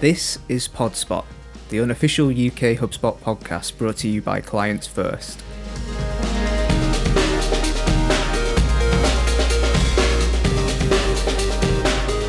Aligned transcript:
This 0.00 0.38
is 0.48 0.68
Podspot, 0.68 1.24
the 1.70 1.80
unofficial 1.80 2.28
UK 2.28 2.78
HubSpot 2.78 3.18
podcast 3.18 3.76
brought 3.76 3.96
to 3.96 4.08
you 4.08 4.22
by 4.22 4.40
Clients 4.40 4.86
First. 4.86 5.40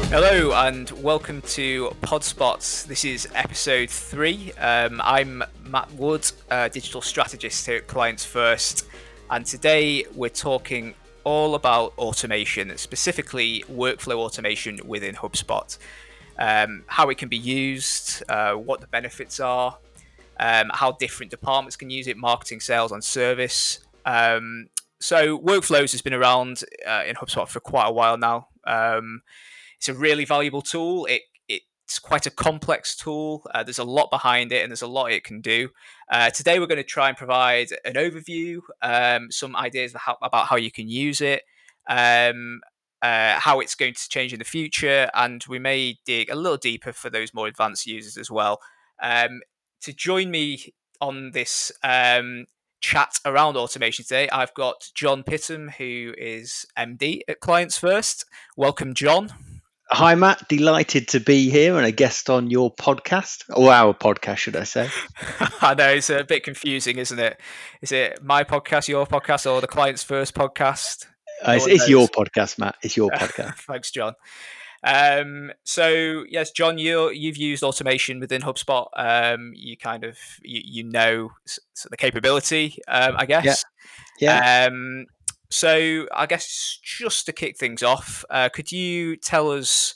Hello 0.10 0.52
and 0.54 0.90
welcome 1.04 1.44
to 1.44 1.96
Podspots. 2.02 2.88
This 2.88 3.06
is 3.06 3.28
episode 3.36 3.92
three. 3.92 4.52
Um, 4.54 5.00
I'm 5.04 5.44
Matt 5.64 5.92
Wood, 5.92 6.26
a 6.50 6.72
digital 6.72 7.02
strategist 7.02 7.68
here 7.68 7.76
at 7.76 7.86
Clients 7.86 8.26
First, 8.26 8.88
and 9.30 9.46
today 9.46 10.06
we're 10.16 10.30
talking 10.30 10.96
all 11.24 11.54
about 11.54 11.94
automation, 12.00 12.76
specifically 12.80 13.64
workflow 13.70 14.16
automation 14.16 14.80
within 14.88 15.14
HubSpot 15.14 15.78
um, 16.40 16.84
how 16.88 17.10
it 17.10 17.18
can 17.18 17.30
be 17.30 17.38
used, 17.38 18.24
uh, 18.30 18.54
what 18.54 18.82
the 18.82 18.88
benefits 18.88 19.40
are, 19.40 19.78
um, 20.40 20.72
how 20.74 20.94
different 20.94 21.30
departments 21.30 21.76
can 21.76 21.90
use 21.90 22.08
it, 22.08 22.18
marketing, 22.18 22.60
sales, 22.60 22.92
and 22.92 23.04
service. 23.04 23.80
Um, 24.06 24.70
so 25.00 25.38
workflows 25.38 25.92
has 25.92 26.02
been 26.02 26.14
around 26.14 26.64
uh, 26.88 27.04
in 27.06 27.16
HubSpot 27.16 27.48
for 27.48 27.60
quite 27.60 27.88
a 27.88 27.92
while 27.92 28.18
now. 28.18 28.48
Um, 28.66 29.22
it's 29.78 29.90
a 29.90 29.94
really 29.94 30.26
valuable 30.26 30.62
tool. 30.62 31.06
It 31.06 31.22
it's 31.90 31.98
quite 31.98 32.28
a 32.28 32.30
complex 32.30 32.96
tool. 32.96 33.42
Uh, 33.52 33.64
there's 33.64 33.80
a 33.80 33.84
lot 33.84 34.12
behind 34.12 34.52
it, 34.52 34.62
and 34.62 34.70
there's 34.70 34.84
a 34.84 34.88
lot 34.88 35.12
it 35.12 35.24
can 35.24 35.42
do. 35.42 35.70
Uh, 36.12 36.30
today, 36.30 36.60
we're 36.60 36.68
going 36.68 36.78
to 36.78 36.84
try 36.84 37.08
and 37.08 37.18
provide 37.18 37.70
an 37.84 37.94
overview, 37.94 38.60
um, 38.84 39.32
some 39.32 39.56
ideas 39.56 39.96
about 40.22 40.46
how 40.46 40.56
you 40.56 40.70
can 40.70 40.88
use 40.88 41.20
it, 41.20 41.42
um, 41.90 42.62
uh, 43.02 43.40
how 43.40 43.60
it's 43.60 43.76
going 43.76 43.94
to 43.94 44.10
change 44.10 44.34
in 44.34 44.40
the 44.40 44.46
future, 44.46 45.10
and 45.14 45.44
we 45.48 45.60
may 45.60 45.98
dig 46.06 46.30
a 46.30 46.36
little 46.36 46.58
deeper 46.58 46.94
for 46.94 47.10
those 47.10 47.34
more 47.34 47.48
advanced 47.48 47.86
users 47.88 48.18
as 48.18 48.30
well. 48.30 48.60
Um, 49.02 49.42
to 49.82 49.94
join 49.94 50.32
me 50.32 50.74
on 51.02 51.32
this 51.32 51.72
um, 51.84 52.46
chat 52.82 53.20
around 53.26 53.56
automation 53.56 54.04
today, 54.04 54.30
I've 54.30 54.54
got 54.54 54.90
John 54.94 55.24
Pittam, 55.24 55.72
who 55.74 56.14
is 56.18 56.66
MD 56.78 57.22
at 57.28 57.40
Clients 57.40 57.78
First. 57.78 58.26
Welcome, 58.58 58.94
John. 58.94 59.32
Hi, 59.92 60.14
Matt. 60.14 60.48
Delighted 60.48 61.08
to 61.10 61.20
be 61.20 61.50
here 61.50 61.76
and 61.76 61.86
a 61.86 61.92
guest 61.92 62.30
on 62.30 62.52
your 62.52 62.72
podcast, 62.76 63.44
or 63.56 63.72
our 63.72 63.94
podcast, 63.94 64.38
should 64.38 64.56
I 64.56 64.64
say? 64.64 64.88
I 65.62 65.74
know 65.74 65.90
it's 65.90 66.12
a 66.12 66.24
bit 66.24 66.44
confusing, 66.44 66.98
isn't 66.98 67.18
it? 67.18 67.40
Is 67.82 67.92
it 67.92 68.24
my 68.24 68.44
podcast, 68.44 68.88
your 68.88 69.08
podcast, 69.08 69.52
or 69.52 69.62
the 69.62 69.68
Clients 69.68 70.04
First 70.04 70.36
podcast? 70.36 71.08
Uh, 71.46 71.54
it's, 71.54 71.68
it's 71.68 71.90
your 71.90 72.08
podcast, 72.08 72.60
Matt. 72.60 72.76
It's 72.82 72.98
your 72.98 73.10
podcast. 73.16 73.56
Thanks, 73.60 73.92
John. 73.92 74.14
Um, 74.84 75.52
so 75.64 76.24
yes, 76.30 76.52
John, 76.52 76.78
you 76.78 77.10
you've 77.10 77.38
used 77.38 77.64
automation 77.64 78.20
within 78.20 78.42
HubSpot. 78.42 78.88
Um, 78.96 79.52
you 79.56 79.78
kind 79.78 80.04
of 80.04 80.18
you, 80.42 80.62
you 80.64 80.84
know 80.84 81.32
the 81.90 81.98
capability, 81.98 82.78
um, 82.88 83.16
I 83.18 83.26
guess. 83.26 83.66
Yeah. 84.20 84.40
yeah. 84.42 84.68
Um, 84.68 85.06
so 85.50 86.08
I 86.14 86.26
guess 86.28 86.80
just 86.84 87.26
to 87.26 87.34
kick 87.34 87.58
things 87.58 87.84
off, 87.84 88.24
uh, 88.30 88.50
could 88.50 88.72
you 88.72 89.16
tell 89.16 89.52
us 89.52 89.96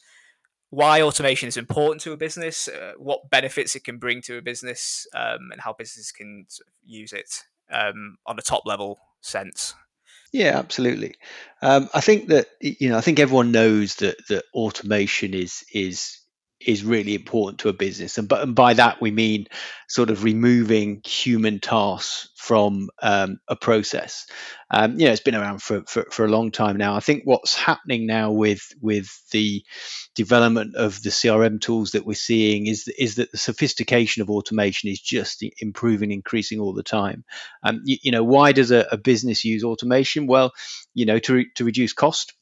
why 0.69 1.03
automation 1.03 1.47
is 1.47 1.55
important 1.55 2.02
to 2.02 2.11
a 2.14 2.17
business, 2.17 2.67
uh, 2.67 2.94
what 2.97 3.30
benefits 3.30 3.75
it 3.75 3.83
can 3.83 3.99
bring 3.99 4.21
to 4.23 4.38
a 4.39 4.41
business, 4.41 5.05
um, 5.16 5.49
and 5.52 5.61
how 5.61 5.73
businesses 5.73 6.11
can 6.11 6.47
use 6.83 7.14
it 7.14 7.44
um, 7.71 8.17
on 8.25 8.39
a 8.39 8.41
top 8.41 8.64
level 8.66 8.99
sense? 9.21 9.75
Yeah, 10.34 10.58
absolutely. 10.58 11.16
Um, 11.62 11.89
I 11.94 12.02
think 12.02 12.28
that 12.30 12.48
you 12.59 12.89
know, 12.89 12.98
I 12.98 13.02
think 13.02 13.20
everyone 13.20 13.52
knows 13.52 13.95
that 13.98 14.17
that 14.30 14.45
automation 14.53 15.34
is 15.34 15.64
is 15.73 16.17
is 16.66 16.83
really 16.83 17.16
important 17.16 17.60
to 17.60 17.70
a 17.70 17.73
business, 17.73 18.17
and 18.17 18.32
and 18.32 18.55
by 18.55 18.73
that 18.73 19.02
we 19.02 19.11
mean 19.11 19.48
sort 19.87 20.10
of 20.10 20.23
removing 20.23 21.02
human 21.05 21.60
tasks 21.60 22.30
from 22.36 22.89
um, 23.02 23.37
a 23.48 23.55
process. 23.55 24.26
Um, 24.70 24.99
you 24.99 25.05
know, 25.05 25.11
it's 25.11 25.21
been 25.21 25.36
around 25.36 25.61
for, 25.61 25.83
for, 25.87 26.05
for 26.11 26.26
a 26.26 26.30
long 26.30 26.52
time 26.52 26.76
now. 26.76 26.95
I 26.95 26.99
think 26.99 27.21
what's 27.23 27.55
happening 27.55 28.05
now 28.05 28.32
with 28.32 28.67
with 28.82 29.08
the 29.32 29.64
development 30.15 30.76
of 30.76 31.02
the 31.04 31.10
CRM 31.10 31.61
tools 31.61 31.92
that 31.92 32.05
we're 32.05 32.15
seeing 32.15 32.67
is 32.67 32.87
is 32.99 33.16
that 33.16 33.32
the 33.32 33.37
sophistication 33.37 34.21
of 34.21 34.30
automation 34.30 34.89
is 34.89 34.99
just 34.99 35.45
improving, 35.60 36.11
increasing 36.11 36.60
all 36.60 36.73
the 36.73 36.83
time. 36.83 37.23
Um, 37.64 37.82
you, 37.86 37.98
you 38.02 38.11
know, 38.11 38.23
why 38.23 38.52
does 38.52 38.71
a, 38.71 38.87
a 38.92 38.98
business 38.98 39.45
use 39.45 39.64
automation? 39.64 40.27
Well, 40.27 40.52
you 40.93 41.05
know, 41.05 41.20
to 41.20 41.33
re- 41.33 41.52
to 41.55 41.64
reduce 41.64 41.93
cost 41.93 42.33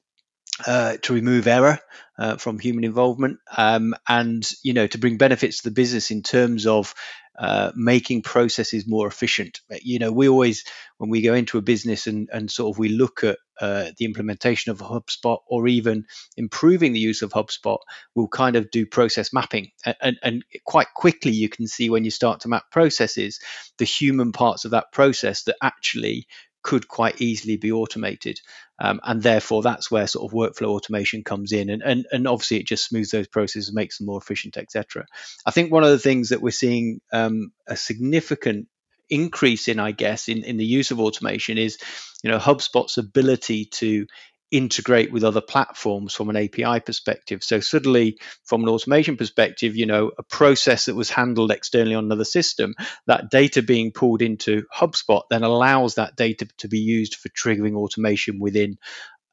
uh, 0.68 0.98
to 1.02 1.14
remove 1.14 1.48
error 1.48 1.80
uh, 2.18 2.38
from 2.38 2.60
human 2.60 2.84
involvement 2.84 3.40
um, 3.56 3.96
and 4.08 4.50
you 4.64 4.74
know 4.74 4.88
to 4.88 4.98
bring 4.98 5.18
benefits 5.18 5.58
to 5.58 5.70
the 5.70 5.74
business 5.74 6.12
in 6.12 6.22
terms 6.22 6.68
of 6.68 6.94
uh, 7.40 7.72
making 7.76 8.22
processes 8.22 8.86
more 8.86 9.08
efficient 9.08 9.62
you 9.82 9.98
know 9.98 10.12
we 10.12 10.28
always 10.28 10.64
when 10.98 11.10
we 11.10 11.22
go 11.22 11.34
into 11.34 11.58
a 11.58 11.62
business 11.62 12.06
and, 12.06 12.30
and 12.32 12.52
sort 12.52 12.76
of 12.76 12.78
we 12.78 12.90
look 12.90 13.24
at 13.24 13.38
uh, 13.62 13.92
the 13.98 14.06
implementation 14.06 14.72
of 14.72 14.80
HubSpot 14.80 15.38
or 15.46 15.68
even 15.68 16.06
improving 16.36 16.94
the 16.94 17.00
use 17.00 17.22
of 17.22 17.32
HubSpot, 17.32 17.78
we'll 18.16 18.28
kind 18.28 18.56
of 18.56 18.72
do 18.72 18.88
process 18.88 19.32
mapping. 19.32 19.70
And, 19.86 19.96
and, 20.02 20.18
and, 20.24 20.46
quite 20.66 20.88
quickly, 20.96 21.32
you 21.32 21.48
can 21.48 21.68
see 21.68 21.88
when 21.88 22.04
you 22.04 22.10
start 22.10 22.40
to 22.42 22.48
map 22.48 22.72
processes, 22.72 23.40
the 23.78 23.86
human 23.86 24.32
parts 24.32 24.66
of 24.66 24.72
that 24.72 24.92
process 24.92 25.44
that 25.44 25.58
actually 25.62 26.26
could 26.64 26.88
quite 26.88 27.22
easily 27.22 27.58
be 27.58 27.72
automated. 27.72 28.40
Um, 28.80 29.00
and 29.04 29.22
therefore, 29.22 29.62
that's 29.62 29.92
where 29.92 30.08
sort 30.08 30.32
of 30.32 30.36
workflow 30.36 30.70
automation 30.70 31.24
comes 31.24 31.52
in. 31.52 31.70
And, 31.70 31.84
and, 31.84 32.06
and 32.12 32.28
obviously, 32.28 32.58
it 32.58 32.68
just 32.68 32.86
smooths 32.86 33.12
those 33.12 33.28
processes, 33.28 33.74
makes 33.74 33.98
them 33.98 34.08
more 34.08 34.20
efficient, 34.20 34.58
etc. 34.58 35.06
I 35.46 35.52
think 35.52 35.72
one 35.72 35.84
of 35.84 35.92
the 35.92 36.00
things 36.00 36.30
that 36.30 36.42
we're 36.42 36.52
seeing 36.52 37.02
um, 37.14 37.52
a 37.68 37.76
significant 37.76 38.68
increase 39.10 39.68
in, 39.68 39.80
I 39.80 39.92
guess, 39.92 40.30
in, 40.30 40.44
in 40.44 40.58
the 40.58 40.66
use 40.66 40.90
of 40.90 41.00
automation 41.00 41.58
is, 41.58 41.78
you 42.24 42.32
know, 42.32 42.40
HubSpot's 42.40 42.98
ability 42.98 43.66
to 43.66 44.08
integrate 44.52 45.12
with 45.12 45.24
other 45.24 45.42
platforms 45.42 46.14
from 46.14 46.30
an 46.30 46.36
API 46.36 46.82
perspective. 46.82 47.44
So 47.44 47.62
suddenly, 47.62 48.20
from 48.44 48.64
an 48.64 48.70
automation 48.70 49.18
perspective, 49.18 49.76
you 49.76 49.86
know, 49.86 50.12
a 50.18 50.24
process 50.24 50.86
that 50.86 50.96
was 50.96 51.10
handled 51.10 51.52
externally 51.52 51.96
on 51.96 52.06
another 52.06 52.26
system, 52.26 52.76
that 53.08 53.32
data 53.32 53.62
being 53.62 53.92
pulled 53.92 54.22
into 54.22 54.64
HubSpot 54.76 55.24
then 55.30 55.44
allows 55.44 55.96
that 55.96 56.16
data 56.16 56.48
to 56.60 56.68
be 56.68 56.80
used 56.80 57.16
for 57.16 57.30
triggering 57.30 57.76
automation 57.76 58.40
within 58.40 58.78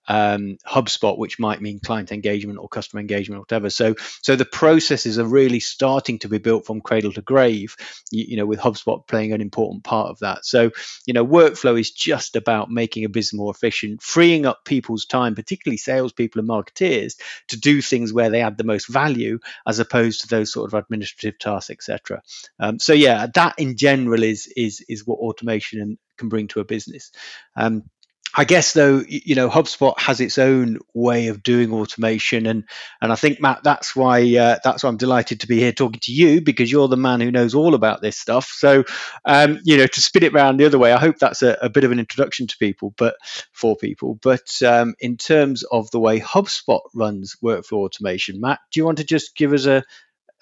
um, 0.09 0.57
HubSpot, 0.67 1.17
which 1.17 1.39
might 1.39 1.61
mean 1.61 1.81
client 1.81 2.11
engagement 2.11 2.59
or 2.59 2.69
customer 2.69 3.01
engagement 3.01 3.39
or 3.39 3.43
whatever. 3.43 3.71
So, 3.71 3.95
so 4.23 4.37
the 4.37 4.45
processes 4.45 5.19
are 5.19 5.27
really 5.27 5.61
starting 5.61 6.19
to 6.21 6.29
be 6.29 6.39
built 6.39 6.67
from 6.67 6.81
cradle 6.81 7.13
to 7.13 7.23
grave. 7.23 7.77
You, 8.11 8.25
you, 8.29 8.37
know, 8.37 8.47
with 8.47 8.59
HubSpot 8.59 9.07
playing 9.07 9.33
an 9.33 9.41
important 9.41 9.85
part 9.85 10.09
of 10.09 10.19
that. 10.21 10.45
So, 10.45 10.71
you 11.07 11.15
know, 11.15 11.27
workflow 11.27 11.79
is 11.79 11.91
just 11.91 12.37
about 12.37 12.71
making 12.71 13.05
a 13.05 13.09
business 13.09 13.39
more 13.39 13.53
efficient, 13.55 14.03
freeing 14.03 14.47
up 14.47 14.65
people's 14.65 15.05
time, 15.05 15.35
particularly 15.35 15.77
salespeople 15.77 16.41
and 16.41 16.49
marketeers, 16.49 17.17
to 17.49 17.61
do 17.61 17.83
things 17.83 18.13
where 18.13 18.31
they 18.31 18.41
add 18.41 18.57
the 18.57 18.65
most 18.65 18.89
value, 18.89 19.39
as 19.67 19.79
opposed 19.79 20.23
to 20.23 20.29
those 20.29 20.53
sort 20.53 20.73
of 20.73 20.75
administrative 20.75 21.39
tasks, 21.39 21.71
etc. 21.71 22.23
Um, 22.59 22.79
so, 22.79 22.95
yeah, 22.95 23.27
that 23.35 23.55
in 23.59 23.77
general 23.77 24.23
is 24.23 24.51
is 24.57 24.85
is 24.89 25.07
what 25.07 25.19
automation 25.19 25.99
can 26.17 26.29
bring 26.29 26.49
to 26.49 26.61
a 26.61 26.65
business. 26.65 27.13
Um, 27.57 27.85
I 28.35 28.45
guess 28.45 28.73
though, 28.73 29.03
you 29.09 29.35
know, 29.35 29.49
HubSpot 29.49 29.99
has 29.99 30.21
its 30.21 30.39
own 30.39 30.79
way 30.95 31.29
of 31.29 31.43
doing 31.43 31.73
automation, 31.73 32.47
and 32.47 32.65
and 33.01 33.11
I 33.13 33.15
think 33.15 33.41
Matt, 33.41 33.63
that's 33.65 33.97
why 33.97 34.21
uh, 34.37 34.59
that's 34.63 34.83
why 34.83 34.91
I'm 34.91 34.97
delighted 34.97 35.41
to 35.41 35.47
be 35.47 35.59
here 35.59 35.73
talking 35.73 36.01
to 36.01 36.13
you 36.13 36.41
because 36.41 36.71
you're 36.71 36.89
the 36.89 36.97
man 36.97 37.21
who 37.21 37.31
knows 37.31 37.55
all 37.55 37.75
about 37.75 38.01
this 38.01 38.19
stuff. 38.19 38.47
So, 38.47 38.85
um, 39.25 39.61
you 39.65 39.77
know, 39.77 39.87
to 39.87 40.01
spin 40.01 40.25
it 40.25 40.35
around 40.35 40.59
the 40.59 40.67
other 40.67 40.79
way, 40.79 40.93
I 40.93 40.99
hope 40.99 41.19
that's 41.19 41.43
a, 41.43 41.57
a 41.63 41.71
bit 41.71 41.85
of 41.85 41.93
an 41.93 41.99
introduction 41.99 42.47
to 42.47 42.57
people, 42.59 42.95
but 42.97 43.17
for 43.53 43.77
people. 43.77 44.19
But 44.23 44.63
um, 44.63 44.95
in 45.01 45.17
terms 45.17 45.63
of 45.65 45.91
the 45.91 46.01
way 46.01 46.21
HubSpot 46.21 46.81
runs 46.95 47.37
workflow 47.43 47.79
automation, 47.79 48.41
Matt, 48.41 48.61
do 48.71 48.81
you 48.81 48.85
want 48.85 48.99
to 48.99 49.05
just 49.05 49.37
give 49.37 49.53
us 49.53 49.67
a 49.67 49.83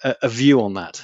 a, 0.03 0.15
a 0.23 0.29
view 0.29 0.61
on 0.61 0.75
that? 0.75 1.03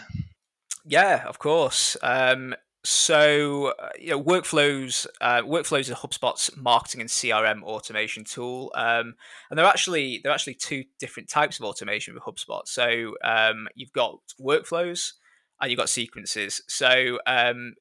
Yeah, 0.86 1.24
of 1.28 1.40
course. 1.40 1.98
Um, 2.02 2.56
so, 2.86 3.74
uh, 3.80 3.90
you 3.98 4.10
know, 4.10 4.22
workflows, 4.22 5.08
uh, 5.22 5.42
workflows 5.42 5.90
are 5.90 5.96
HubSpot's 5.96 6.56
marketing 6.58 7.00
and 7.00 7.10
CRM 7.10 7.64
automation 7.64 8.26
tool, 8.26 8.74
um, 8.76 9.16
and 9.50 9.58
they're 9.58 9.66
actually 9.66 10.20
they're 10.22 10.34
actually 10.34 10.56
two 10.56 10.84
different 11.00 11.30
types 11.30 11.60
of 11.60 11.66
automation 11.66 12.14
with 12.14 12.24
HubSpot. 12.24 12.64
So, 12.66 13.16
um, 13.24 13.70
you've 13.76 13.94
got 13.94 14.20
workflows 14.40 15.14
and 15.62 15.72
you've 15.72 15.80
got 15.80 15.88
sequences. 15.88 16.62
So, 16.68 17.20
um, 17.26 17.76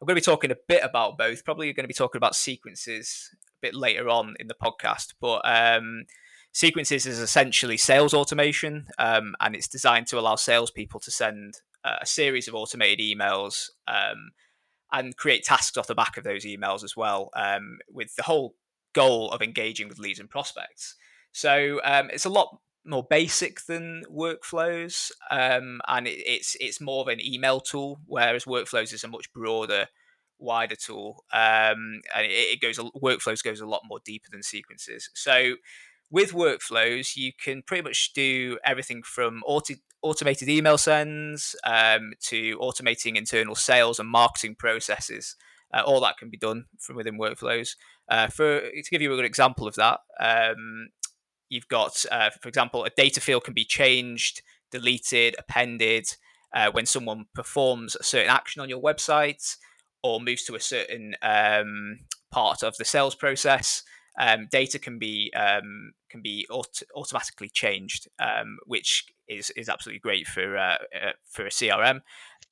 I'm 0.00 0.06
going 0.06 0.16
to 0.16 0.20
be 0.20 0.20
talking 0.20 0.52
a 0.52 0.56
bit 0.68 0.84
about 0.84 1.18
both. 1.18 1.44
Probably 1.44 1.72
going 1.72 1.84
to 1.84 1.88
be 1.88 1.94
talking 1.94 2.18
about 2.18 2.36
sequences 2.36 3.30
a 3.34 3.60
bit 3.60 3.74
later 3.74 4.08
on 4.08 4.36
in 4.38 4.46
the 4.46 4.54
podcast, 4.54 5.14
but 5.20 5.40
um, 5.44 6.04
sequences 6.52 7.06
is 7.06 7.18
essentially 7.18 7.76
sales 7.76 8.14
automation, 8.14 8.86
um, 9.00 9.34
and 9.40 9.56
it's 9.56 9.66
designed 9.66 10.06
to 10.08 10.18
allow 10.18 10.36
salespeople 10.36 11.00
to 11.00 11.10
send 11.10 11.54
uh, 11.84 11.96
a 12.00 12.06
series 12.06 12.46
of 12.46 12.54
automated 12.54 13.00
emails 13.00 13.70
um, 13.88 14.30
and 14.94 15.16
create 15.16 15.44
tasks 15.44 15.76
off 15.76 15.88
the 15.88 15.94
back 15.94 16.16
of 16.16 16.24
those 16.24 16.44
emails 16.44 16.84
as 16.84 16.96
well, 16.96 17.30
um, 17.36 17.78
with 17.90 18.14
the 18.16 18.22
whole 18.22 18.54
goal 18.94 19.30
of 19.32 19.42
engaging 19.42 19.88
with 19.88 19.98
leads 19.98 20.20
and 20.20 20.30
prospects. 20.30 20.94
So 21.32 21.80
um, 21.84 22.10
it's 22.12 22.24
a 22.24 22.30
lot 22.30 22.60
more 22.86 23.06
basic 23.08 23.64
than 23.66 24.04
workflows, 24.10 25.10
um, 25.30 25.80
and 25.88 26.06
it, 26.06 26.22
it's 26.26 26.56
it's 26.60 26.80
more 26.80 27.02
of 27.02 27.08
an 27.08 27.24
email 27.24 27.60
tool, 27.60 28.00
whereas 28.06 28.44
workflows 28.44 28.92
is 28.92 29.04
a 29.04 29.08
much 29.08 29.32
broader, 29.32 29.88
wider 30.38 30.76
tool, 30.76 31.24
um, 31.32 32.00
and 32.14 32.26
it, 32.26 32.30
it 32.30 32.60
goes 32.60 32.78
workflows 32.78 33.42
goes 33.42 33.60
a 33.60 33.66
lot 33.66 33.82
more 33.88 34.00
deeper 34.04 34.28
than 34.30 34.42
sequences. 34.42 35.10
So 35.14 35.56
with 36.10 36.32
workflows, 36.32 37.16
you 37.16 37.32
can 37.32 37.62
pretty 37.62 37.82
much 37.82 38.12
do 38.14 38.58
everything 38.64 39.02
from 39.02 39.42
auto, 39.46 39.74
automated 40.02 40.48
email 40.48 40.78
sends 40.78 41.56
um, 41.64 42.12
to 42.20 42.58
automating 42.58 43.16
internal 43.16 43.54
sales 43.54 43.98
and 43.98 44.08
marketing 44.08 44.54
processes. 44.56 45.36
Uh, 45.72 45.82
all 45.84 46.00
that 46.00 46.18
can 46.18 46.30
be 46.30 46.36
done 46.36 46.66
from 46.78 46.96
within 46.96 47.18
workflows. 47.18 47.70
Uh, 48.08 48.28
for 48.28 48.60
to 48.60 48.90
give 48.90 49.02
you 49.02 49.12
a 49.12 49.16
good 49.16 49.24
example 49.24 49.66
of 49.66 49.74
that, 49.74 50.00
um, 50.20 50.88
you've 51.48 51.68
got, 51.68 52.04
uh, 52.12 52.30
for 52.40 52.48
example, 52.48 52.84
a 52.84 52.90
data 52.90 53.20
field 53.20 53.44
can 53.44 53.54
be 53.54 53.64
changed, 53.64 54.42
deleted, 54.70 55.34
appended 55.38 56.06
uh, 56.54 56.70
when 56.70 56.86
someone 56.86 57.24
performs 57.34 57.96
a 57.96 58.04
certain 58.04 58.30
action 58.30 58.62
on 58.62 58.68
your 58.68 58.80
website 58.80 59.56
or 60.02 60.20
moves 60.20 60.44
to 60.44 60.54
a 60.54 60.60
certain 60.60 61.16
um, 61.22 61.98
part 62.30 62.62
of 62.62 62.76
the 62.76 62.84
sales 62.84 63.14
process. 63.14 63.82
Um, 64.18 64.46
data 64.50 64.78
can 64.78 64.98
be 64.98 65.32
um, 65.34 65.92
can 66.08 66.22
be 66.22 66.46
aut- 66.48 66.82
automatically 66.94 67.48
changed, 67.48 68.08
um, 68.18 68.58
which 68.66 69.06
is 69.28 69.50
is 69.50 69.68
absolutely 69.68 70.00
great 70.00 70.26
for 70.26 70.56
uh, 70.56 70.78
uh, 70.94 71.12
for 71.28 71.46
a 71.46 71.50
CRM. 71.50 72.00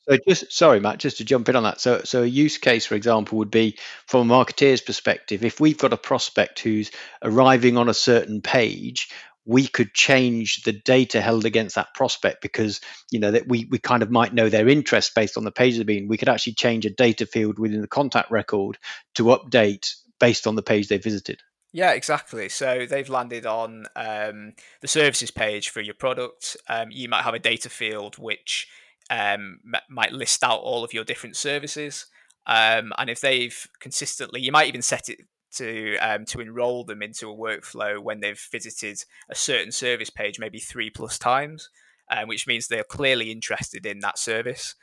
So 0.08 0.18
just 0.26 0.52
sorry, 0.52 0.80
Matt, 0.80 0.98
just 0.98 1.18
to 1.18 1.24
jump 1.24 1.48
in 1.48 1.56
on 1.56 1.62
that. 1.62 1.80
So 1.80 2.02
so 2.04 2.22
a 2.22 2.26
use 2.26 2.58
case, 2.58 2.86
for 2.86 2.96
example, 2.96 3.38
would 3.38 3.50
be 3.50 3.78
from 4.06 4.30
a 4.30 4.34
marketeer's 4.34 4.80
perspective, 4.80 5.44
if 5.44 5.60
we've 5.60 5.78
got 5.78 5.92
a 5.92 5.98
prospect 5.98 6.58
who's 6.58 6.90
arriving 7.22 7.76
on 7.76 7.88
a 7.88 7.94
certain 7.94 8.42
page, 8.42 9.08
we 9.44 9.66
could 9.66 9.94
change 9.94 10.62
the 10.62 10.72
data 10.72 11.20
held 11.20 11.44
against 11.44 11.76
that 11.76 11.94
prospect 11.94 12.42
because 12.42 12.80
you 13.12 13.20
know 13.20 13.30
that 13.30 13.48
we, 13.48 13.66
we 13.70 13.78
kind 13.78 14.02
of 14.02 14.10
might 14.10 14.34
know 14.34 14.48
their 14.48 14.68
interest 14.68 15.14
based 15.14 15.36
on 15.36 15.44
the 15.44 15.52
page 15.52 15.76
they've 15.76 15.86
been. 15.86 16.08
We 16.08 16.16
could 16.16 16.28
actually 16.28 16.54
change 16.54 16.84
a 16.86 16.90
data 16.90 17.26
field 17.26 17.60
within 17.60 17.80
the 17.80 17.88
contact 17.88 18.30
record 18.32 18.78
to 19.14 19.24
update 19.24 19.94
based 20.18 20.46
on 20.46 20.56
the 20.56 20.62
page 20.62 20.88
they 20.88 20.98
visited. 20.98 21.42
Yeah, 21.72 21.92
exactly. 21.92 22.48
So 22.50 22.86
they've 22.86 23.08
landed 23.08 23.46
on 23.46 23.86
um, 23.96 24.52
the 24.82 24.88
services 24.88 25.30
page 25.30 25.70
for 25.70 25.80
your 25.80 25.94
product. 25.94 26.56
Um, 26.68 26.88
you 26.90 27.08
might 27.08 27.22
have 27.22 27.34
a 27.34 27.38
data 27.38 27.70
field 27.70 28.18
which 28.18 28.68
um, 29.10 29.60
m- 29.64 29.80
might 29.88 30.12
list 30.12 30.44
out 30.44 30.60
all 30.60 30.84
of 30.84 30.92
your 30.92 31.04
different 31.04 31.36
services. 31.36 32.06
Um, 32.46 32.92
and 32.98 33.08
if 33.08 33.20
they've 33.20 33.66
consistently, 33.80 34.40
you 34.42 34.52
might 34.52 34.68
even 34.68 34.82
set 34.82 35.08
it 35.08 35.20
to 35.54 35.96
um, 35.98 36.24
to 36.26 36.40
enroll 36.40 36.84
them 36.84 37.02
into 37.02 37.30
a 37.30 37.36
workflow 37.36 38.02
when 38.02 38.20
they've 38.20 38.48
visited 38.50 39.02
a 39.30 39.34
certain 39.34 39.72
service 39.72 40.10
page, 40.10 40.38
maybe 40.38 40.58
three 40.58 40.90
plus 40.90 41.18
times, 41.18 41.70
um, 42.10 42.28
which 42.28 42.46
means 42.46 42.68
they're 42.68 42.84
clearly 42.84 43.30
interested 43.30 43.86
in 43.86 44.00
that 44.00 44.18
service. 44.18 44.74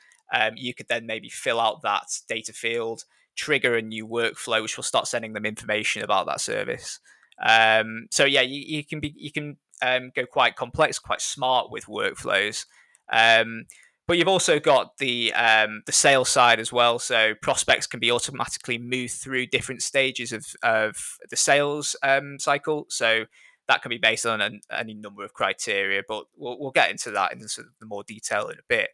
You 0.55 0.73
could 0.73 0.87
then 0.87 1.05
maybe 1.07 1.29
fill 1.29 1.59
out 1.59 1.81
that 1.81 2.05
data 2.27 2.53
field, 2.53 3.03
trigger 3.39 3.75
a 3.75 3.81
new 3.81 4.05
workflow, 4.05 4.61
which 4.61 4.75
will 4.77 4.83
start 4.83 5.07
sending 5.07 5.33
them 5.33 5.45
information 5.45 6.03
about 6.03 6.27
that 6.27 6.41
service. 6.41 6.99
Um, 7.41 8.07
so 8.11 8.25
yeah, 8.25 8.41
you, 8.41 8.61
you, 8.65 8.83
can 8.85 8.99
be 8.99 9.13
you 9.15 9.31
can 9.31 9.57
um, 9.81 10.11
go 10.13 10.25
quite 10.25 10.55
complex, 10.55 10.99
quite 10.99 11.21
smart 11.21 11.71
with 11.71 11.85
workflows. 11.85 12.65
Um, 13.11 13.65
but 14.07 14.17
you've 14.17 14.27
also 14.27 14.59
got 14.59 14.97
the 14.97 15.33
um, 15.33 15.83
the 15.85 15.91
sales 15.91 16.29
side 16.29 16.59
as 16.59 16.73
well. 16.73 16.99
So 16.99 17.33
prospects 17.41 17.87
can 17.87 17.99
be 17.99 18.11
automatically 18.11 18.77
moved 18.77 19.13
through 19.13 19.47
different 19.47 19.81
stages 19.81 20.33
of, 20.33 20.45
of 20.63 20.97
the 21.29 21.37
sales 21.37 21.95
um, 22.03 22.39
cycle. 22.39 22.87
So 22.89 23.25
that 23.67 23.81
can 23.81 23.89
be 23.89 23.99
based 23.99 24.25
on 24.25 24.41
an, 24.41 24.61
any 24.71 24.95
number 24.95 25.23
of 25.23 25.33
criteria, 25.33 26.01
but 26.07 26.25
we'll, 26.35 26.59
we'll 26.59 26.71
get 26.71 26.89
into 26.89 27.11
that 27.11 27.31
in 27.31 27.47
sort 27.47 27.67
of 27.67 27.73
the 27.79 27.85
more 27.85 28.03
detail 28.03 28.47
in 28.47 28.57
a 28.57 28.67
bit. 28.67 28.89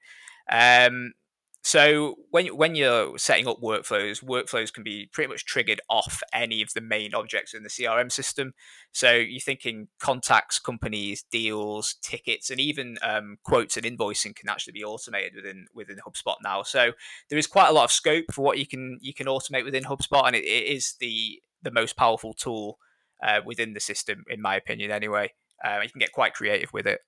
So 1.66 2.18
when 2.30 2.46
when 2.56 2.76
you're 2.76 3.18
setting 3.18 3.48
up 3.48 3.60
workflows, 3.60 4.24
workflows 4.24 4.72
can 4.72 4.84
be 4.84 5.10
pretty 5.12 5.30
much 5.30 5.46
triggered 5.46 5.82
off 5.90 6.22
any 6.32 6.62
of 6.62 6.72
the 6.76 6.80
main 6.80 7.16
objects 7.16 7.56
in 7.56 7.64
the 7.64 7.70
CRM 7.70 8.12
system. 8.12 8.54
So 8.92 9.14
you're 9.14 9.40
thinking 9.40 9.88
contacts, 10.00 10.60
companies, 10.60 11.26
deals, 11.32 11.96
tickets, 12.04 12.52
and 12.52 12.60
even 12.60 13.00
um, 13.02 13.40
quotes 13.44 13.78
and 13.78 13.86
invoicing 13.86 14.36
can 14.36 14.48
actually 14.48 14.74
be 14.74 14.84
automated 14.84 15.34
within 15.36 15.66
within 15.74 15.98
HubSpot 16.08 16.36
now. 16.44 16.62
So 16.62 16.92
there 17.32 17.40
is 17.40 17.48
quite 17.48 17.70
a 17.70 17.74
lot 17.74 17.86
of 17.86 17.92
scope 17.92 18.26
for 18.32 18.44
what 18.44 18.60
you 18.60 18.68
can 18.68 19.00
you 19.02 19.16
can 19.16 19.26
automate 19.26 19.66
within 19.66 19.86
HubSpot, 19.86 20.28
and 20.28 20.36
it, 20.36 20.44
it 20.44 20.68
is 20.72 20.94
the 21.00 21.42
the 21.64 21.72
most 21.72 21.98
powerful 21.98 22.36
tool 22.36 22.78
uh, 23.24 23.40
within 23.44 23.74
the 23.74 23.80
system, 23.80 24.24
in 24.30 24.40
my 24.40 24.56
opinion. 24.56 24.92
Anyway, 24.92 25.34
uh, 25.66 25.80
you 25.82 25.90
can 25.90 25.98
get 25.98 26.12
quite 26.12 26.36
creative 26.36 26.72
with 26.74 26.86
it. 26.86 27.00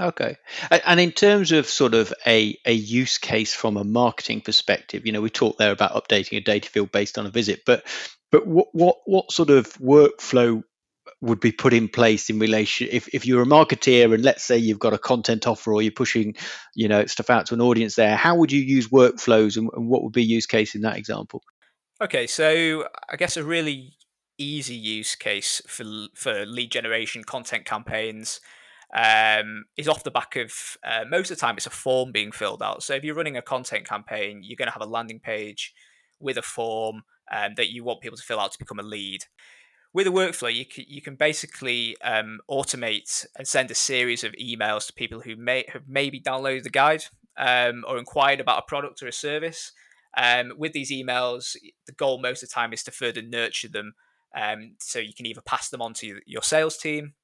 Okay. 0.00 0.36
And 0.70 0.98
in 0.98 1.12
terms 1.12 1.52
of 1.52 1.68
sort 1.68 1.94
of 1.94 2.12
a, 2.26 2.58
a 2.66 2.72
use 2.72 3.18
case 3.18 3.54
from 3.54 3.76
a 3.76 3.84
marketing 3.84 4.40
perspective, 4.40 5.06
you 5.06 5.12
know, 5.12 5.20
we 5.20 5.30
talked 5.30 5.58
there 5.58 5.70
about 5.70 5.92
updating 5.92 6.36
a 6.36 6.40
data 6.40 6.68
field 6.68 6.90
based 6.90 7.16
on 7.16 7.26
a 7.26 7.30
visit, 7.30 7.62
but 7.64 7.84
but 8.32 8.46
what 8.46 8.68
what, 8.72 8.96
what 9.04 9.30
sort 9.30 9.50
of 9.50 9.72
workflow 9.74 10.62
would 11.20 11.40
be 11.40 11.52
put 11.52 11.72
in 11.72 11.88
place 11.88 12.28
in 12.28 12.38
relation 12.38 12.88
if, 12.90 13.08
if 13.14 13.26
you're 13.26 13.42
a 13.42 13.46
marketeer 13.46 14.12
and 14.12 14.24
let's 14.24 14.44
say 14.44 14.58
you've 14.58 14.78
got 14.78 14.92
a 14.92 14.98
content 14.98 15.46
offer 15.46 15.72
or 15.72 15.80
you're 15.80 15.92
pushing 15.92 16.34
you 16.74 16.88
know 16.88 17.06
stuff 17.06 17.30
out 17.30 17.46
to 17.46 17.54
an 17.54 17.60
audience 17.60 17.94
there 17.94 18.16
how 18.16 18.34
would 18.34 18.52
you 18.52 18.60
use 18.60 18.88
workflows 18.88 19.56
and, 19.56 19.70
and 19.74 19.88
what 19.88 20.02
would 20.02 20.12
be 20.12 20.22
use 20.22 20.46
case 20.46 20.74
in 20.74 20.82
that 20.82 20.96
example 20.96 21.42
okay 22.02 22.26
so 22.26 22.86
i 23.10 23.16
guess 23.16 23.36
a 23.36 23.44
really 23.44 23.96
easy 24.38 24.74
use 24.74 25.14
case 25.14 25.62
for 25.66 25.84
for 26.14 26.44
lead 26.44 26.70
generation 26.70 27.24
content 27.24 27.64
campaigns 27.64 28.40
um, 28.94 29.64
is 29.76 29.88
off 29.88 30.04
the 30.04 30.10
back 30.10 30.36
of 30.36 30.76
uh, 30.86 31.04
most 31.08 31.30
of 31.30 31.36
the 31.36 31.40
time 31.40 31.56
it's 31.56 31.66
a 31.66 31.70
form 31.70 32.12
being 32.12 32.30
filled 32.30 32.62
out. 32.62 32.82
So 32.82 32.94
if 32.94 33.02
you're 33.02 33.16
running 33.16 33.36
a 33.36 33.42
content 33.42 33.86
campaign, 33.86 34.40
you're 34.42 34.56
going 34.56 34.68
to 34.68 34.72
have 34.72 34.82
a 34.82 34.90
landing 34.90 35.18
page 35.18 35.74
with 36.20 36.38
a 36.38 36.42
form 36.42 37.02
um, 37.32 37.54
that 37.56 37.70
you 37.70 37.82
want 37.82 38.00
people 38.00 38.16
to 38.16 38.22
fill 38.22 38.38
out 38.38 38.52
to 38.52 38.58
become 38.58 38.78
a 38.78 38.84
lead. 38.84 39.24
With 39.92 40.06
a 40.06 40.10
workflow, 40.10 40.52
you 40.52 40.64
can, 40.64 40.84
you 40.88 41.02
can 41.02 41.16
basically 41.16 41.96
um, 42.02 42.40
automate 42.48 43.26
and 43.36 43.46
send 43.46 43.70
a 43.70 43.74
series 43.74 44.22
of 44.22 44.32
emails 44.32 44.86
to 44.86 44.92
people 44.92 45.20
who 45.20 45.36
may 45.36 45.64
have 45.72 45.82
maybe 45.88 46.20
downloaded 46.20 46.62
the 46.62 46.70
guide 46.70 47.04
um, 47.36 47.84
or 47.88 47.98
inquired 47.98 48.40
about 48.40 48.60
a 48.60 48.66
product 48.66 49.02
or 49.02 49.08
a 49.08 49.12
service. 49.12 49.72
Um, 50.16 50.52
with 50.56 50.72
these 50.72 50.92
emails, 50.92 51.56
the 51.86 51.92
goal 51.92 52.20
most 52.20 52.44
of 52.44 52.48
the 52.48 52.54
time 52.54 52.72
is 52.72 52.84
to 52.84 52.92
further 52.92 53.22
nurture 53.22 53.68
them. 53.68 53.94
Um, 54.36 54.74
so 54.78 54.98
you 55.00 55.14
can 55.14 55.26
either 55.26 55.40
pass 55.40 55.68
them 55.68 55.82
on 55.82 55.94
to 55.94 56.20
your 56.26 56.42
sales 56.42 56.76
team 56.76 57.14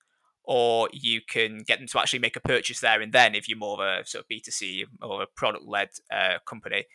or 0.44 0.88
you 0.92 1.20
can 1.20 1.62
get 1.66 1.78
them 1.78 1.88
to 1.88 1.98
actually 1.98 2.18
make 2.18 2.36
a 2.36 2.40
purchase 2.40 2.80
there 2.80 3.00
and 3.00 3.12
then 3.12 3.34
if 3.34 3.48
you're 3.48 3.58
more 3.58 3.82
of 3.82 4.00
a 4.00 4.06
sort 4.06 4.24
of 4.24 4.28
B2C 4.28 4.84
or 5.02 5.22
a 5.22 5.26
product 5.26 5.64
led 5.66 5.90
uh, 6.12 6.38
company. 6.46 6.86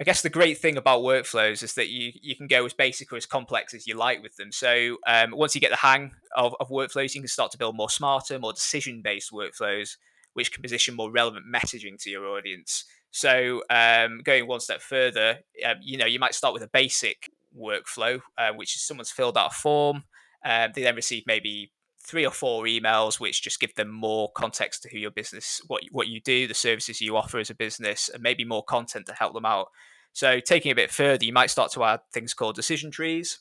I 0.00 0.02
guess 0.02 0.22
the 0.22 0.30
great 0.30 0.56
thing 0.56 0.78
about 0.78 1.02
workflows 1.02 1.62
is 1.62 1.74
that 1.74 1.88
you, 1.88 2.12
you 2.22 2.34
can 2.34 2.46
go 2.46 2.64
as 2.64 2.72
basic 2.72 3.12
or 3.12 3.16
as 3.16 3.26
complex 3.26 3.74
as 3.74 3.86
you 3.86 3.94
like 3.96 4.22
with 4.22 4.34
them. 4.36 4.50
So 4.50 4.96
um, 5.06 5.32
once 5.32 5.54
you 5.54 5.60
get 5.60 5.70
the 5.70 5.76
hang 5.76 6.12
of, 6.34 6.54
of 6.58 6.70
workflows, 6.70 7.14
you 7.14 7.20
can 7.20 7.28
start 7.28 7.52
to 7.52 7.58
build 7.58 7.76
more 7.76 7.90
smarter, 7.90 8.38
more 8.38 8.54
decision 8.54 9.02
based 9.04 9.30
workflows, 9.30 9.98
which 10.32 10.52
can 10.52 10.62
position 10.62 10.96
more 10.96 11.12
relevant 11.12 11.44
messaging 11.54 12.02
to 12.02 12.08
your 12.08 12.26
audience. 12.28 12.86
So 13.10 13.62
um, 13.68 14.22
going 14.24 14.46
one 14.46 14.60
step 14.60 14.80
further, 14.80 15.40
um, 15.66 15.76
you 15.82 15.98
know, 15.98 16.06
you 16.06 16.18
might 16.18 16.34
start 16.34 16.54
with 16.54 16.62
a 16.62 16.68
basic 16.68 17.28
workflow, 17.54 18.20
uh, 18.38 18.52
which 18.54 18.76
is 18.76 18.82
someone's 18.82 19.10
filled 19.10 19.36
out 19.36 19.52
a 19.52 19.54
form. 19.54 20.04
Um, 20.44 20.70
they 20.74 20.82
then 20.82 20.96
receive 20.96 21.24
maybe 21.26 21.72
three 22.02 22.26
or 22.26 22.30
four 22.30 22.64
emails 22.64 23.20
which 23.20 23.42
just 23.42 23.60
give 23.60 23.74
them 23.74 23.90
more 23.90 24.30
context 24.32 24.82
to 24.82 24.88
who 24.88 24.98
your 24.98 25.10
business 25.10 25.60
what 25.66 25.82
what 25.92 26.08
you 26.08 26.20
do 26.20 26.48
the 26.48 26.54
services 26.54 27.00
you 27.00 27.16
offer 27.16 27.38
as 27.38 27.50
a 27.50 27.54
business 27.54 28.08
and 28.08 28.22
maybe 28.22 28.44
more 28.44 28.64
content 28.64 29.06
to 29.06 29.12
help 29.12 29.34
them 29.34 29.44
out. 29.44 29.68
So 30.12 30.40
taking 30.40 30.72
a 30.72 30.76
bit 30.76 30.90
further 30.90 31.24
you 31.24 31.32
might 31.32 31.50
start 31.50 31.72
to 31.72 31.84
add 31.84 32.00
things 32.12 32.34
called 32.34 32.56
decision 32.56 32.90
trees. 32.90 33.40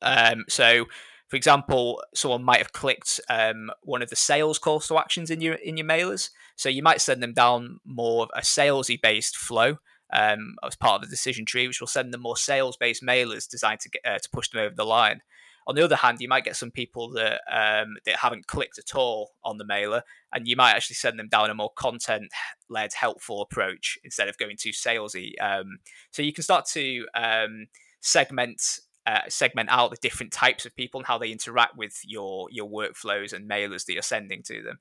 Um, 0.00 0.44
so 0.48 0.86
for 1.28 1.36
example 1.36 2.02
someone 2.14 2.44
might 2.44 2.58
have 2.58 2.72
clicked 2.72 3.20
um, 3.28 3.70
one 3.82 4.02
of 4.02 4.10
the 4.10 4.16
sales 4.16 4.58
calls 4.58 4.86
to 4.88 4.98
actions 4.98 5.30
in 5.30 5.40
your 5.40 5.54
in 5.54 5.76
your 5.76 5.86
mailers. 5.86 6.30
So 6.54 6.68
you 6.68 6.82
might 6.82 7.00
send 7.00 7.22
them 7.22 7.34
down 7.34 7.80
more 7.84 8.24
of 8.24 8.30
a 8.34 8.40
salesy 8.40 9.00
based 9.00 9.36
flow 9.36 9.78
um, 10.12 10.54
as 10.64 10.76
part 10.76 11.02
of 11.02 11.02
the 11.02 11.14
decision 11.14 11.44
tree 11.44 11.66
which 11.66 11.80
will 11.80 11.88
send 11.88 12.14
them 12.14 12.22
more 12.22 12.36
sales 12.36 12.76
based 12.76 13.02
mailers 13.02 13.48
designed 13.48 13.80
to 13.80 13.90
get 13.90 14.02
uh, 14.06 14.18
to 14.18 14.30
push 14.30 14.48
them 14.50 14.60
over 14.60 14.74
the 14.74 14.84
line 14.84 15.20
on 15.66 15.74
the 15.74 15.84
other 15.84 15.96
hand, 15.96 16.20
you 16.20 16.28
might 16.28 16.44
get 16.44 16.56
some 16.56 16.70
people 16.70 17.10
that 17.10 17.40
um, 17.50 17.96
that 18.06 18.16
haven't 18.16 18.46
clicked 18.46 18.78
at 18.78 18.94
all 18.94 19.32
on 19.44 19.58
the 19.58 19.64
mailer, 19.64 20.02
and 20.32 20.46
you 20.46 20.56
might 20.56 20.72
actually 20.72 20.94
send 20.94 21.18
them 21.18 21.28
down 21.28 21.50
a 21.50 21.54
more 21.54 21.72
content-led, 21.76 22.92
helpful 22.92 23.42
approach 23.42 23.98
instead 24.04 24.28
of 24.28 24.38
going 24.38 24.56
too 24.56 24.70
salesy. 24.70 25.32
Um, 25.40 25.78
so 26.12 26.22
you 26.22 26.32
can 26.32 26.44
start 26.44 26.66
to 26.66 27.06
um, 27.14 27.66
segment 28.00 28.80
uh, 29.06 29.20
segment 29.28 29.68
out 29.70 29.90
the 29.90 29.96
different 29.96 30.32
types 30.32 30.66
of 30.66 30.74
people 30.74 31.00
and 31.00 31.06
how 31.06 31.18
they 31.18 31.30
interact 31.30 31.76
with 31.76 32.00
your 32.04 32.48
your 32.50 32.68
workflows 32.68 33.32
and 33.32 33.48
mailers 33.48 33.86
that 33.86 33.92
you're 33.92 34.02
sending 34.02 34.42
to 34.44 34.62
them. 34.62 34.78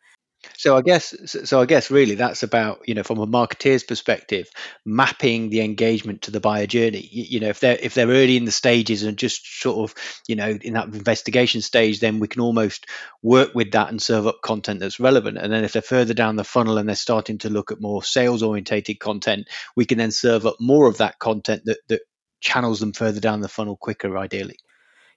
So 0.57 0.75
I 0.77 0.81
guess 0.81 1.13
so 1.49 1.61
I 1.61 1.65
guess 1.65 1.91
really 1.91 2.15
that's 2.15 2.43
about 2.43 2.81
you 2.87 2.93
know 2.93 3.03
from 3.03 3.19
a 3.19 3.27
marketeer's 3.27 3.83
perspective, 3.83 4.49
mapping 4.85 5.49
the 5.49 5.61
engagement 5.61 6.23
to 6.23 6.31
the 6.31 6.39
buyer 6.39 6.67
journey. 6.67 7.07
You, 7.11 7.23
you 7.29 7.39
know 7.39 7.49
if 7.49 7.59
they're 7.59 7.77
if 7.81 7.93
they're 7.93 8.07
early 8.07 8.37
in 8.37 8.45
the 8.45 8.51
stages 8.51 9.03
and 9.03 9.17
just 9.17 9.61
sort 9.61 9.77
of 9.89 9.95
you 10.27 10.35
know 10.35 10.49
in 10.61 10.73
that 10.73 10.87
investigation 10.87 11.61
stage, 11.61 11.99
then 11.99 12.19
we 12.19 12.27
can 12.27 12.41
almost 12.41 12.85
work 13.21 13.53
with 13.55 13.71
that 13.71 13.89
and 13.89 14.01
serve 14.01 14.27
up 14.27 14.41
content 14.41 14.79
that's 14.79 14.99
relevant. 14.99 15.37
And 15.37 15.51
then 15.51 15.63
if 15.63 15.73
they're 15.73 15.81
further 15.81 16.13
down 16.13 16.35
the 16.35 16.43
funnel 16.43 16.77
and 16.77 16.87
they're 16.87 16.95
starting 16.95 17.37
to 17.39 17.49
look 17.49 17.71
at 17.71 17.81
more 17.81 18.03
sales 18.03 18.43
orientated 18.43 18.99
content, 18.99 19.47
we 19.75 19.85
can 19.85 19.97
then 19.97 20.11
serve 20.11 20.45
up 20.45 20.55
more 20.59 20.87
of 20.87 20.97
that 20.97 21.19
content 21.19 21.63
that 21.65 21.79
that 21.89 22.01
channels 22.41 22.79
them 22.79 22.93
further 22.93 23.19
down 23.19 23.41
the 23.41 23.49
funnel 23.49 23.77
quicker, 23.77 24.17
ideally. 24.17 24.57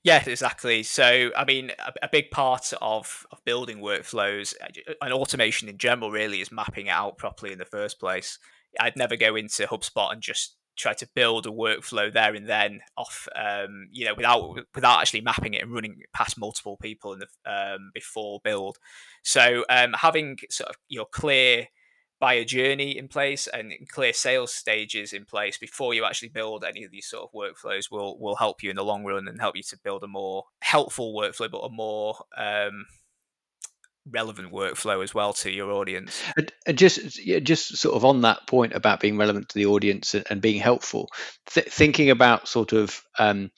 Yeah, 0.04 0.22
exactly. 0.26 0.82
So, 0.84 1.30
I 1.36 1.44
mean, 1.44 1.72
a, 1.78 1.92
a, 2.04 2.08
big 2.10 2.30
part 2.30 2.72
of, 2.80 3.26
of 3.32 3.44
building 3.44 3.78
workflows 3.78 4.54
uh, 4.62 4.94
and 5.02 5.12
automation 5.12 5.68
in 5.68 5.76
general 5.76 6.10
really 6.10 6.40
is 6.40 6.52
mapping 6.52 6.86
it 6.86 6.90
out 6.90 7.18
properly 7.18 7.52
in 7.52 7.58
the 7.58 7.64
first 7.64 7.98
place. 7.98 8.38
I'd 8.78 8.96
never 8.96 9.16
go 9.16 9.34
into 9.34 9.66
HubSpot 9.66 10.12
and 10.12 10.22
just 10.22 10.56
try 10.76 10.92
to 10.94 11.08
build 11.14 11.46
a 11.46 11.50
workflow 11.50 12.12
there 12.12 12.34
and 12.34 12.48
then 12.48 12.80
off, 12.96 13.28
um, 13.34 13.88
you 13.90 14.04
know, 14.04 14.14
without 14.14 14.60
without 14.74 15.00
actually 15.00 15.20
mapping 15.20 15.54
it 15.54 15.62
and 15.62 15.72
running 15.72 16.00
past 16.14 16.38
multiple 16.38 16.76
people 16.80 17.12
in 17.12 17.18
the 17.18 17.52
um, 17.52 17.90
before 17.92 18.40
build. 18.44 18.78
So, 19.24 19.64
um, 19.68 19.94
having 19.94 20.38
sort 20.48 20.70
of 20.70 20.76
your 20.88 21.06
clear 21.06 21.66
buyer 22.20 22.44
journey 22.44 22.96
in 22.96 23.08
place 23.08 23.46
and 23.46 23.72
clear 23.88 24.12
sales 24.12 24.52
stages 24.52 25.12
in 25.12 25.24
place 25.24 25.56
before 25.56 25.94
you 25.94 26.04
actually 26.04 26.28
build 26.28 26.64
any 26.64 26.84
of 26.84 26.90
these 26.90 27.06
sort 27.06 27.24
of 27.24 27.32
workflows 27.32 27.90
will 27.90 28.18
will 28.18 28.36
help 28.36 28.62
you 28.62 28.70
in 28.70 28.76
the 28.76 28.84
long 28.84 29.04
run 29.04 29.28
and 29.28 29.40
help 29.40 29.56
you 29.56 29.62
to 29.62 29.78
build 29.84 30.02
a 30.02 30.08
more 30.08 30.44
helpful 30.60 31.14
workflow 31.14 31.50
but 31.50 31.58
a 31.58 31.70
more 31.70 32.16
um, 32.36 32.86
relevant 34.10 34.52
workflow 34.52 35.02
as 35.02 35.14
well 35.14 35.32
to 35.32 35.50
your 35.50 35.70
audience. 35.72 36.22
And, 36.36 36.78
just 36.78 37.18
just 37.42 37.76
sort 37.76 37.94
of 37.94 38.04
on 38.04 38.22
that 38.22 38.46
point 38.46 38.72
about 38.74 39.00
being 39.00 39.16
relevant 39.16 39.48
to 39.50 39.54
the 39.54 39.66
audience 39.66 40.14
and, 40.14 40.40
being 40.40 40.60
helpful 40.60 41.08
th- 41.50 41.66
thinking 41.68 42.10
about 42.10 42.48
sort 42.48 42.72
of 42.72 43.02
um, 43.18 43.50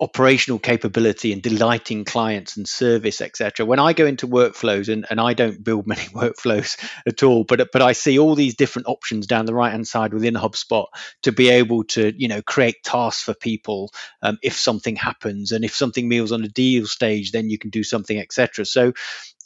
operational 0.00 0.58
capability 0.58 1.32
and 1.32 1.42
delighting 1.42 2.04
clients 2.04 2.56
and 2.56 2.68
service 2.68 3.20
etc 3.20 3.66
when 3.66 3.78
i 3.78 3.92
go 3.92 4.06
into 4.06 4.28
workflows 4.28 4.92
and, 4.92 5.06
and 5.10 5.20
i 5.20 5.34
don't 5.34 5.64
build 5.64 5.86
many 5.86 6.02
workflows 6.02 6.78
at 7.06 7.22
all 7.22 7.44
but 7.44 7.68
but 7.72 7.82
i 7.82 7.92
see 7.92 8.18
all 8.18 8.34
these 8.34 8.54
different 8.54 8.86
options 8.86 9.26
down 9.26 9.46
the 9.46 9.54
right 9.54 9.72
hand 9.72 9.86
side 9.86 10.12
within 10.14 10.34
hubspot 10.34 10.86
to 11.22 11.32
be 11.32 11.48
able 11.48 11.84
to 11.84 12.12
you 12.16 12.28
know 12.28 12.42
create 12.42 12.76
tasks 12.84 13.22
for 13.22 13.34
people 13.34 13.90
um, 14.22 14.38
if 14.42 14.54
something 14.54 14.96
happens. 14.96 15.52
And 15.52 15.64
if 15.64 15.74
something 15.74 16.08
meals 16.08 16.32
on 16.32 16.44
a 16.44 16.48
deal 16.48 16.86
stage 16.86 17.32
then 17.32 17.50
you 17.50 17.58
can 17.58 17.70
do 17.70 17.82
something 17.82 18.18
etc 18.18 18.64
so 18.64 18.92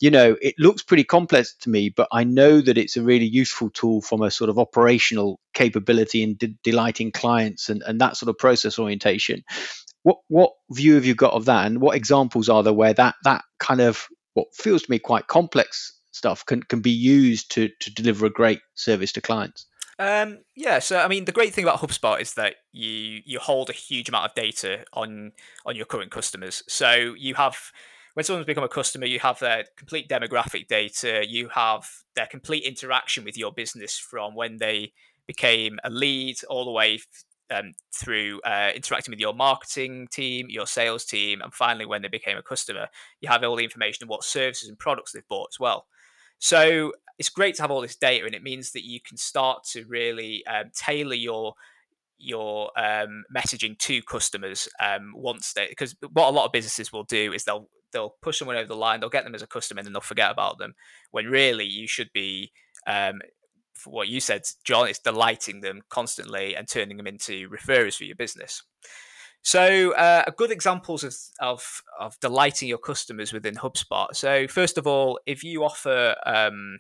you 0.01 0.11
know 0.11 0.37
it 0.43 0.55
looks 0.59 0.83
pretty 0.83 1.05
complex 1.05 1.55
to 1.55 1.71
me 1.71 1.89
but 1.89 2.09
i 2.13 2.25
know 2.25 2.61
that 2.61 2.79
it's 2.79 2.97
a 2.97 3.03
really 3.03 3.27
useful 3.27 3.71
tool 3.71 4.01
from 4.01 4.23
a 4.23 4.31
sort 4.31 4.51
of 4.51 4.59
operational 4.59 5.39
capability 5.55 6.23
and 6.23 6.39
de- 6.39 6.55
delighting 6.65 7.13
clients 7.13 7.69
and, 7.69 7.83
and 7.87 8.01
that 8.01 8.17
sort 8.17 8.29
of 8.29 8.37
process 8.39 8.79
orientation 8.79 9.45
what 10.03 10.19
what 10.29 10.53
view 10.71 10.95
have 10.95 11.05
you 11.05 11.15
got 11.15 11.33
of 11.33 11.45
that, 11.47 11.67
and 11.67 11.81
what 11.81 11.97
examples 11.97 12.49
are 12.49 12.63
there 12.63 12.73
where 12.73 12.95
that 12.95 13.15
that 13.25 13.45
kind 13.59 13.81
of 13.81 14.07
what 14.35 14.49
feels 14.55 14.83
to 14.83 14.91
me 14.91 14.99
quite 14.99 15.27
complex 15.27 15.99
stuff 16.13 16.45
can 16.47 16.63
can 16.63 16.81
be 16.81 16.91
used 16.91 17.51
to 17.53 17.69
to 17.81 17.93
deliver 17.93 18.27
a 18.27 18.31
great 18.31 18.61
service 18.75 19.13
to 19.13 19.21
clients? 19.21 19.67
Um, 19.99 20.39
yeah, 20.57 20.79
so 20.79 20.99
I 20.99 21.09
mean, 21.09 21.27
the 21.27 21.33
great 21.33 21.55
thing 21.55 21.65
about 21.65 21.79
HubSpot 21.79 22.21
is 22.21 22.35
that 22.35 22.57
you 22.73 23.21
you 23.25 23.39
hold 23.39 23.71
a 23.71 23.75
huge 23.75 24.09
amount 24.09 24.27
of 24.27 24.35
data 24.35 24.85
on 24.93 25.33
on 25.65 25.77
your 25.77 25.87
current 25.87 26.11
customers. 26.11 26.63
So 26.69 27.15
you 27.17 27.35
have 27.35 27.71
when 28.15 28.25
someone's 28.25 28.47
become 28.47 28.65
a 28.65 28.69
customer, 28.69 29.07
you 29.07 29.21
have 29.21 29.39
their 29.39 29.65
complete 29.77 30.09
demographic 30.09 30.67
data, 30.67 31.25
you 31.27 31.49
have 31.49 31.89
their 32.15 32.27
complete 32.27 32.65
interaction 32.65 33.25
with 33.25 33.39
your 33.39 33.53
business 33.53 33.99
from 33.99 34.35
when 34.35 34.59
they 34.59 34.93
became 35.27 35.79
a 35.85 35.91
lead 35.91 36.37
all 36.49 36.65
the 36.65 36.71
way 36.71 36.99
um, 37.53 37.73
through 37.95 38.41
uh, 38.43 38.71
interacting 38.75 39.13
with 39.13 39.21
your 39.21 39.35
marketing 39.35 40.09
team, 40.11 40.47
your 40.49 40.67
sales 40.67 41.05
team, 41.05 41.41
and 41.41 41.53
finally 41.53 41.87
when 41.87 42.03
they 42.03 42.09
became 42.09 42.37
a 42.37 42.43
customer, 42.43 42.89
you 43.21 43.29
have 43.29 43.45
all 43.45 43.57
the 43.57 43.65
information 43.65 44.05
of 44.05 44.09
what 44.09 44.25
services 44.25 44.69
and 44.69 44.79
products 44.79 45.13
they've 45.13 45.29
bought 45.29 45.49
as 45.53 45.61
well. 45.61 45.87
So 46.39 46.93
it's 47.19 47.29
great 47.29 47.55
to 47.57 47.63
have 47.63 47.71
all 47.71 47.81
this 47.81 47.97
data, 47.97 48.27
and 48.27 48.35
it 48.35 48.43
means 48.43 48.73
that 48.73 48.85
you 48.85 49.01
can 49.01 49.17
start 49.17 49.65
to 49.73 49.85
really 49.85 50.45
um, 50.47 50.71
tailor 50.75 51.15
your 51.15 51.55
your 52.19 52.71
um, 52.79 53.25
messaging 53.37 53.77
to 53.79 54.01
customers 54.03 54.69
um, 54.81 55.13
once 55.15 55.53
they 55.53 55.67
because 55.69 55.95
what 56.13 56.29
a 56.29 56.31
lot 56.31 56.47
of 56.47 56.53
businesses 56.53 56.93
will 56.93 57.05
do 57.05 57.33
is 57.33 57.45
they'll 57.45 57.69
they'll 57.93 58.17
push 58.23 58.39
someone 58.39 58.57
over 58.57 58.67
the 58.67 58.77
line, 58.77 59.01
they'll 59.01 59.09
get 59.09 59.25
them 59.25 59.35
as 59.35 59.43
a 59.43 59.47
customer, 59.47 59.81
and 59.81 59.87
then 59.87 59.93
they'll 59.93 60.01
forget 60.01 60.31
about 60.31 60.59
them. 60.59 60.75
When 61.11 61.27
really 61.27 61.67
you 61.67 61.87
should 61.87 62.11
be 62.13 62.53
um, 62.87 63.21
for 63.83 63.91
what 63.91 64.09
you 64.09 64.21
said, 64.21 64.43
John, 64.65 64.89
it's 64.89 64.99
delighting 64.99 65.61
them 65.61 65.83
constantly 65.89 66.55
and 66.55 66.69
turning 66.69 66.97
them 66.97 67.07
into 67.07 67.49
referrers 67.49 67.97
for 67.97 68.05
your 68.05 68.17
business. 68.17 68.63
So, 69.43 69.93
uh, 69.95 70.31
good 70.37 70.53
examples 70.53 71.03
of, 71.03 71.17
of, 71.41 71.83
of 71.99 72.19
delighting 72.21 72.69
your 72.69 72.79
customers 72.79 73.33
within 73.33 73.57
HubSpot. 73.57 74.15
So, 74.15 74.47
first 74.47 74.79
of 74.79 74.87
all, 74.87 75.19
if 75.27 75.43
you 75.43 75.65
offer 75.65 76.15
um, 76.25 76.79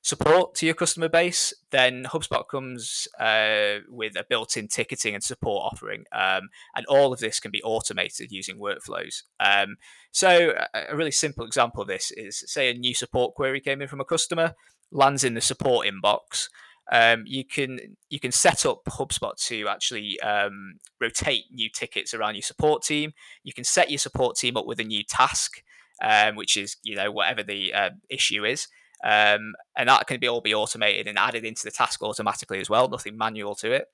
support 0.00 0.54
to 0.54 0.66
your 0.66 0.74
customer 0.74 1.10
base, 1.10 1.52
then 1.70 2.04
HubSpot 2.04 2.48
comes 2.48 3.06
uh, 3.20 3.80
with 3.90 4.16
a 4.16 4.24
built-in 4.26 4.68
ticketing 4.68 5.14
and 5.14 5.22
support 5.22 5.70
offering, 5.70 6.04
um, 6.12 6.48
and 6.74 6.86
all 6.86 7.12
of 7.12 7.20
this 7.20 7.40
can 7.40 7.50
be 7.50 7.62
automated 7.62 8.32
using 8.32 8.58
workflows. 8.58 9.24
Um, 9.38 9.76
so, 10.10 10.54
a 10.74 10.96
really 10.96 11.10
simple 11.10 11.44
example 11.44 11.82
of 11.82 11.88
this 11.88 12.10
is, 12.10 12.42
say, 12.46 12.70
a 12.70 12.74
new 12.74 12.94
support 12.94 13.34
query 13.34 13.60
came 13.60 13.82
in 13.82 13.88
from 13.88 14.00
a 14.00 14.04
customer 14.06 14.54
lands 14.92 15.24
in 15.24 15.34
the 15.34 15.40
support 15.40 15.86
inbox, 15.86 16.48
um, 16.90 17.24
you 17.26 17.44
can 17.44 17.96
you 18.10 18.20
can 18.20 18.32
set 18.32 18.66
up 18.66 18.84
HubSpot 18.86 19.34
to 19.46 19.68
actually 19.68 20.20
um, 20.20 20.74
rotate 21.00 21.44
new 21.50 21.68
tickets 21.68 22.12
around 22.12 22.34
your 22.34 22.42
support 22.42 22.82
team. 22.82 23.12
You 23.44 23.52
can 23.52 23.64
set 23.64 23.90
your 23.90 23.98
support 23.98 24.36
team 24.36 24.56
up 24.56 24.66
with 24.66 24.80
a 24.80 24.84
new 24.84 25.02
task, 25.02 25.62
um, 26.02 26.36
which 26.36 26.56
is 26.56 26.76
you 26.82 26.94
know 26.94 27.10
whatever 27.10 27.42
the 27.42 27.72
uh, 27.72 27.90
issue 28.10 28.44
is, 28.44 28.68
um, 29.04 29.54
and 29.76 29.88
that 29.88 30.06
can 30.06 30.20
be 30.20 30.28
all 30.28 30.40
be 30.40 30.54
automated 30.54 31.06
and 31.06 31.18
added 31.18 31.44
into 31.44 31.64
the 31.64 31.70
task 31.70 32.02
automatically 32.02 32.60
as 32.60 32.68
well. 32.68 32.88
Nothing 32.88 33.16
manual 33.16 33.54
to 33.56 33.72
it. 33.72 33.86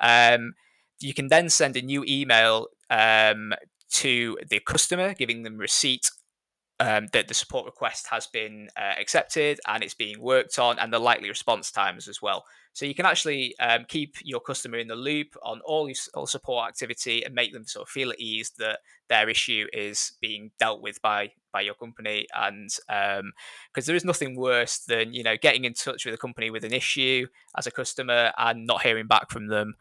Um, 0.00 0.54
you 1.00 1.14
can 1.14 1.28
then 1.28 1.48
send 1.48 1.76
a 1.76 1.82
new 1.82 2.04
email 2.06 2.68
um, 2.90 3.54
to 3.92 4.38
the 4.48 4.60
customer, 4.60 5.14
giving 5.14 5.42
them 5.42 5.58
receipt 5.58 6.10
um, 6.80 7.08
that 7.12 7.28
the 7.28 7.34
support 7.34 7.66
request 7.66 8.08
has 8.10 8.26
been 8.26 8.68
uh, 8.76 8.94
accepted 9.00 9.60
and 9.66 9.82
it's 9.82 9.94
being 9.94 10.20
worked 10.20 10.58
on, 10.58 10.78
and 10.78 10.92
the 10.92 10.98
likely 10.98 11.28
response 11.28 11.70
times 11.70 12.08
as 12.08 12.20
well. 12.20 12.44
So 12.74 12.86
you 12.86 12.94
can 12.94 13.04
actually 13.04 13.54
um, 13.58 13.84
keep 13.86 14.16
your 14.22 14.40
customer 14.40 14.78
in 14.78 14.88
the 14.88 14.96
loop 14.96 15.36
on 15.42 15.60
all 15.64 15.88
your 15.88 15.96
all 16.14 16.26
support 16.26 16.68
activity 16.68 17.22
and 17.22 17.34
make 17.34 17.52
them 17.52 17.66
sort 17.66 17.86
of 17.86 17.90
feel 17.90 18.10
at 18.10 18.18
ease 18.18 18.52
that 18.58 18.78
their 19.08 19.28
issue 19.28 19.66
is 19.72 20.12
being 20.20 20.50
dealt 20.58 20.80
with 20.80 21.00
by 21.02 21.32
by 21.52 21.60
your 21.60 21.74
company. 21.74 22.26
And 22.34 22.70
because 22.88 23.20
um, 23.20 23.32
there 23.86 23.96
is 23.96 24.04
nothing 24.04 24.36
worse 24.36 24.78
than 24.78 25.12
you 25.12 25.22
know 25.22 25.36
getting 25.36 25.64
in 25.64 25.74
touch 25.74 26.06
with 26.06 26.14
a 26.14 26.18
company 26.18 26.50
with 26.50 26.64
an 26.64 26.72
issue 26.72 27.26
as 27.56 27.66
a 27.66 27.70
customer 27.70 28.32
and 28.38 28.66
not 28.66 28.82
hearing 28.82 29.06
back 29.06 29.30
from 29.30 29.48
them 29.48 29.74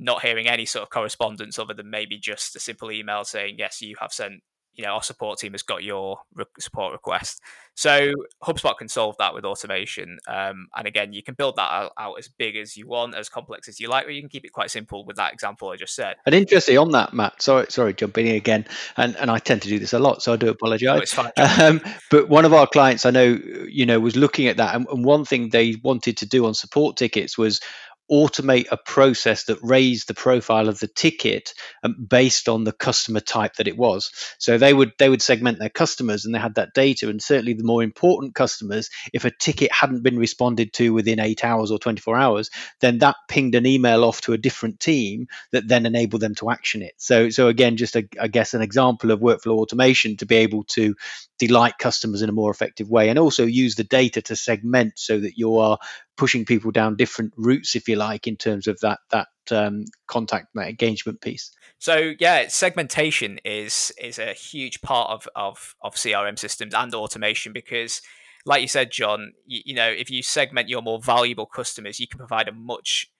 not 0.00 0.22
hearing 0.22 0.46
any 0.46 0.64
sort 0.64 0.84
of 0.84 0.90
correspondence 0.90 1.58
other 1.58 1.74
than 1.74 1.90
maybe 1.90 2.16
just 2.16 2.54
a 2.54 2.60
simple 2.60 2.92
email 2.92 3.24
saying 3.24 3.56
yes 3.58 3.82
you 3.82 3.96
have 4.00 4.12
sent 4.12 4.42
you 4.78 4.84
know 4.84 4.92
our 4.92 5.02
support 5.02 5.38
team 5.40 5.52
has 5.52 5.62
got 5.62 5.82
your 5.82 6.20
re- 6.34 6.44
support 6.58 6.92
request. 6.92 7.42
So 7.74 8.12
hubspot 8.42 8.78
can 8.78 8.88
solve 8.88 9.16
that 9.18 9.34
with 9.34 9.44
automation 9.44 10.18
um, 10.26 10.68
and 10.74 10.86
again 10.86 11.12
you 11.12 11.22
can 11.22 11.34
build 11.34 11.56
that 11.56 11.70
out, 11.70 11.92
out, 11.96 12.14
as 12.18 12.26
big 12.26 12.56
as 12.56 12.76
you 12.76 12.88
want 12.88 13.14
as 13.14 13.28
complex 13.28 13.68
as 13.68 13.78
you 13.78 13.88
like 13.88 14.06
or 14.06 14.10
you 14.10 14.20
can 14.20 14.28
keep 14.28 14.44
it 14.44 14.52
quite 14.52 14.70
simple 14.70 15.04
with 15.04 15.14
that 15.16 15.32
example 15.32 15.68
i 15.68 15.76
just 15.76 15.94
said. 15.94 16.16
And 16.26 16.34
interesting 16.34 16.76
on 16.76 16.90
that 16.92 17.12
matt 17.12 17.40
sorry 17.40 17.66
sorry 17.68 17.94
jumping 17.94 18.26
in 18.26 18.34
again 18.34 18.64
and, 18.96 19.14
and 19.16 19.30
i 19.30 19.38
tend 19.38 19.62
to 19.62 19.68
do 19.68 19.78
this 19.78 19.92
a 19.92 19.98
lot 20.00 20.22
so 20.22 20.32
i 20.32 20.36
do 20.36 20.48
apologize. 20.48 21.16
No, 21.16 21.44
um, 21.60 21.80
but 22.10 22.28
one 22.28 22.44
of 22.44 22.52
our 22.52 22.66
clients 22.66 23.06
i 23.06 23.10
know 23.10 23.38
you 23.68 23.86
know 23.86 24.00
was 24.00 24.16
looking 24.16 24.48
at 24.48 24.56
that 24.56 24.74
and, 24.74 24.86
and 24.88 25.04
one 25.04 25.24
thing 25.24 25.50
they 25.50 25.76
wanted 25.84 26.16
to 26.16 26.26
do 26.26 26.46
on 26.46 26.54
support 26.54 26.96
tickets 26.96 27.38
was 27.38 27.60
automate 28.10 28.66
a 28.70 28.76
process 28.76 29.44
that 29.44 29.58
raised 29.62 30.08
the 30.08 30.14
profile 30.14 30.68
of 30.68 30.78
the 30.80 30.88
ticket 30.88 31.54
um, 31.82 31.94
based 32.08 32.48
on 32.48 32.64
the 32.64 32.72
customer 32.72 33.20
type 33.20 33.56
that 33.56 33.68
it 33.68 33.76
was. 33.76 34.10
So 34.38 34.58
they 34.58 34.72
would 34.72 34.92
they 34.98 35.08
would 35.08 35.22
segment 35.22 35.58
their 35.58 35.68
customers 35.68 36.24
and 36.24 36.34
they 36.34 36.38
had 36.38 36.54
that 36.54 36.74
data. 36.74 37.08
And 37.08 37.22
certainly 37.22 37.52
the 37.52 37.64
more 37.64 37.82
important 37.82 38.34
customers 38.34 38.90
if 39.12 39.24
a 39.24 39.30
ticket 39.30 39.72
hadn't 39.72 40.02
been 40.02 40.18
responded 40.18 40.72
to 40.74 40.92
within 40.92 41.20
8 41.20 41.44
hours 41.44 41.70
or 41.70 41.78
24 41.78 42.16
hours 42.16 42.50
then 42.80 42.98
that 42.98 43.16
pinged 43.28 43.54
an 43.54 43.66
email 43.66 44.04
off 44.04 44.20
to 44.22 44.32
a 44.32 44.38
different 44.38 44.80
team 44.80 45.26
that 45.52 45.68
then 45.68 45.86
enabled 45.86 46.22
them 46.22 46.34
to 46.36 46.50
action 46.50 46.82
it. 46.82 46.94
So 46.96 47.30
so 47.30 47.48
again 47.48 47.76
just 47.76 47.96
a, 47.96 48.08
I 48.20 48.28
guess 48.28 48.54
an 48.54 48.62
example 48.62 49.10
of 49.10 49.20
workflow 49.20 49.58
automation 49.58 50.16
to 50.18 50.26
be 50.26 50.36
able 50.36 50.64
to 50.64 50.94
delight 51.38 51.78
customers 51.78 52.22
in 52.22 52.28
a 52.28 52.32
more 52.32 52.50
effective 52.50 52.90
way 52.90 53.08
and 53.08 53.18
also 53.18 53.44
use 53.44 53.74
the 53.74 53.84
data 53.84 54.22
to 54.22 54.36
segment 54.36 54.98
so 54.98 55.18
that 55.18 55.36
you 55.36 55.58
are 55.58 55.78
pushing 56.18 56.44
people 56.44 56.70
down 56.70 56.96
different 56.96 57.32
routes, 57.38 57.74
if 57.74 57.88
you 57.88 57.96
like, 57.96 58.26
in 58.26 58.36
terms 58.36 58.66
of 58.66 58.78
that 58.80 58.98
that 59.10 59.28
um, 59.50 59.84
contact 60.06 60.48
that 60.54 60.68
engagement 60.68 61.22
piece. 61.22 61.50
So 61.78 62.12
yeah, 62.18 62.48
segmentation 62.48 63.38
is 63.44 63.92
is 63.98 64.18
a 64.18 64.34
huge 64.34 64.82
part 64.82 65.10
of 65.10 65.28
of, 65.34 65.74
of 65.80 65.94
CRM 65.94 66.38
systems 66.38 66.74
and 66.74 66.94
automation 66.94 67.52
because 67.52 68.02
like 68.44 68.62
you 68.62 68.68
said, 68.68 68.90
John, 68.90 69.32
you, 69.46 69.60
you 69.66 69.74
know, 69.74 69.88
if 69.88 70.10
you 70.10 70.22
segment 70.22 70.68
your 70.68 70.82
more 70.82 71.00
valuable 71.00 71.46
customers, 71.46 72.00
you 72.00 72.08
can 72.08 72.18
provide 72.18 72.48
a 72.48 72.52
much 72.52 73.10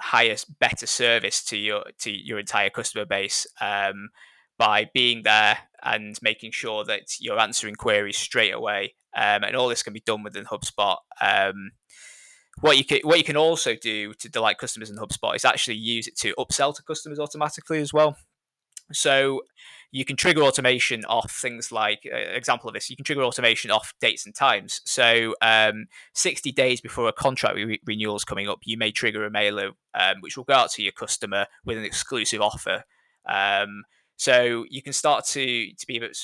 higher, 0.00 0.36
better 0.60 0.86
service 0.86 1.42
to 1.44 1.56
your 1.56 1.84
to 2.00 2.10
your 2.10 2.38
entire 2.38 2.70
customer 2.70 3.04
base 3.04 3.46
um, 3.60 4.10
by 4.58 4.90
being 4.92 5.22
there 5.22 5.58
and 5.82 6.18
making 6.22 6.50
sure 6.50 6.84
that 6.84 7.20
you're 7.20 7.38
answering 7.38 7.74
queries 7.74 8.16
straight 8.18 8.54
away. 8.54 8.94
Um, 9.16 9.44
and 9.44 9.56
all 9.56 9.68
this 9.68 9.82
can 9.82 9.94
be 9.94 10.02
done 10.04 10.22
within 10.22 10.44
HubSpot. 10.44 10.96
Um, 11.22 11.70
what 12.60 12.78
you 12.78 12.84
can 12.84 13.00
what 13.02 13.18
you 13.18 13.24
can 13.24 13.36
also 13.36 13.74
do 13.74 14.14
to 14.14 14.28
delight 14.28 14.58
customers 14.58 14.90
in 14.90 14.96
HubSpot 14.96 15.34
is 15.36 15.44
actually 15.44 15.76
use 15.76 16.08
it 16.08 16.16
to 16.18 16.34
upsell 16.38 16.74
to 16.74 16.82
customers 16.82 17.18
automatically 17.18 17.80
as 17.80 17.92
well. 17.92 18.16
So 18.92 19.42
you 19.90 20.04
can 20.04 20.16
trigger 20.16 20.42
automation 20.42 21.04
off 21.06 21.30
things 21.30 21.72
like 21.72 22.08
uh, 22.10 22.16
example 22.16 22.68
of 22.68 22.74
this. 22.74 22.88
You 22.90 22.96
can 22.96 23.04
trigger 23.04 23.22
automation 23.22 23.70
off 23.70 23.94
dates 24.00 24.26
and 24.26 24.34
times. 24.34 24.80
So 24.84 25.34
um, 25.40 25.86
60 26.14 26.52
days 26.52 26.80
before 26.80 27.08
a 27.08 27.12
contract 27.12 27.56
re- 27.56 27.80
renewal 27.84 28.16
is 28.16 28.24
coming 28.24 28.48
up, 28.48 28.60
you 28.64 28.78
may 28.78 28.90
trigger 28.90 29.24
a 29.24 29.30
mailer 29.30 29.70
um, 29.94 30.16
which 30.20 30.36
will 30.36 30.44
go 30.44 30.54
out 30.54 30.70
to 30.72 30.82
your 30.82 30.92
customer 30.92 31.46
with 31.64 31.78
an 31.78 31.84
exclusive 31.84 32.40
offer. 32.40 32.84
Um, 33.28 33.84
so 34.16 34.64
you 34.70 34.82
can 34.82 34.92
start 34.92 35.24
to 35.26 35.72
to 35.72 35.86
be 35.86 35.96
a 35.96 36.00
bit 36.00 36.18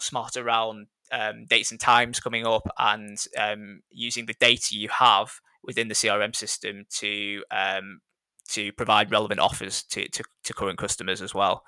smarter 0.00 0.46
around 0.46 0.86
um, 1.12 1.44
dates 1.46 1.70
and 1.70 1.80
times 1.80 2.18
coming 2.18 2.46
up 2.46 2.68
and 2.78 3.18
um, 3.38 3.82
using 3.90 4.26
the 4.26 4.34
data 4.34 4.68
you 4.72 4.88
have 4.88 5.40
within 5.66 5.88
the 5.88 5.94
CRM 5.94 6.34
system 6.34 6.84
to 6.98 7.42
um, 7.50 8.00
to 8.48 8.72
provide 8.72 9.10
relevant 9.10 9.40
offers 9.40 9.82
to, 9.82 10.08
to, 10.08 10.22
to 10.44 10.54
current 10.54 10.78
customers 10.78 11.20
as 11.20 11.34
well. 11.34 11.64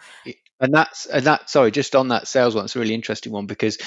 And 0.61 0.73
that's 0.73 1.07
and 1.07 1.25
that 1.27 1.51
sorry, 1.51 1.71
just 1.71 1.95
on 1.95 2.09
that 2.09 2.27
sales 2.29 2.55
one, 2.55 2.65
it's 2.65 2.77
a 2.77 2.81
really 2.81 2.95
interesting 2.95 3.33
one 3.33 3.47
because 3.47 3.79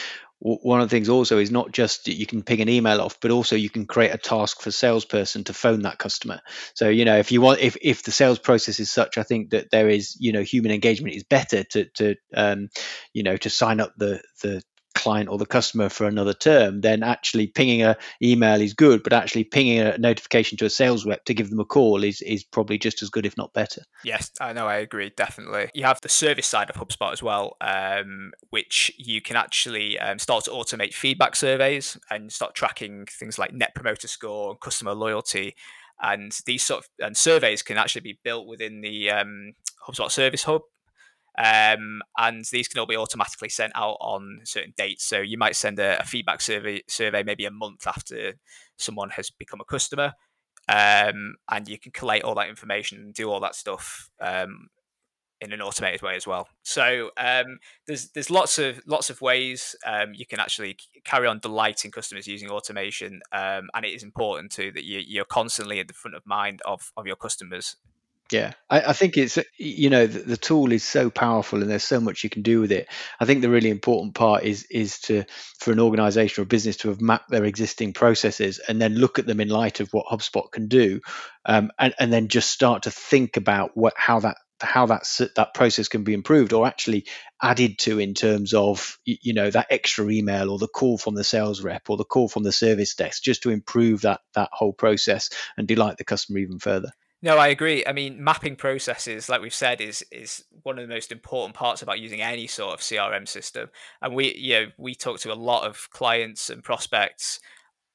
one 0.44 0.82
of 0.82 0.90
the 0.90 0.96
things 0.96 1.08
also 1.08 1.38
is 1.38 1.52
not 1.52 1.72
just 1.72 2.08
you 2.08 2.26
can 2.26 2.42
ping 2.42 2.62
an 2.62 2.70
email 2.70 3.00
off, 3.00 3.20
but 3.20 3.30
also 3.30 3.56
you 3.56 3.70
can 3.70 3.86
create 3.86 4.14
a 4.14 4.18
task 4.18 4.62
for 4.62 4.72
salesperson 4.72 5.44
to 5.44 5.54
phone 5.54 5.84
that 5.84 6.00
customer. 6.00 6.40
So 6.74 6.90
you 6.90 7.06
know 7.06 7.18
if 7.18 7.32
you 7.32 7.42
want 7.42 7.60
if 7.60 7.78
if 7.82 8.04
the 8.04 8.12
sales 8.12 8.40
process 8.40 8.80
is 8.80 8.92
such, 8.92 9.18
I 9.18 9.24
think 9.24 9.52
that 9.52 9.70
there 9.72 9.90
is 9.90 10.18
you 10.20 10.32
know 10.32 10.42
human 10.42 10.72
engagement 10.72 11.16
is 11.16 11.24
better 11.24 11.64
to 11.64 11.86
to 11.96 12.16
um, 12.36 12.70
you 13.14 13.24
know 13.24 13.38
to 13.38 13.50
sign 13.50 13.80
up 13.80 13.94
the 13.98 14.22
the 14.42 14.64
client 14.96 15.30
or 15.30 15.38
the 15.38 15.46
customer 15.46 15.90
for 15.90 16.06
another 16.06 16.34
term, 16.34 16.82
then 16.82 17.04
actually 17.04 17.48
pinging 17.48 17.84
a 17.84 17.98
email 18.22 18.62
is 18.62 18.74
good, 18.74 19.04
but 19.04 19.14
actually 19.14 19.44
pinging 19.44 19.80
a 19.80 19.98
notification 19.98 20.58
to 20.58 20.66
a 20.66 20.70
sales 20.70 21.06
rep 21.06 21.24
to 21.26 21.34
give 21.34 21.50
them 21.50 21.60
a 21.60 21.66
call 21.66 22.04
is 22.04 22.22
is 22.22 22.44
probably 22.44 22.78
just 22.78 23.02
as 23.02 23.10
good, 23.10 23.26
if 23.26 23.38
not 23.38 23.54
better. 23.54 23.82
Yes, 24.04 24.32
I 24.40 24.54
know, 24.54 24.68
I 24.68 24.76
agree, 24.76 25.12
definitely. 25.16 25.70
You 25.74 25.84
have 25.86 26.02
the 26.02 26.10
service 26.10 26.48
side 26.48 26.70
of 26.70 26.76
HubSpot 26.76 27.12
as 27.12 27.24
well, 27.24 27.56
um, 27.62 28.32
which 28.50 28.92
you 28.98 29.22
can 29.22 29.36
actually 29.36 30.00
um, 30.00 30.20
start 30.20 30.46
to 30.46 30.52
automate 30.52 30.94
feedback 30.94 31.36
surveys 31.36 31.98
and 32.10 32.32
start 32.32 32.56
tracking 32.56 33.06
things 33.06 33.38
like 33.38 33.54
Net 33.54 33.74
Promoter 33.76 34.08
Score 34.08 34.52
and 34.52 34.60
customer 34.60 34.94
loyalty. 34.94 35.56
And 36.04 36.36
these 36.48 36.64
sort 36.64 36.84
of 36.84 36.90
and 37.00 37.16
surveys 37.16 37.62
can 37.62 37.78
actually 37.78 38.02
be 38.02 38.20
built 38.24 38.48
within 38.48 38.82
the 38.82 39.12
um, 39.12 39.54
HubSpot 39.88 40.10
Service 40.10 40.44
Hub 40.44 40.62
um, 41.38 42.02
and 42.18 42.44
these 42.52 42.68
can 42.68 42.80
all 42.80 42.86
be 42.86 42.98
automatically 42.98 43.50
sent 43.50 43.72
out 43.76 43.98
on 44.02 44.42
certain 44.44 44.74
dates. 44.76 45.06
So 45.06 45.20
you 45.20 45.38
might 45.38 45.56
send 45.56 45.80
a, 45.80 46.02
a, 46.02 46.04
feedback 46.04 46.42
survey 46.42 46.82
survey 46.88 47.24
maybe 47.24 47.46
a 47.46 47.52
month 47.52 47.88
after 47.88 48.34
someone 48.78 49.12
has 49.12 49.30
become 49.30 49.62
a 49.62 49.66
customer, 49.66 50.14
um, 50.68 51.36
and 51.50 51.68
you 51.68 51.80
can 51.80 51.92
collate 51.94 52.24
all 52.24 52.36
that 52.36 52.50
information 52.50 52.98
and 53.00 53.14
do 53.14 53.30
all 53.30 53.40
that 53.40 53.56
stuff 53.56 54.10
um, 54.20 54.68
in 55.40 55.54
an 55.54 55.62
automated 55.62 56.02
way 56.02 56.16
as 56.16 56.28
well. 56.28 56.50
So 56.64 57.12
um, 57.18 57.60
there's 57.88 58.10
there's 58.10 58.30
lots 58.30 58.60
of 58.60 58.82
lots 58.86 59.10
of 59.10 59.22
ways 59.22 59.74
um, 59.86 60.14
you 60.14 60.26
can 60.26 60.40
actually 60.40 60.78
carry 61.06 61.28
on 61.28 61.40
delighting 61.40 61.92
customers 61.92 62.28
using 62.28 62.52
automation, 62.52 63.22
um, 63.32 63.70
and 63.74 63.86
it 63.86 63.94
is 63.94 64.04
important 64.04 64.52
too 64.52 64.72
that 64.74 64.84
you, 64.84 65.00
you're 65.00 65.24
constantly 65.24 65.80
at 65.80 65.88
the 65.88 65.94
front 65.94 66.16
of 66.16 66.26
mind 66.26 66.62
of 66.66 66.92
of 66.98 67.08
your 67.08 67.16
customers 67.16 67.78
yeah, 68.32 68.54
I, 68.70 68.82
I, 68.82 68.94
think 68.94 69.18
it's 69.18 69.38
you 69.58 69.90
know 69.90 70.08
the, 70.08 70.20
the, 70.20 70.38
tool 70.38 70.72
is 70.72 70.84
so 70.84 71.10
powerful 71.10 71.62
and 71.62 71.70
there's 71.70 71.84
so 71.84 72.00
much 72.00 72.24
you 72.24 72.30
can 72.30 72.44
do 72.44 72.62
with 72.62 72.72
it. 72.72 72.88
I 73.20 73.26
think 73.26 73.42
the 73.42 73.50
really 73.50 73.70
important 73.70 74.16
part 74.16 74.44
is 74.44 74.66
is 74.72 75.00
to 75.02 75.26
for 75.60 75.72
an 75.72 75.80
organization 75.80 76.42
or 76.42 76.46
business 76.46 76.78
to 76.78 76.90
have 76.90 77.02
mapped 77.02 77.30
their 77.30 77.44
existing 77.44 77.94
processes 77.94 78.60
and 78.60 78.82
then 78.82 78.96
look 78.96 79.20
at 79.20 79.26
them 79.26 79.42
in 79.42 79.50
light 79.50 79.82
of 79.82 79.90
what 79.92 80.06
HubSpot 80.08 80.50
can 80.52 80.70
do, 80.70 81.02
um, 81.46 81.72
and 81.78 81.94
and 82.00 82.14
then 82.14 82.30
just 82.30 82.50
start 82.50 82.84
to 82.84 82.92
think 82.92 83.36
about 83.36 83.72
what 83.76 83.94
how 83.98 84.20
that 84.22 84.38
how 84.62 84.86
that 84.86 85.04
that 85.36 85.54
process 85.54 85.88
can 85.88 86.04
be 86.04 86.14
improved 86.14 86.54
or 86.54 86.66
actually 86.66 87.06
added 87.42 87.80
to 87.80 88.00
in 88.00 88.14
terms 88.14 88.54
of 88.54 88.98
you 89.04 89.34
know 89.34 89.50
that 89.50 89.68
extra 89.70 90.08
email 90.10 90.50
or 90.52 90.58
the 90.58 90.68
call 90.68 90.98
from 90.98 91.16
the 91.16 91.24
sales 91.24 91.62
rep 91.62 91.90
or 91.90 91.98
the 91.98 92.06
call 92.06 92.28
from 92.28 92.44
the 92.44 92.52
service 92.52 92.96
desk 92.96 93.24
just 93.24 93.44
to 93.44 93.50
improve 93.50 94.02
that 94.02 94.22
that 94.36 94.50
whole 94.54 94.74
process 94.74 95.30
and 95.58 95.68
delight 95.68 95.98
the 95.98 96.04
customer 96.04 96.40
even 96.40 96.60
further 96.60 96.92
no, 97.24 97.38
I 97.38 97.50
agree. 97.50 97.86
I 97.86 97.94
mean, 97.94 98.24
mapping 98.24 98.56
processes, 98.56 99.30
like 99.30 99.42
we've 99.42 99.54
said, 99.54 99.80
is 99.80 100.04
is 100.12 100.44
one 100.64 100.80
of 100.80 100.88
the 100.88 100.94
most 100.94 101.12
important 101.12 101.56
parts 101.56 101.82
about 101.84 102.00
using 102.00 102.22
any 102.22 102.48
sort 102.48 102.74
of 102.74 102.80
CRM 102.80 103.28
system. 103.28 103.70
And 104.02 104.16
we, 104.16 104.34
you 104.36 104.54
know, 104.54 104.66
we 104.78 104.96
talk 104.96 105.20
to 105.22 105.34
a 105.34 105.36
lot 105.36 105.68
of 105.68 105.90
clients 105.92 106.50
and 106.50 106.64
prospects, 106.64 107.40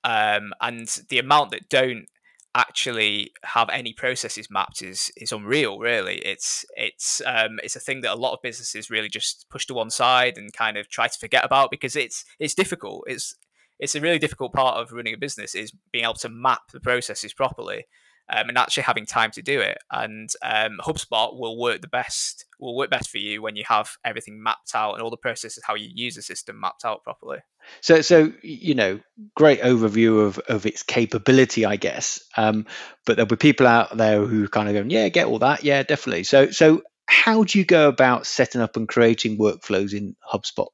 um, 0.05 0.53
and 0.61 0.87
the 1.09 1.19
amount 1.19 1.51
that 1.51 1.69
don't 1.69 2.07
actually 2.55 3.33
have 3.45 3.69
any 3.71 3.93
processes 3.93 4.49
mapped 4.49 4.81
is 4.81 5.11
is 5.17 5.33
unreal. 5.33 5.81
Really, 5.81 6.19
it's 6.19 6.65
it's 6.77 7.21
um, 7.27 7.59
it's 7.65 7.77
a 7.77 7.81
thing 7.81 8.03
that 8.03 8.15
a 8.15 8.21
lot 8.21 8.33
of 8.33 8.43
businesses 8.43 8.91
really 8.91 9.09
just 9.09 9.47
push 9.51 9.67
to 9.67 9.75
one 9.75 9.91
side 9.91 10.39
and 10.39 10.53
kind 10.53 10.77
of 10.77 10.89
try 10.89 11.09
to 11.09 11.19
forget 11.19 11.45
about 11.45 11.73
because 11.73 11.97
it's 11.97 12.25
it's 12.39 12.55
difficult. 12.55 13.03
It's 13.09 13.35
it's 13.81 13.97
a 13.97 14.01
really 14.01 14.21
difficult 14.21 14.53
part 14.53 14.77
of 14.77 14.93
running 14.93 15.15
a 15.15 15.19
business 15.19 15.55
is 15.57 15.73
being 15.93 16.05
able 16.05 16.15
to 16.15 16.29
map 16.29 16.71
the 16.73 16.81
processes 16.81 17.35
properly 17.35 17.87
um, 18.29 18.49
and 18.49 18.59
actually 18.59 18.83
having 18.83 19.07
time 19.07 19.31
to 19.33 19.43
do 19.43 19.61
it. 19.61 19.79
And 19.91 20.29
um, 20.43 20.79
HubSpot 20.81 21.39
will 21.39 21.59
work 21.59 21.81
the 21.81 21.89
best, 21.89 22.45
will 22.59 22.77
work 22.77 22.91
best 22.91 23.11
for 23.11 23.19
you 23.19 23.43
when 23.43 23.57
you 23.57 23.65
have 23.69 23.97
everything 24.05 24.43
mapped 24.43 24.75
out 24.75 24.95
and 24.95 25.03
all 25.03 25.11
the 25.11 25.17
processes 25.17 25.63
how 25.67 25.75
you 25.75 25.89
use 25.93 26.17
the 26.17 26.23
system 26.23 26.61
mapped 26.61 26.85
out 26.85 27.05
properly. 27.05 27.39
So, 27.81 28.01
so 28.01 28.33
you 28.43 28.75
know, 28.75 29.01
great 29.35 29.61
overview 29.61 30.27
of 30.27 30.39
of 30.49 30.67
its 30.67 30.83
capability, 30.83 31.65
I 31.65 31.77
guess. 31.77 32.23
Um, 32.37 32.67
but 33.05 33.17
there'll 33.17 33.29
be 33.29 33.37
people 33.37 33.67
out 33.67 33.97
there 33.97 34.25
who 34.25 34.49
kind 34.49 34.69
of 34.69 34.75
go, 34.75 34.89
yeah, 34.89 35.09
get 35.09 35.27
all 35.27 35.41
that, 35.41 35.65
yeah, 35.65 35.83
definitely. 35.83 36.25
So, 36.25 36.51
so 36.51 36.83
how 37.07 37.45
do 37.45 37.59
you 37.59 37.65
go 37.65 37.89
about 37.89 38.27
setting 38.27 38.61
up 38.61 38.77
and 38.77 38.89
creating 38.89 39.39
workflows 39.39 39.95
in 39.95 40.17
HubSpot? 40.33 40.69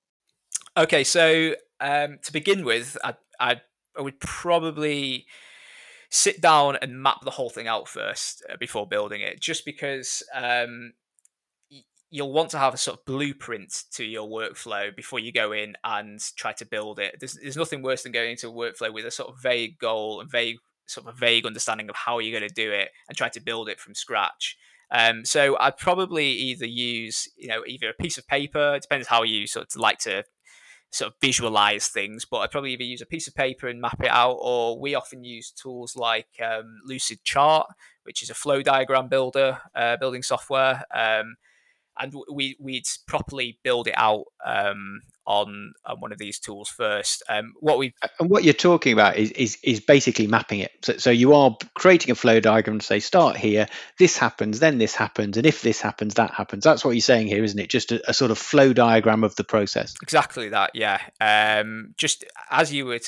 Okay, 0.76 1.04
so 1.04 1.54
um, 1.80 2.18
to 2.22 2.32
begin 2.32 2.64
with, 2.64 2.96
I, 3.04 3.14
I, 3.38 3.60
I 3.96 4.00
would 4.00 4.18
probably 4.20 5.26
sit 6.14 6.42
down 6.42 6.76
and 6.82 7.02
map 7.02 7.22
the 7.24 7.30
whole 7.30 7.48
thing 7.48 7.66
out 7.66 7.88
first 7.88 8.44
uh, 8.52 8.56
before 8.60 8.86
building 8.86 9.22
it, 9.22 9.40
just 9.40 9.64
because 9.64 10.22
um, 10.34 10.92
you'll 12.10 12.32
want 12.32 12.50
to 12.50 12.58
have 12.58 12.74
a 12.74 12.76
sort 12.76 12.98
of 12.98 13.04
blueprint 13.06 13.84
to 13.90 14.04
your 14.04 14.28
workflow 14.28 14.94
before 14.94 15.18
you 15.18 15.32
go 15.32 15.52
in 15.52 15.74
and 15.82 16.20
try 16.36 16.52
to 16.52 16.66
build 16.66 16.98
it. 16.98 17.16
There's, 17.18 17.38
there's 17.40 17.56
nothing 17.56 17.80
worse 17.80 18.02
than 18.02 18.12
going 18.12 18.32
into 18.32 18.48
a 18.48 18.52
workflow 18.52 18.92
with 18.92 19.06
a 19.06 19.10
sort 19.10 19.30
of 19.30 19.42
vague 19.42 19.78
goal 19.78 20.20
and 20.20 20.30
vague 20.30 20.58
sort 20.84 21.06
of 21.06 21.14
a 21.14 21.18
vague 21.18 21.46
understanding 21.46 21.88
of 21.88 21.96
how 21.96 22.18
you're 22.18 22.38
going 22.38 22.46
to 22.46 22.54
do 22.54 22.70
it 22.70 22.90
and 23.08 23.16
try 23.16 23.30
to 23.30 23.40
build 23.40 23.70
it 23.70 23.80
from 23.80 23.94
scratch. 23.94 24.58
Um, 24.90 25.24
so 25.24 25.56
I'd 25.58 25.78
probably 25.78 26.26
either 26.26 26.66
use, 26.66 27.26
you 27.38 27.48
know, 27.48 27.62
either 27.66 27.88
a 27.88 27.94
piece 27.94 28.18
of 28.18 28.28
paper. 28.28 28.74
It 28.74 28.82
depends 28.82 29.08
how 29.08 29.22
you 29.22 29.46
sort 29.46 29.74
of 29.74 29.80
like 29.80 29.98
to 30.00 30.24
sort 30.92 31.10
of 31.10 31.14
visualize 31.20 31.88
things, 31.88 32.24
but 32.24 32.38
I'd 32.38 32.50
probably 32.50 32.74
either 32.74 32.84
use 32.84 33.00
a 33.00 33.06
piece 33.06 33.26
of 33.26 33.34
paper 33.34 33.66
and 33.66 33.80
map 33.80 34.02
it 34.02 34.10
out, 34.10 34.36
or 34.40 34.78
we 34.78 34.94
often 34.94 35.24
use 35.24 35.50
tools 35.50 35.96
like 35.96 36.28
um, 36.44 36.80
Lucidchart, 36.88 37.64
which 38.04 38.22
is 38.22 38.30
a 38.30 38.34
flow 38.34 38.62
diagram 38.62 39.08
builder, 39.08 39.58
uh, 39.74 39.96
building 39.96 40.22
software. 40.22 40.84
Um, 40.94 41.36
and 41.98 42.14
we 42.32 42.56
we'd 42.60 42.86
properly 43.06 43.58
build 43.62 43.86
it 43.88 43.94
out 43.96 44.24
um, 44.44 45.00
on, 45.26 45.72
on 45.86 46.00
one 46.00 46.12
of 46.12 46.18
these 46.18 46.38
tools 46.38 46.68
first. 46.68 47.22
Um, 47.28 47.54
what 47.60 47.78
we 47.78 47.94
and 48.18 48.28
what 48.28 48.44
you're 48.44 48.54
talking 48.54 48.92
about 48.92 49.16
is 49.16 49.30
is, 49.32 49.58
is 49.62 49.80
basically 49.80 50.26
mapping 50.26 50.60
it. 50.60 50.72
So, 50.82 50.96
so 50.96 51.10
you 51.10 51.34
are 51.34 51.56
creating 51.74 52.10
a 52.10 52.14
flow 52.14 52.40
diagram 52.40 52.80
to 52.80 52.86
say 52.86 53.00
start 53.00 53.36
here, 53.36 53.66
this 53.98 54.18
happens, 54.18 54.58
then 54.60 54.78
this 54.78 54.94
happens, 54.94 55.36
and 55.36 55.46
if 55.46 55.62
this 55.62 55.80
happens, 55.80 56.14
that 56.14 56.32
happens. 56.32 56.64
That's 56.64 56.84
what 56.84 56.92
you're 56.92 57.00
saying 57.00 57.28
here, 57.28 57.44
isn't 57.44 57.58
it? 57.58 57.70
Just 57.70 57.92
a, 57.92 58.10
a 58.10 58.14
sort 58.14 58.30
of 58.30 58.38
flow 58.38 58.72
diagram 58.72 59.24
of 59.24 59.36
the 59.36 59.44
process. 59.44 59.94
Exactly 60.02 60.48
that. 60.50 60.70
Yeah. 60.74 61.00
Um, 61.20 61.94
just 61.96 62.24
as 62.50 62.72
you 62.72 62.86
would 62.86 63.06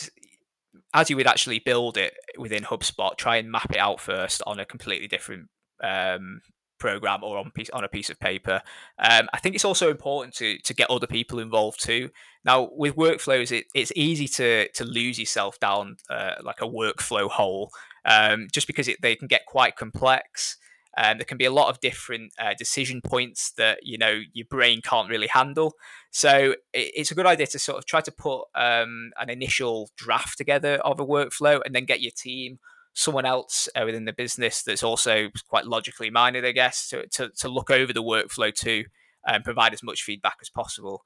as 0.92 1.10
you 1.10 1.16
would 1.16 1.26
actually 1.26 1.58
build 1.58 1.96
it 1.96 2.14
within 2.38 2.62
HubSpot, 2.62 3.16
try 3.16 3.36
and 3.36 3.50
map 3.50 3.72
it 3.72 3.78
out 3.78 4.00
first 4.00 4.42
on 4.46 4.60
a 4.60 4.64
completely 4.64 5.08
different 5.08 5.48
um, 5.82 6.40
program 6.78 7.22
or 7.22 7.38
on 7.38 7.50
piece 7.50 7.70
on 7.70 7.84
a 7.84 7.88
piece 7.88 8.10
of 8.10 8.18
paper. 8.18 8.60
Um, 8.98 9.28
I 9.32 9.38
think 9.38 9.54
it's 9.54 9.64
also 9.64 9.90
important 9.90 10.34
to 10.36 10.58
to 10.58 10.74
get 10.74 10.90
other 10.90 11.06
people 11.06 11.38
involved 11.38 11.82
too. 11.82 12.10
Now 12.44 12.70
with 12.72 12.96
workflows, 12.96 13.52
it, 13.52 13.66
it's 13.74 13.92
easy 13.96 14.28
to 14.28 14.68
to 14.68 14.84
lose 14.84 15.18
yourself 15.18 15.58
down 15.60 15.96
uh, 16.10 16.34
like 16.42 16.60
a 16.60 16.68
workflow 16.68 17.28
hole, 17.28 17.70
um, 18.04 18.48
just 18.52 18.66
because 18.66 18.88
it, 18.88 19.00
they 19.02 19.16
can 19.16 19.28
get 19.28 19.46
quite 19.46 19.76
complex. 19.76 20.58
Um, 20.96 21.18
there 21.18 21.24
can 21.24 21.38
be 21.38 21.44
a 21.44 21.50
lot 21.50 21.70
of 21.70 21.80
different 21.80 22.32
uh, 22.38 22.54
decision 22.56 23.00
points 23.02 23.50
that 23.52 23.80
you 23.82 23.98
know 23.98 24.20
your 24.32 24.46
brain 24.48 24.80
can't 24.82 25.10
really 25.10 25.26
handle. 25.26 25.74
So 26.10 26.54
it, 26.72 26.92
it's 26.94 27.10
a 27.10 27.14
good 27.14 27.26
idea 27.26 27.46
to 27.48 27.58
sort 27.58 27.78
of 27.78 27.86
try 27.86 28.00
to 28.00 28.12
put 28.12 28.44
um, 28.54 29.10
an 29.18 29.28
initial 29.28 29.90
draft 29.96 30.38
together 30.38 30.74
of 30.84 31.00
a 31.00 31.06
workflow, 31.06 31.60
and 31.64 31.74
then 31.74 31.84
get 31.84 32.00
your 32.00 32.12
team, 32.12 32.58
someone 32.94 33.26
else 33.26 33.68
uh, 33.74 33.82
within 33.84 34.04
the 34.04 34.12
business 34.12 34.62
that's 34.62 34.82
also 34.82 35.28
quite 35.48 35.66
logically 35.66 36.10
minded, 36.10 36.44
I 36.44 36.52
guess, 36.52 36.88
to 36.88 37.06
to, 37.08 37.28
to 37.38 37.48
look 37.48 37.70
over 37.70 37.92
the 37.92 38.02
workflow 38.02 38.54
too 38.54 38.84
and 39.26 39.44
provide 39.44 39.72
as 39.72 39.82
much 39.82 40.02
feedback 40.02 40.36
as 40.40 40.48
possible. 40.48 41.04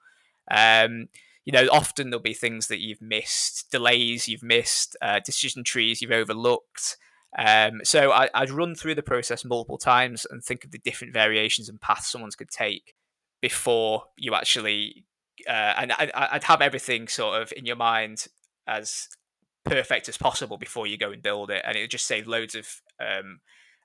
Um, 0.51 1.09
you 1.45 1.53
know, 1.53 1.67
often 1.73 2.11
there'll 2.11 2.23
be 2.23 2.35
things 2.35 2.67
that 2.67 2.81
you've 2.81 3.01
missed, 3.01 3.71
delays 3.71 4.29
you've 4.29 4.43
missed, 4.43 4.97
uh, 5.01 5.21
decision 5.25 5.65
trees 5.65 6.03
you've 6.03 6.11
overlooked. 6.11 6.97
Um, 7.39 7.81
so 7.85 8.11
I, 8.11 8.29
would 8.41 8.51
run 8.51 8.75
through 8.75 8.97
the 8.97 9.03
process 9.03 9.45
multiple 9.45 9.79
times 9.79 10.27
and 10.29 10.43
think 10.43 10.65
of 10.65 10.73
the 10.73 10.79
different 10.79 11.13
variations 11.13 11.69
and 11.69 11.81
paths 11.81 12.11
someone 12.11 12.31
could 12.37 12.51
take 12.51 12.95
before 13.41 14.05
you 14.17 14.35
actually. 14.35 15.05
Uh, 15.49 15.75
and 15.79 15.93
I, 15.93 16.31
would 16.35 16.45
have 16.45 16.61
everything 16.61 17.09
sort 17.09 17.41
of 17.41 17.53
in 17.57 17.65
your 17.65 17.77
mind 17.77 18.27
as 18.67 19.09
perfect 19.69 20.09
as 20.09 20.17
possible 20.17 20.59
before 20.59 20.87
you 20.87 20.97
go 20.97 21.13
and 21.13 21.23
build 21.23 21.51
it, 21.51 21.63
and 21.65 21.77
it 21.77 21.83
would 21.83 21.91
just 21.91 22.07
save 22.07 22.27
loads 22.27 22.55
of 22.55 22.67
um, 23.01 23.41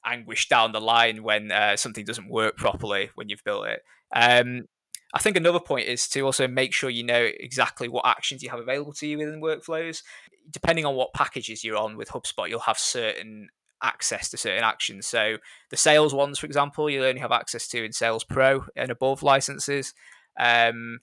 anguish 0.05 0.47
down 0.49 0.71
the 0.71 0.81
line 0.81 1.23
when 1.23 1.51
uh, 1.51 1.75
something 1.75 2.05
doesn't 2.05 2.29
work 2.29 2.57
properly 2.57 3.09
when 3.15 3.29
you've 3.29 3.43
built 3.43 3.67
it. 3.67 3.81
Um, 4.15 4.65
I 5.13 5.19
think 5.19 5.37
another 5.37 5.59
point 5.59 5.87
is 5.87 6.07
to 6.09 6.21
also 6.21 6.47
make 6.47 6.73
sure 6.73 6.89
you 6.89 7.03
know 7.03 7.29
exactly 7.39 7.87
what 7.87 8.05
actions 8.05 8.41
you 8.41 8.49
have 8.49 8.59
available 8.59 8.93
to 8.93 9.07
you 9.07 9.17
within 9.19 9.41
workflows. 9.41 10.01
Depending 10.49 10.85
on 10.85 10.95
what 10.95 11.13
packages 11.13 11.63
you're 11.63 11.77
on 11.77 11.97
with 11.97 12.09
HubSpot, 12.09 12.49
you'll 12.49 12.59
have 12.61 12.79
certain 12.79 13.49
access 13.83 14.29
to 14.29 14.37
certain 14.37 14.63
actions. 14.63 15.05
So 15.05 15.37
the 15.69 15.77
sales 15.77 16.13
ones, 16.13 16.39
for 16.39 16.47
example, 16.47 16.89
you'll 16.89 17.05
only 17.05 17.21
have 17.21 17.31
access 17.31 17.67
to 17.69 17.83
in 17.83 17.91
Sales 17.91 18.23
Pro 18.23 18.65
and 18.75 18.89
above 18.89 19.21
licenses. 19.21 19.93
Um, 20.39 20.99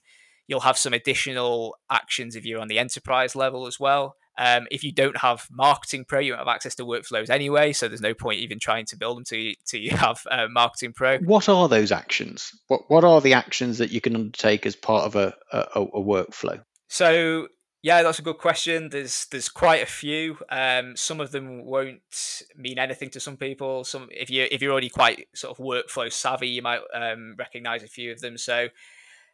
you'll 0.47 0.59
have 0.61 0.77
some 0.77 0.93
additional 0.93 1.77
actions 1.89 2.35
if 2.35 2.45
you're 2.45 2.59
on 2.59 2.67
the 2.67 2.79
enterprise 2.79 3.35
level 3.35 3.65
as 3.65 3.79
well. 3.79 4.15
Um, 4.37 4.67
if 4.71 4.83
you 4.83 4.91
don't 4.91 5.17
have 5.17 5.47
Marketing 5.51 6.05
Pro, 6.05 6.19
you 6.19 6.31
don't 6.31 6.39
have 6.39 6.47
access 6.47 6.75
to 6.75 6.85
workflows 6.85 7.29
anyway, 7.29 7.73
so 7.73 7.87
there's 7.87 8.01
no 8.01 8.13
point 8.13 8.39
even 8.39 8.59
trying 8.59 8.85
to 8.87 8.97
build 8.97 9.17
them 9.17 9.23
to 9.25 9.53
to 9.67 9.79
you 9.79 9.91
have 9.97 10.21
uh, 10.29 10.47
Marketing 10.49 10.93
Pro. 10.93 11.17
What 11.19 11.49
are 11.49 11.67
those 11.67 11.91
actions? 11.91 12.51
What 12.67 12.81
what 12.89 13.03
are 13.03 13.21
the 13.21 13.33
actions 13.33 13.77
that 13.77 13.91
you 13.91 14.01
can 14.01 14.15
undertake 14.15 14.65
as 14.65 14.75
part 14.75 15.05
of 15.05 15.15
a, 15.15 15.35
a, 15.51 15.81
a 15.81 16.01
workflow? 16.01 16.63
So 16.87 17.47
yeah, 17.83 18.03
that's 18.03 18.19
a 18.19 18.23
good 18.23 18.37
question. 18.37 18.89
There's 18.89 19.25
there's 19.31 19.49
quite 19.49 19.81
a 19.81 19.87
few. 19.87 20.37
Um, 20.49 20.95
some 20.95 21.19
of 21.19 21.31
them 21.31 21.65
won't 21.65 22.01
mean 22.55 22.77
anything 22.77 23.09
to 23.11 23.19
some 23.19 23.37
people. 23.37 23.83
Some 23.83 24.07
if 24.11 24.29
you 24.29 24.47
if 24.51 24.61
you're 24.61 24.71
already 24.71 24.89
quite 24.89 25.27
sort 25.33 25.57
of 25.57 25.65
workflow 25.65 26.11
savvy, 26.11 26.49
you 26.49 26.61
might 26.61 26.81
um, 26.93 27.35
recognize 27.39 27.81
a 27.81 27.87
few 27.87 28.11
of 28.11 28.21
them. 28.21 28.37
So 28.37 28.67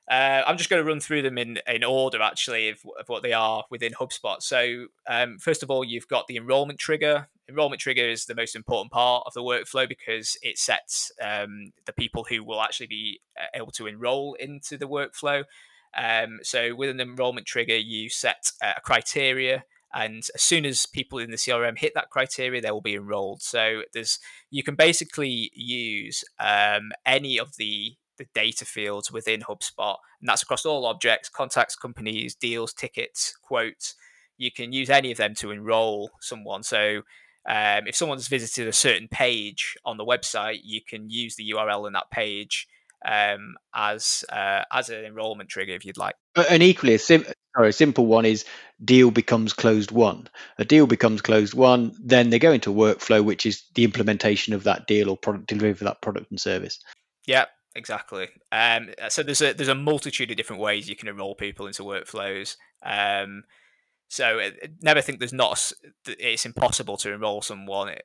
uh, 0.10 0.43
I'm 0.48 0.58
just 0.58 0.70
going 0.70 0.82
to 0.82 0.88
run 0.88 1.00
through 1.00 1.22
them 1.22 1.38
in, 1.38 1.60
in 1.67 1.84
order, 1.84 2.22
actually, 2.22 2.70
of, 2.70 2.80
of 3.00 3.10
what 3.10 3.24
they 3.24 3.34
are 3.34 3.65
within 3.70 3.93
HubSpot. 3.93 4.41
So, 4.41 4.88
um, 5.08 5.38
first 5.38 5.63
of 5.63 5.70
all, 5.70 5.84
you've 5.84 6.08
got 6.08 6.28
the 6.28 6.38
enrollment 6.38 6.80
trigger. 6.80 7.28
Enrollment 7.50 7.82
trigger 7.82 8.08
is 8.08 8.26
the 8.26 8.36
most 8.36 8.56
important 8.56 8.91
part 8.91 9.24
of 9.26 9.34
the 9.34 9.41
workflow 9.41 9.88
because 9.88 10.38
it 10.41 10.58
sets 10.58 11.12
um, 11.22 11.72
the 11.86 11.93
people 11.93 12.26
who 12.30 12.43
will 12.43 12.62
actually 12.62 12.88
be 12.88 13.20
uh, 13.38 13.48
able 13.54 13.72
to 13.72 13.88
enroll 13.88 14.36
into 14.39 14.78
the 14.78 14.88
workflow. 14.88 15.43
Um, 15.98 16.39
so, 16.41 16.74
with 16.74 16.89
an 16.89 17.02
enrollment 17.02 17.46
trigger, 17.46 17.78
you 17.78 18.10
set 18.10 18.52
a 18.62 18.80
criteria 18.82 19.65
and 19.93 20.24
as 20.36 20.41
soon 20.41 20.65
as 20.65 20.86
people 20.86 21.17
in 21.17 21.32
the 21.32 21.38
CRM 21.38 21.78
hit 21.78 21.93
that 21.96 22.10
criteria, 22.10 22.62
they 22.62 22.72
will 22.72 22.82
be 22.82 22.96
enrolled. 22.96 23.41
So 23.41 23.84
there's 23.93 24.20
you 24.52 24.62
can 24.62 24.76
basically 24.76 25.50
use 25.56 26.24
um, 26.39 26.91
any 27.06 27.38
of 27.38 27.56
the 27.58 27.96
the 28.17 28.27
data 28.34 28.65
fields 28.65 29.12
within 29.12 29.41
HubSpot, 29.41 29.97
and 30.21 30.30
that's 30.30 30.43
across 30.43 30.65
all 30.65 30.86
objects, 30.86 31.30
contacts, 31.30 31.75
companies, 31.75 32.36
deals, 32.36 32.73
tickets, 32.73 33.38
quotes. 33.41 33.95
You 34.38 34.51
can 34.51 34.71
use 34.71 34.89
any 34.89 35.12
of 35.12 35.17
them 35.17 35.34
to 35.36 35.51
enroll 35.51 36.12
someone. 36.21 36.63
So 36.63 37.01
um, 37.47 37.88
if 37.88 37.95
someone's 37.95 38.27
visited 38.27 38.67
a 38.67 38.73
certain 38.73 39.08
page 39.08 39.75
on 39.86 39.97
the 39.97 40.06
website, 40.06 40.60
you 40.63 40.82
can 40.82 41.10
use 41.10 41.36
the 41.36 41.51
URL 41.51 41.88
in 41.88 41.93
that 41.93 42.12
page 42.12 42.67
um, 43.06 43.56
as 43.73 44.25
uh, 44.32 44.63
as 44.71 44.89
an 44.89 45.06
enrollment 45.06 45.49
trigger 45.49 45.73
if 45.73 45.86
you'd 45.86 45.97
like. 45.97 46.15
And 46.49 46.62
equally, 46.62 46.93
a, 46.93 46.99
sim- 46.99 47.25
sorry, 47.56 47.69
a 47.69 47.73
simple 47.73 48.06
one 48.06 48.25
is 48.25 48.45
deal 48.84 49.12
becomes 49.12 49.53
closed 49.53 49.91
won. 49.91 50.27
A 50.58 50.65
deal 50.65 50.88
becomes 50.88 51.21
closed 51.21 51.53
won, 51.53 51.95
then 51.99 52.30
they 52.30 52.39
go 52.39 52.51
into 52.51 52.71
workflow, 52.71 53.23
which 53.23 53.45
is 53.45 53.63
the 53.75 53.84
implementation 53.84 54.53
of 54.53 54.63
that 54.63 54.88
deal 54.88 55.10
or 55.10 55.17
product 55.17 55.47
delivery 55.47 55.73
for 55.73 55.86
that 55.86 56.01
product 56.01 56.30
and 56.32 56.39
service. 56.39 56.80
Yeah, 57.25 57.45
exactly. 57.77 58.27
Um, 58.51 58.89
so 59.09 59.23
there's 59.23 59.41
a 59.41 59.53
there's 59.53 59.69
a 59.69 59.75
multitude 59.75 60.31
of 60.31 60.37
different 60.37 60.61
ways 60.61 60.89
you 60.89 60.95
can 60.95 61.07
enroll 61.07 61.35
people 61.35 61.67
into 61.67 61.83
workflows. 61.83 62.57
Um, 62.83 63.43
so 64.09 64.39
uh, 64.39 64.49
never 64.81 65.01
think 65.01 65.19
there's 65.19 65.33
not 65.33 65.71
it's 66.05 66.45
impossible 66.45 66.97
to 66.97 67.13
enroll 67.13 67.41
someone. 67.41 67.95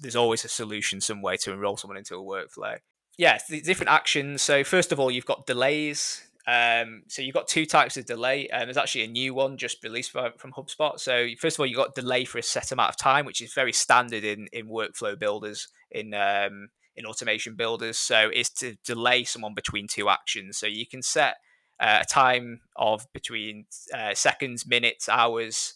there's 0.00 0.16
always 0.16 0.44
a 0.44 0.48
solution, 0.48 1.00
some 1.00 1.22
way 1.22 1.36
to 1.38 1.52
enroll 1.52 1.76
someone 1.76 1.98
into 1.98 2.16
a 2.16 2.18
workflow. 2.18 2.78
Yeah, 3.18 3.38
different 3.48 3.90
actions. 3.90 4.42
So 4.42 4.64
first 4.64 4.92
of 4.92 4.98
all, 4.98 5.10
you've 5.10 5.26
got 5.26 5.46
delays. 5.46 6.22
Um, 6.46 7.02
so 7.06 7.22
you've 7.22 7.34
got 7.34 7.46
two 7.46 7.66
types 7.66 7.96
of 7.96 8.04
delay. 8.04 8.48
and 8.48 8.66
there's 8.66 8.76
actually 8.76 9.04
a 9.04 9.08
new 9.08 9.34
one 9.34 9.56
just 9.56 9.84
released 9.84 10.10
from, 10.10 10.32
from 10.38 10.52
HubSpot. 10.52 10.98
So 10.98 11.28
first 11.38 11.56
of 11.56 11.60
all, 11.60 11.66
you've 11.66 11.76
got 11.76 11.94
delay 11.94 12.24
for 12.24 12.38
a 12.38 12.42
set 12.42 12.72
amount 12.72 12.90
of 12.90 12.96
time, 12.96 13.26
which 13.26 13.40
is 13.40 13.52
very 13.52 13.72
standard 13.72 14.24
in 14.24 14.48
in 14.52 14.66
workflow 14.68 15.18
builders 15.18 15.68
in 15.90 16.14
um, 16.14 16.68
in 16.96 17.06
automation 17.06 17.54
builders. 17.54 17.98
So 17.98 18.30
it's 18.32 18.50
to 18.54 18.76
delay 18.84 19.24
someone 19.24 19.54
between 19.54 19.86
two 19.88 20.08
actions. 20.08 20.58
So 20.58 20.66
you 20.66 20.86
can 20.86 21.02
set 21.02 21.36
uh, 21.80 21.98
a 22.02 22.04
time 22.04 22.60
of 22.76 23.06
between 23.12 23.66
uh, 23.94 24.14
seconds, 24.14 24.66
minutes, 24.66 25.08
hours, 25.08 25.74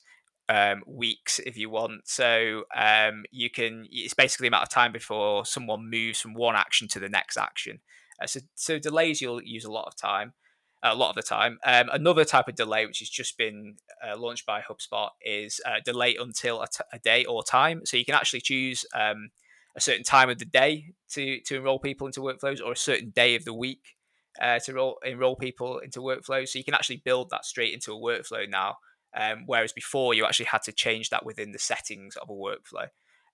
um, 0.48 0.82
weeks 0.86 1.38
if 1.40 1.56
you 1.56 1.70
want. 1.70 2.08
So 2.08 2.64
um, 2.76 3.24
you 3.30 3.50
can. 3.50 3.86
It's 3.90 4.14
basically 4.14 4.44
the 4.44 4.48
amount 4.48 4.64
of 4.64 4.68
time 4.70 4.92
before 4.92 5.44
someone 5.44 5.90
moves 5.90 6.20
from 6.20 6.34
one 6.34 6.54
action 6.54 6.88
to 6.88 7.00
the 7.00 7.08
next 7.08 7.36
action. 7.36 7.80
Uh, 8.22 8.26
so, 8.26 8.40
so 8.54 8.78
delays 8.78 9.20
you'll 9.20 9.42
use 9.42 9.64
a 9.64 9.72
lot 9.72 9.86
of 9.86 9.96
time. 9.96 10.34
A 10.82 10.94
lot 10.94 11.08
of 11.08 11.16
the 11.16 11.22
time. 11.22 11.58
Um, 11.64 11.88
another 11.90 12.24
type 12.24 12.48
of 12.48 12.54
delay, 12.54 12.86
which 12.86 13.00
has 13.00 13.08
just 13.08 13.36
been 13.36 13.76
uh, 14.06 14.16
launched 14.16 14.46
by 14.46 14.60
HubSpot, 14.60 15.08
is 15.22 15.58
uh, 15.66 15.80
delay 15.84 16.16
until 16.20 16.62
a, 16.62 16.68
t- 16.68 16.84
a 16.92 16.98
day 16.98 17.24
or 17.24 17.42
time. 17.42 17.80
So 17.84 17.96
you 17.96 18.04
can 18.04 18.14
actually 18.14 18.42
choose 18.42 18.84
um, 18.94 19.30
a 19.76 19.80
certain 19.80 20.04
time 20.04 20.30
of 20.30 20.38
the 20.38 20.44
day 20.44 20.94
to 21.10 21.40
to 21.40 21.56
enroll 21.56 21.78
people 21.78 22.06
into 22.06 22.20
workflows 22.20 22.60
or 22.64 22.72
a 22.72 22.76
certain 22.76 23.10
day 23.10 23.34
of 23.34 23.44
the 23.44 23.54
week 23.54 23.96
uh, 24.40 24.58
to 24.60 24.70
enroll, 24.70 24.98
enroll 25.04 25.36
people 25.36 25.78
into 25.78 26.00
workflows. 26.00 26.48
So 26.48 26.58
you 26.58 26.64
can 26.64 26.74
actually 26.74 27.02
build 27.04 27.30
that 27.30 27.44
straight 27.44 27.74
into 27.74 27.92
a 27.92 28.00
workflow 28.00 28.48
now. 28.48 28.76
Um, 29.16 29.44
whereas 29.46 29.72
before 29.72 30.12
you 30.12 30.26
actually 30.26 30.46
had 30.46 30.62
to 30.62 30.72
change 30.72 31.08
that 31.08 31.24
within 31.24 31.52
the 31.52 31.58
settings 31.58 32.16
of 32.16 32.28
a 32.28 32.32
workflow. 32.32 32.88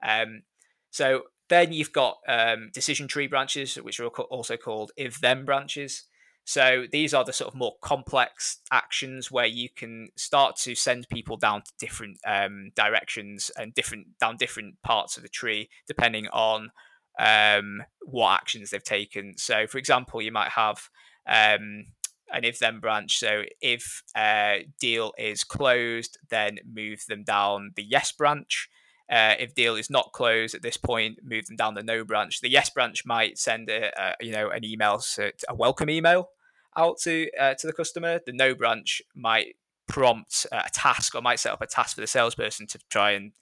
Um, 0.07 0.43
so 0.91 1.23
then 1.49 1.73
you've 1.73 1.93
got 1.93 2.19
um, 2.29 2.71
decision 2.73 3.09
tree 3.09 3.27
branches, 3.27 3.75
which 3.77 3.99
are 3.99 4.07
also 4.07 4.57
called 4.57 4.93
if 4.97 5.21
then 5.21 5.45
branches. 5.45 6.05
So 6.45 6.87
these 6.91 7.15
are 7.15 7.25
the 7.25 7.33
sort 7.33 7.53
of 7.53 7.59
more 7.59 7.77
complex 7.81 8.59
actions 8.71 9.31
where 9.31 9.47
you 9.47 9.69
can 9.69 10.09
start 10.17 10.57
to 10.59 10.75
send 10.75 11.09
people 11.09 11.37
down 11.37 11.63
to 11.63 11.73
different 11.79 12.19
um, 12.27 12.73
directions 12.75 13.51
and 13.57 13.73
different 13.75 14.19
down 14.19 14.37
different 14.37 14.83
parts 14.83 15.17
of 15.17 15.23
the 15.23 15.29
tree 15.29 15.69
depending 15.87 16.27
on 16.29 16.71
um, 17.19 17.83
what 18.01 18.35
actions 18.35 18.71
they've 18.71 18.83
taken. 18.83 19.35
So, 19.37 19.67
for 19.67 19.79
example, 19.79 20.21
you 20.23 20.33
might 20.33 20.51
have 20.51 20.89
um, 21.27 21.87
an 22.33 22.45
if 22.45 22.59
then 22.59 22.81
branch. 22.81 23.19
So, 23.19 23.43
if 23.61 24.03
a 24.17 24.67
deal 24.81 25.13
is 25.19 25.45
closed, 25.45 26.19
then 26.31 26.59
move 26.71 27.05
them 27.09 27.23
down 27.23 27.73
the 27.77 27.85
yes 27.85 28.13
branch. 28.13 28.69
Uh, 29.13 29.35
if 29.39 29.55
deal 29.55 29.77
is 29.77 29.91
not 29.91 30.13
closed 30.13 30.55
at 30.55 30.63
this 30.63 30.79
point, 30.79 31.19
move 31.23 31.47
them 31.47 31.57
down 31.57 31.75
the 31.75 31.83
no 31.83 32.03
branch. 32.03 32.41
The 32.41 32.51
yes 32.51 32.71
branch 32.71 33.05
might 33.05 33.37
send 33.37 33.69
a, 33.69 33.93
a 34.01 34.15
you 34.25 34.33
know 34.33 34.49
an 34.49 34.65
email, 34.65 34.99
to, 35.17 35.33
a 35.49 35.55
welcome 35.55 35.91
email 35.91 36.31
out 36.77 36.99
to 37.03 37.29
uh, 37.39 37.55
to 37.55 37.67
the 37.67 37.75
customer. 37.75 38.21
The 38.25 38.33
no 38.33 38.55
branch 38.55 39.03
might 39.15 39.57
prompt 39.87 40.47
a 40.51 40.71
task 40.73 41.15
or 41.15 41.21
might 41.21 41.41
set 41.41 41.53
up 41.53 41.61
a 41.61 41.67
task 41.67 41.97
for 41.97 42.01
the 42.01 42.07
salesperson 42.07 42.67
to 42.69 42.79
try 42.89 43.11
and 43.11 43.33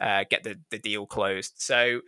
uh, 0.00 0.24
get 0.30 0.42
the, 0.44 0.58
the 0.70 0.78
deal 0.78 1.04
closed. 1.04 1.52
So 1.56 2.00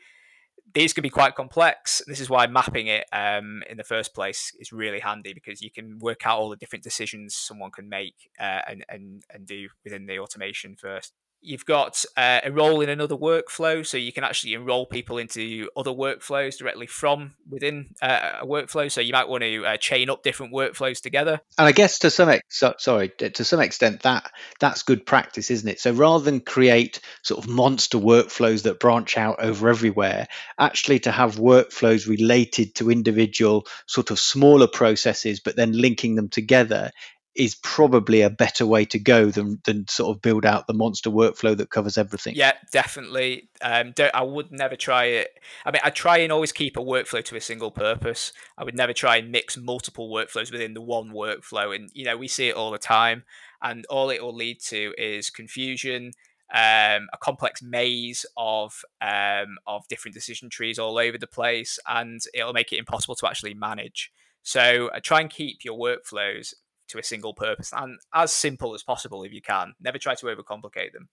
these 0.75 0.95
can 0.95 1.03
be 1.03 1.11
quite 1.11 1.35
complex. 1.35 2.01
This 2.07 2.21
is 2.21 2.31
why 2.31 2.47
mapping 2.47 2.87
it 2.87 3.05
um, 3.13 3.63
in 3.69 3.77
the 3.77 3.85
first 3.85 4.15
place 4.15 4.53
is 4.59 4.73
really 4.73 5.01
handy 5.01 5.35
because 5.35 5.61
you 5.61 5.71
can 5.71 5.99
work 5.99 6.27
out 6.27 6.39
all 6.39 6.49
the 6.49 6.57
different 6.57 6.85
decisions 6.85 7.37
someone 7.37 7.71
can 7.71 7.89
make 7.89 8.31
uh, 8.41 8.61
and, 8.67 8.85
and 8.89 9.23
and 9.31 9.47
do 9.47 9.69
within 9.85 10.07
the 10.07 10.19
automation 10.19 10.77
first. 10.77 11.13
You've 11.43 11.67
got 11.67 12.05
uh, 12.17 12.41
role 12.51 12.81
in 12.81 12.89
another 12.89 13.17
workflow, 13.17 13.85
so 13.85 13.97
you 13.97 14.13
can 14.13 14.23
actually 14.23 14.55
enroll 14.55 14.87
people 14.87 15.19
into 15.19 15.69
other 15.77 15.91
workflows 15.91 16.57
directly 16.57 16.87
from 16.87 17.35
within 17.51 17.95
uh, 18.01 18.39
a 18.41 18.47
workflow. 18.47 18.91
So 18.91 19.01
you 19.01 19.13
might 19.13 19.29
want 19.29 19.43
to 19.43 19.65
uh, 19.65 19.77
chain 19.77 20.09
up 20.09 20.23
different 20.23 20.53
workflows 20.53 21.01
together. 21.01 21.41
And 21.59 21.67
I 21.67 21.73
guess 21.73 21.99
to 22.01 22.11
some 22.11 22.29
ex- 22.29 22.43
so, 22.49 22.75
sorry, 22.79 23.09
to 23.09 23.45
some 23.45 23.61
extent 23.61 24.03
that 24.03 24.31
that's 24.61 24.85
good 24.85 25.05
practice, 25.05 25.51
isn't 25.51 25.69
it? 25.69 25.81
So 25.81 25.93
rather 25.93 26.25
than 26.25 26.41
create 26.41 27.01
sort 27.23 27.45
of 27.45 27.51
monster 27.51 27.99
workflows 27.99 28.63
that 28.63 28.79
branch 28.79 29.19
out 29.19 29.43
over 29.43 29.69
everywhere, 29.69 30.29
actually 30.59 31.01
to 31.01 31.11
have 31.11 31.37
workflows 31.37 32.09
related 32.09 32.77
to 32.77 32.91
individual 32.91 33.67
sort 33.87 34.11
of 34.11 34.19
smaller 34.21 34.69
processes, 34.69 35.41
but 35.41 35.57
then 35.57 35.73
linking 35.73 36.15
them 36.15 36.29
together 36.29 36.93
is 37.35 37.55
probably 37.55 38.21
a 38.21 38.29
better 38.29 38.67
way 38.67 38.85
to 38.85 38.99
go 38.99 39.31
than 39.31 39.61
than 39.65 39.89
sort 39.89 40.15
of 40.15 40.21
build 40.21 40.45
out 40.45 40.67
the 40.67 40.75
monster 40.75 41.11
workflow 41.11 41.57
that 41.57 41.71
covers 41.71 41.97
everything. 41.97 42.35
Yeah, 42.37 42.53
definitely. 42.73 43.49
Um, 43.63 43.95
I 44.13 44.23
would 44.23 44.53
never 44.53 44.77
try 44.77 45.05
it. 45.05 45.39
I 45.65 45.71
mean, 45.71 45.81
I 45.83 45.91
try 45.91 46.19
and 46.19 46.31
always 46.31 46.53
keep 46.53 46.77
a 46.77 46.81
workflow 46.81 47.25
to 47.25 47.37
a 47.37 47.41
single 47.41 47.71
purpose. 47.71 48.33
I 48.59 48.65
would 48.65 48.77
never 48.77 48.93
try 48.93 49.17
and 49.17 49.33
mix 49.33 49.57
multiple 49.57 50.11
workflows 50.11 50.53
within 50.53 50.75
the 50.75 50.83
one 50.83 51.11
workflow. 51.11 51.75
And 51.75 51.91
you 51.95 52.05
know, 52.05 52.17
we 52.17 52.29
see 52.29 52.49
it 52.49 52.57
all 52.57 52.71
the 52.71 52.79
time, 52.79 53.25
and 53.63 53.87
all 53.87 54.11
it 54.11 54.23
will 54.23 54.35
lead 54.35 54.61
to 54.69 54.93
is 54.99 55.31
confusion. 55.31 56.13
Um, 56.55 57.09
a 57.15 57.19
complex 57.19 57.63
maze 57.63 58.27
of 58.37 58.83
um, 59.01 59.57
of 59.67 59.89
different 59.89 60.15
decision 60.15 60.51
trees 60.51 60.79
all 60.79 60.99
over 60.99 61.17
the 61.17 61.27
place, 61.27 61.79
and 61.89 62.21
it'll 62.35 62.53
make 62.53 62.73
it 62.73 62.79
impossible 62.79 63.15
to 63.17 63.27
actually 63.27 63.55
manage. 63.55 64.13
So 64.43 64.89
uh, 64.89 65.01
try 65.03 65.21
and 65.21 65.31
keep 65.31 65.65
your 65.65 65.79
workflows 65.79 66.53
to 66.93 66.99
a 66.99 67.03
single 67.03 67.35
purpose 67.35 67.73
and 67.77 67.99
as 68.15 68.33
simple 68.33 68.75
as 68.75 68.83
possible 68.83 69.23
if 69.25 69.33
you 69.33 69.43
can. 69.43 69.75
Never 69.81 69.99
try 69.99 70.15
to 70.15 70.27
overcomplicate 70.27 70.93
them. 70.93 71.09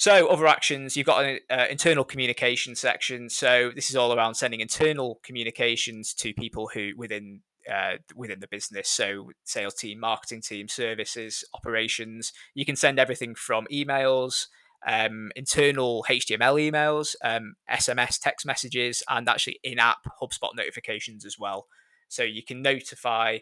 So, 0.00 0.28
other 0.28 0.46
actions, 0.46 0.96
you've 0.96 1.06
got 1.06 1.24
an 1.24 1.40
uh, 1.50 1.66
internal 1.68 2.04
communication 2.04 2.76
section. 2.76 3.28
So, 3.28 3.72
this 3.74 3.90
is 3.90 3.96
all 3.96 4.14
around 4.14 4.34
sending 4.36 4.60
internal 4.60 5.18
communications 5.24 6.14
to 6.14 6.32
people 6.32 6.70
who 6.72 6.92
within 6.96 7.40
uh, 7.70 7.96
within 8.14 8.38
the 8.38 8.46
business. 8.46 8.88
So, 8.88 9.32
sales 9.42 9.74
team, 9.74 9.98
marketing 9.98 10.42
team, 10.42 10.68
services, 10.68 11.44
operations. 11.52 12.32
You 12.54 12.64
can 12.64 12.76
send 12.76 13.00
everything 13.00 13.34
from 13.34 13.66
emails, 13.72 14.46
um, 14.86 15.32
internal 15.34 16.04
HTML 16.08 16.70
emails, 16.70 17.16
um, 17.24 17.56
SMS 17.68 18.20
text 18.20 18.46
messages, 18.46 19.02
and 19.08 19.28
actually 19.28 19.58
in-app 19.64 20.06
HubSpot 20.22 20.54
notifications 20.54 21.24
as 21.24 21.40
well. 21.40 21.66
So 22.08 22.22
you 22.22 22.44
can 22.44 22.62
notify 22.62 23.38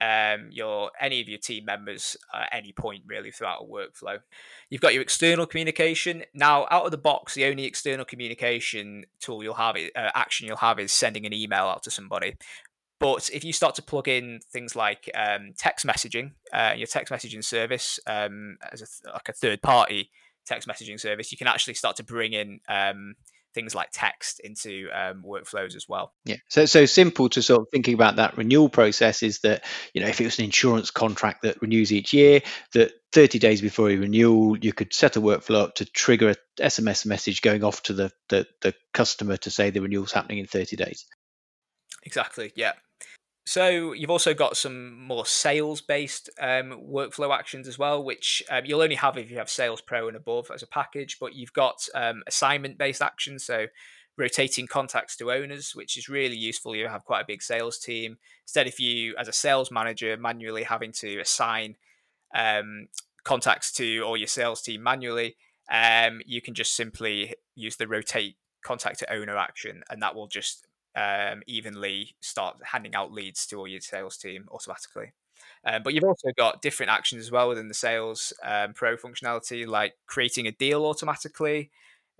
um, 0.00 0.48
your 0.50 0.90
any 1.00 1.20
of 1.20 1.28
your 1.28 1.38
team 1.38 1.64
members 1.64 2.16
at 2.32 2.48
any 2.52 2.72
point 2.72 3.02
really 3.06 3.30
throughout 3.30 3.62
a 3.62 3.64
workflow. 3.64 4.18
You've 4.68 4.80
got 4.80 4.94
your 4.94 5.02
external 5.02 5.46
communication. 5.46 6.24
Now, 6.34 6.66
out 6.70 6.84
of 6.84 6.90
the 6.90 6.98
box, 6.98 7.34
the 7.34 7.44
only 7.46 7.64
external 7.64 8.04
communication 8.04 9.04
tool 9.20 9.42
you'll 9.42 9.54
have, 9.54 9.76
uh, 9.76 10.10
action 10.14 10.46
you'll 10.46 10.56
have, 10.56 10.78
is 10.78 10.92
sending 10.92 11.26
an 11.26 11.32
email 11.32 11.64
out 11.64 11.82
to 11.84 11.90
somebody. 11.90 12.36
But 13.00 13.28
if 13.32 13.44
you 13.44 13.52
start 13.52 13.74
to 13.76 13.82
plug 13.82 14.08
in 14.08 14.40
things 14.52 14.76
like 14.76 15.10
um, 15.14 15.52
text 15.56 15.86
messaging, 15.86 16.32
uh, 16.52 16.74
your 16.76 16.86
text 16.86 17.12
messaging 17.12 17.44
service 17.44 17.98
um, 18.06 18.56
as 18.72 18.82
a 18.82 18.86
th- 18.86 19.12
like 19.12 19.28
a 19.28 19.32
third 19.32 19.62
party 19.62 20.10
text 20.46 20.68
messaging 20.68 21.00
service, 21.00 21.32
you 21.32 21.38
can 21.38 21.46
actually 21.46 21.74
start 21.74 21.96
to 21.96 22.04
bring 22.04 22.32
in 22.32 22.60
um, 22.68 23.14
things 23.54 23.74
like 23.74 23.88
text 23.92 24.40
into 24.40 24.88
um, 24.92 25.22
workflows 25.26 25.76
as 25.76 25.88
well. 25.88 26.12
Yeah. 26.24 26.36
So 26.48 26.66
so 26.66 26.86
simple 26.86 27.28
to 27.30 27.42
sort 27.42 27.62
of 27.62 27.68
thinking 27.70 27.94
about 27.94 28.16
that 28.16 28.36
renewal 28.36 28.68
process 28.68 29.22
is 29.22 29.40
that 29.40 29.64
you 29.92 30.00
know 30.00 30.08
if 30.08 30.20
it 30.20 30.24
was 30.24 30.38
an 30.38 30.44
insurance 30.44 30.90
contract 30.90 31.42
that 31.42 31.62
renews 31.62 31.92
each 31.92 32.12
year, 32.12 32.42
that 32.72 32.92
30 33.12 33.38
days 33.38 33.60
before 33.60 33.90
a 33.90 33.96
renewal, 33.96 34.58
you 34.58 34.72
could 34.72 34.92
set 34.92 35.16
a 35.16 35.20
workflow 35.20 35.62
up 35.62 35.76
to 35.76 35.84
trigger 35.84 36.30
a 36.30 36.36
SMS 36.60 37.06
message 37.06 37.42
going 37.42 37.62
off 37.62 37.80
to 37.84 37.92
the, 37.92 38.10
the, 38.28 38.44
the 38.60 38.74
customer 38.92 39.36
to 39.36 39.50
say 39.50 39.70
the 39.70 39.80
renewal's 39.80 40.12
happening 40.12 40.38
in 40.38 40.46
30 40.46 40.74
days. 40.74 41.06
Exactly. 42.02 42.52
Yeah. 42.56 42.72
So 43.46 43.92
you've 43.92 44.10
also 44.10 44.32
got 44.32 44.56
some 44.56 44.98
more 45.02 45.26
sales-based 45.26 46.30
um, 46.40 46.80
workflow 46.90 47.36
actions 47.36 47.68
as 47.68 47.78
well, 47.78 48.02
which 48.02 48.42
um, 48.50 48.64
you'll 48.64 48.80
only 48.80 48.94
have 48.96 49.18
if 49.18 49.30
you 49.30 49.36
have 49.36 49.50
Sales 49.50 49.82
Pro 49.82 50.08
and 50.08 50.16
above 50.16 50.50
as 50.52 50.62
a 50.62 50.66
package. 50.66 51.18
But 51.20 51.34
you've 51.34 51.52
got 51.52 51.86
um, 51.94 52.22
assignment-based 52.26 53.02
actions, 53.02 53.44
so 53.44 53.66
rotating 54.16 54.66
contacts 54.66 55.16
to 55.16 55.30
owners, 55.30 55.74
which 55.74 55.98
is 55.98 56.08
really 56.08 56.36
useful. 56.36 56.74
You 56.74 56.88
have 56.88 57.04
quite 57.04 57.20
a 57.20 57.26
big 57.26 57.42
sales 57.42 57.78
team. 57.78 58.16
Instead, 58.44 58.66
if 58.66 58.80
you, 58.80 59.14
as 59.18 59.28
a 59.28 59.32
sales 59.32 59.70
manager, 59.70 60.16
manually 60.16 60.62
having 60.62 60.92
to 60.92 61.18
assign 61.18 61.76
um, 62.34 62.88
contacts 63.24 63.72
to 63.72 64.00
all 64.00 64.16
your 64.16 64.26
sales 64.26 64.62
team 64.62 64.82
manually, 64.82 65.36
um, 65.70 66.20
you 66.24 66.40
can 66.40 66.54
just 66.54 66.74
simply 66.74 67.34
use 67.54 67.76
the 67.76 67.88
rotate 67.88 68.36
contact 68.64 69.00
to 69.00 69.12
owner 69.12 69.36
action, 69.36 69.82
and 69.90 70.00
that 70.00 70.14
will 70.14 70.28
just 70.28 70.66
um, 70.96 71.42
evenly 71.46 72.16
start 72.20 72.56
handing 72.64 72.94
out 72.94 73.12
leads 73.12 73.46
to 73.46 73.56
all 73.56 73.68
your 73.68 73.80
sales 73.80 74.16
team 74.16 74.46
automatically. 74.50 75.12
Um, 75.66 75.82
but 75.82 75.94
you've 75.94 76.04
also 76.04 76.28
got 76.36 76.62
different 76.62 76.92
actions 76.92 77.22
as 77.22 77.30
well 77.30 77.48
within 77.48 77.68
the 77.68 77.74
sales 77.74 78.32
um, 78.42 78.74
pro 78.74 78.96
functionality, 78.96 79.66
like 79.66 79.94
creating 80.06 80.46
a 80.46 80.52
deal 80.52 80.84
automatically, 80.84 81.70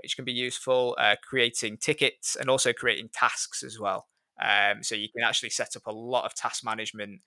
which 0.02 0.16
can 0.16 0.24
be 0.24 0.32
useful, 0.32 0.96
uh, 0.98 1.16
creating 1.22 1.76
tickets, 1.76 2.36
and 2.36 2.48
also 2.48 2.72
creating 2.72 3.10
tasks 3.12 3.62
as 3.62 3.78
well. 3.78 4.06
Um, 4.42 4.82
so 4.82 4.94
you 4.94 5.08
can 5.14 5.22
actually 5.22 5.50
set 5.50 5.76
up 5.76 5.86
a 5.86 5.92
lot 5.92 6.24
of 6.24 6.34
task 6.34 6.64
management 6.64 7.20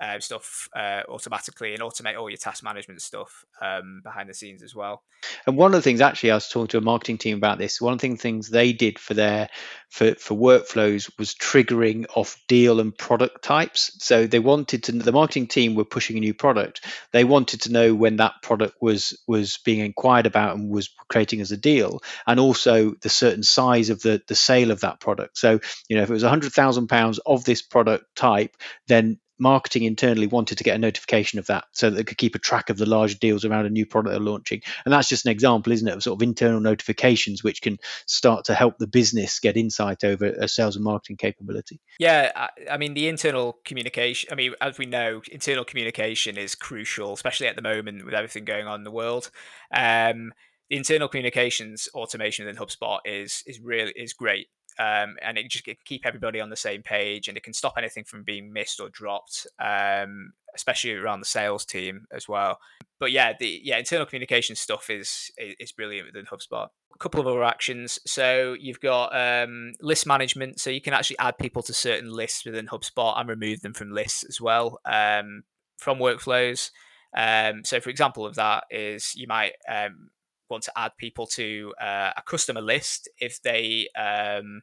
uh, 0.00 0.20
stuff 0.20 0.68
uh, 0.76 1.02
automatically 1.08 1.74
and 1.74 1.82
automate 1.82 2.18
all 2.18 2.30
your 2.30 2.36
task 2.36 2.62
management 2.62 3.02
stuff 3.02 3.44
um, 3.60 4.00
behind 4.02 4.28
the 4.28 4.34
scenes 4.34 4.62
as 4.62 4.74
well. 4.74 5.02
And 5.46 5.56
one 5.56 5.74
of 5.74 5.78
the 5.78 5.82
things, 5.82 6.00
actually, 6.00 6.30
I 6.30 6.36
was 6.36 6.48
talking 6.48 6.68
to 6.68 6.78
a 6.78 6.82
marketing 6.82 7.18
team 7.18 7.36
about 7.36 7.58
this. 7.58 7.80
One 7.80 7.92
of 7.92 8.00
the 8.00 8.16
things 8.16 8.48
they 8.48 8.72
did 8.72 8.98
for 8.98 9.14
their 9.14 9.48
for 9.90 10.14
for 10.14 10.34
workflows 10.34 11.10
was 11.18 11.34
triggering 11.34 12.06
off 12.14 12.40
deal 12.46 12.78
and 12.78 12.96
product 12.96 13.42
types. 13.42 13.90
So 13.98 14.26
they 14.26 14.38
wanted 14.38 14.84
to. 14.84 14.92
The 14.92 15.12
marketing 15.12 15.48
team 15.48 15.74
were 15.74 15.84
pushing 15.84 16.16
a 16.16 16.20
new 16.20 16.34
product. 16.34 16.84
They 17.12 17.24
wanted 17.24 17.62
to 17.62 17.72
know 17.72 17.94
when 17.94 18.16
that 18.16 18.34
product 18.42 18.76
was 18.80 19.20
was 19.26 19.58
being 19.64 19.80
inquired 19.80 20.26
about 20.26 20.56
and 20.56 20.70
was 20.70 20.90
creating 21.08 21.40
as 21.40 21.52
a 21.52 21.56
deal, 21.56 22.00
and 22.26 22.38
also 22.38 22.94
the 23.02 23.08
certain 23.08 23.42
size 23.42 23.90
of 23.90 24.00
the 24.02 24.22
the 24.28 24.36
sale 24.36 24.70
of 24.70 24.80
that 24.80 25.00
product. 25.00 25.38
So 25.38 25.58
you 25.88 25.96
know, 25.96 26.02
if 26.02 26.10
it 26.10 26.12
was 26.12 26.22
hundred 26.22 26.52
thousand 26.52 26.88
pounds 26.88 27.18
of 27.18 27.44
this 27.44 27.62
product 27.62 28.04
type, 28.14 28.56
then 28.86 29.18
marketing 29.38 29.84
internally 29.84 30.26
wanted 30.26 30.58
to 30.58 30.64
get 30.64 30.76
a 30.76 30.78
notification 30.78 31.38
of 31.38 31.46
that 31.46 31.64
so 31.72 31.90
that 31.90 31.96
they 31.96 32.04
could 32.04 32.18
keep 32.18 32.34
a 32.34 32.38
track 32.38 32.70
of 32.70 32.78
the 32.78 32.86
large 32.86 33.18
deals 33.18 33.44
around 33.44 33.66
a 33.66 33.70
new 33.70 33.86
product 33.86 34.12
they're 34.12 34.20
launching. 34.20 34.62
And 34.84 34.92
that's 34.92 35.08
just 35.08 35.26
an 35.26 35.32
example, 35.32 35.72
isn't 35.72 35.86
it, 35.86 35.94
of 35.94 36.02
sort 36.02 36.18
of 36.18 36.22
internal 36.22 36.60
notifications 36.60 37.44
which 37.44 37.62
can 37.62 37.78
start 38.06 38.44
to 38.46 38.54
help 38.54 38.78
the 38.78 38.86
business 38.86 39.38
get 39.40 39.56
insight 39.56 40.04
over 40.04 40.26
a 40.26 40.48
sales 40.48 40.76
and 40.76 40.84
marketing 40.84 41.16
capability. 41.16 41.80
Yeah, 41.98 42.32
I, 42.34 42.48
I 42.72 42.76
mean, 42.76 42.94
the 42.94 43.08
internal 43.08 43.58
communication, 43.64 44.30
I 44.32 44.34
mean, 44.34 44.54
as 44.60 44.78
we 44.78 44.86
know, 44.86 45.22
internal 45.30 45.64
communication 45.64 46.36
is 46.36 46.54
crucial, 46.54 47.12
especially 47.12 47.46
at 47.46 47.56
the 47.56 47.62
moment 47.62 48.04
with 48.04 48.14
everything 48.14 48.44
going 48.44 48.66
on 48.66 48.80
in 48.80 48.84
the 48.84 48.90
world. 48.90 49.30
Um, 49.72 50.32
the 50.70 50.76
internal 50.76 51.08
communications 51.08 51.88
automation 51.94 52.46
in 52.46 52.56
HubSpot 52.56 52.98
is 53.04 53.42
is 53.46 53.58
really 53.60 53.92
is 53.96 54.12
great 54.12 54.48
um, 54.78 55.16
and 55.22 55.38
it 55.38 55.50
just 55.50 55.64
can 55.64 55.76
keep 55.84 56.06
everybody 56.06 56.40
on 56.40 56.50
the 56.50 56.56
same 56.56 56.82
page 56.82 57.28
and 57.28 57.36
it 57.36 57.42
can 57.42 57.52
stop 57.52 57.74
anything 57.76 58.04
from 58.04 58.22
being 58.22 58.52
missed 58.52 58.80
or 58.80 58.88
dropped 58.88 59.46
um, 59.60 60.32
especially 60.54 60.92
around 60.92 61.20
the 61.20 61.26
sales 61.26 61.64
team 61.64 62.06
as 62.12 62.28
well. 62.28 62.58
But 62.98 63.12
yeah 63.12 63.32
the 63.38 63.60
yeah 63.62 63.78
internal 63.78 64.06
communication 64.06 64.56
stuff 64.56 64.90
is 64.90 65.30
is 65.38 65.72
brilliant 65.72 66.06
within 66.06 66.26
hubspot. 66.26 66.68
A 66.94 66.98
couple 66.98 67.20
of 67.20 67.26
other 67.28 67.44
actions. 67.44 67.98
So 68.06 68.56
you've 68.58 68.80
got 68.80 69.14
um, 69.14 69.74
list 69.80 70.06
management. 70.06 70.58
So 70.58 70.70
you 70.70 70.80
can 70.80 70.94
actually 70.94 71.18
add 71.18 71.38
people 71.38 71.62
to 71.62 71.72
certain 71.72 72.12
lists 72.12 72.44
within 72.44 72.66
hubspot 72.66 73.20
and 73.20 73.28
remove 73.28 73.60
them 73.60 73.72
from 73.72 73.92
lists 73.92 74.24
as 74.24 74.40
well 74.40 74.80
um, 74.84 75.44
from 75.78 75.98
workflows. 75.98 76.70
Um, 77.16 77.64
so 77.64 77.80
for 77.80 77.90
example 77.90 78.26
of 78.26 78.34
that 78.34 78.64
is 78.70 79.12
you 79.14 79.26
might 79.28 79.52
um, 79.68 80.10
want 80.48 80.64
to 80.64 80.72
add 80.76 80.92
people 80.96 81.26
to 81.26 81.74
uh, 81.80 82.10
a 82.16 82.22
customer 82.22 82.60
list 82.60 83.08
if 83.18 83.40
they 83.42 83.88
um, 83.96 84.62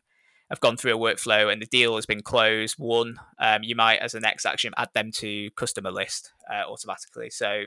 have 0.50 0.60
gone 0.60 0.78
through 0.78 0.96
a 0.96 1.00
workflow 1.00 1.52
and 1.52 1.62
the 1.62 1.68
deal 1.68 1.96
has 1.96 2.06
been 2.06 2.22
closed, 2.22 2.76
won, 2.78 3.18
um, 3.40 3.64
you 3.64 3.76
might, 3.76 4.00
as 4.00 4.14
a 4.14 4.20
next 4.20 4.46
action, 4.46 4.74
add 4.78 4.90
them 4.94 5.12
to 5.12 5.50
customer 5.52 5.92
list 5.92 6.32
uh, 6.52 6.70
automatically. 6.70 7.30
So, 7.30 7.66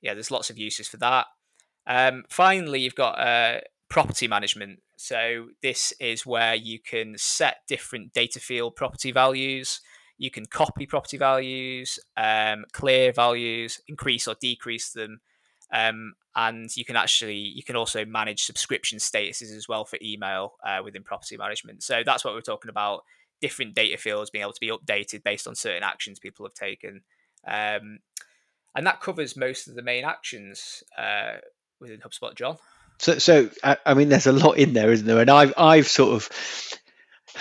yeah, 0.00 0.14
there's 0.14 0.30
lots 0.30 0.50
of 0.50 0.58
uses 0.58 0.88
for 0.88 0.96
that. 0.98 1.26
Um, 1.86 2.24
finally, 2.28 2.80
you've 2.80 2.94
got 2.94 3.18
uh, 3.18 3.60
property 3.88 4.28
management. 4.28 4.80
So, 4.96 5.48
this 5.62 5.92
is 6.00 6.24
where 6.24 6.54
you 6.54 6.78
can 6.80 7.16
set 7.18 7.58
different 7.68 8.12
data 8.14 8.40
field 8.40 8.76
property 8.76 9.12
values. 9.12 9.80
You 10.18 10.30
can 10.30 10.46
copy 10.46 10.86
property 10.86 11.18
values, 11.18 11.98
um, 12.16 12.64
clear 12.72 13.12
values, 13.12 13.80
increase 13.86 14.26
or 14.26 14.34
decrease 14.40 14.90
them, 14.90 15.20
um, 15.72 16.14
and 16.34 16.74
you 16.76 16.84
can 16.84 16.96
actually 16.96 17.36
you 17.36 17.62
can 17.62 17.76
also 17.76 18.04
manage 18.04 18.44
subscription 18.44 18.98
statuses 18.98 19.56
as 19.56 19.68
well 19.68 19.84
for 19.84 19.98
email 20.02 20.54
uh, 20.64 20.80
within 20.84 21.02
property 21.02 21.36
management. 21.36 21.82
So 21.82 22.02
that's 22.04 22.24
what 22.24 22.34
we're 22.34 22.40
talking 22.40 22.68
about: 22.68 23.02
different 23.40 23.74
data 23.74 23.98
fields 23.98 24.30
being 24.30 24.42
able 24.42 24.52
to 24.52 24.60
be 24.60 24.70
updated 24.70 25.22
based 25.22 25.46
on 25.46 25.54
certain 25.54 25.82
actions 25.82 26.18
people 26.18 26.46
have 26.46 26.54
taken, 26.54 27.02
um, 27.46 27.98
and 28.74 28.86
that 28.86 29.00
covers 29.00 29.36
most 29.36 29.68
of 29.68 29.74
the 29.74 29.82
main 29.82 30.04
actions 30.04 30.82
uh, 30.96 31.36
within 31.80 32.00
HubSpot. 32.00 32.34
John. 32.34 32.58
So, 32.98 33.18
so 33.18 33.50
I, 33.62 33.76
I 33.84 33.94
mean, 33.94 34.08
there's 34.08 34.26
a 34.26 34.32
lot 34.32 34.56
in 34.56 34.72
there, 34.72 34.90
isn't 34.90 35.06
there? 35.06 35.20
And 35.20 35.30
I've 35.30 35.52
I've 35.56 35.86
sort 35.86 36.14
of 36.14 36.30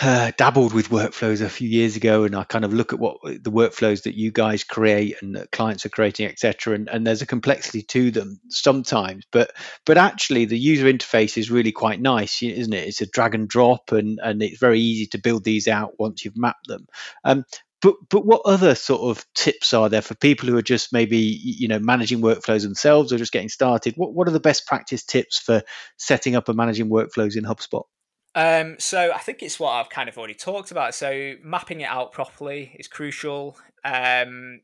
uh, 0.01 0.31
dabbled 0.37 0.73
with 0.73 0.89
workflows 0.89 1.41
a 1.41 1.49
few 1.49 1.69
years 1.69 1.95
ago, 1.95 2.23
and 2.23 2.35
I 2.35 2.43
kind 2.43 2.65
of 2.65 2.73
look 2.73 2.91
at 2.91 2.99
what 2.99 3.21
the 3.23 3.51
workflows 3.51 4.03
that 4.03 4.15
you 4.15 4.31
guys 4.31 4.63
create 4.63 5.21
and 5.21 5.35
that 5.35 5.51
clients 5.51 5.85
are 5.85 5.89
creating, 5.89 6.27
etc. 6.27 6.75
And, 6.75 6.89
and 6.89 7.07
there's 7.07 7.21
a 7.21 7.25
complexity 7.27 7.81
to 7.83 8.11
them 8.11 8.39
sometimes, 8.49 9.25
but 9.31 9.51
but 9.85 9.97
actually 9.97 10.45
the 10.45 10.59
user 10.59 10.85
interface 10.85 11.37
is 11.37 11.49
really 11.49 11.71
quite 11.71 12.01
nice, 12.01 12.43
isn't 12.43 12.73
it? 12.73 12.87
It's 12.87 13.01
a 13.01 13.05
drag 13.05 13.35
and 13.35 13.47
drop, 13.47 13.91
and 13.91 14.19
and 14.21 14.41
it's 14.43 14.59
very 14.59 14.79
easy 14.79 15.05
to 15.07 15.17
build 15.17 15.43
these 15.43 15.67
out 15.67 15.93
once 15.97 16.25
you've 16.25 16.37
mapped 16.37 16.67
them. 16.67 16.87
Um, 17.23 17.45
but 17.81 17.95
but 18.09 18.25
what 18.25 18.41
other 18.45 18.75
sort 18.75 19.01
of 19.01 19.25
tips 19.33 19.73
are 19.73 19.89
there 19.89 20.01
for 20.01 20.15
people 20.15 20.49
who 20.49 20.57
are 20.57 20.61
just 20.61 20.91
maybe 20.91 21.17
you 21.17 21.67
know 21.67 21.79
managing 21.79 22.21
workflows 22.21 22.63
themselves 22.63 23.13
or 23.13 23.17
just 23.17 23.31
getting 23.31 23.49
started? 23.49 23.95
What 23.95 24.13
what 24.13 24.27
are 24.27 24.31
the 24.31 24.39
best 24.39 24.67
practice 24.67 25.05
tips 25.05 25.39
for 25.39 25.63
setting 25.97 26.35
up 26.35 26.49
and 26.49 26.57
managing 26.57 26.89
workflows 26.89 27.37
in 27.37 27.43
HubSpot? 27.45 27.83
Um, 28.35 28.75
so 28.79 29.11
I 29.13 29.19
think 29.19 29.41
it's 29.41 29.59
what 29.59 29.71
I've 29.71 29.89
kind 29.89 30.09
of 30.09 30.17
already 30.17 30.33
talked 30.33 30.71
about. 30.71 30.93
So 30.93 31.35
mapping 31.41 31.81
it 31.81 31.89
out 31.89 32.11
properly 32.11 32.75
is 32.77 32.87
crucial. 32.87 33.57
Um, 33.85 34.59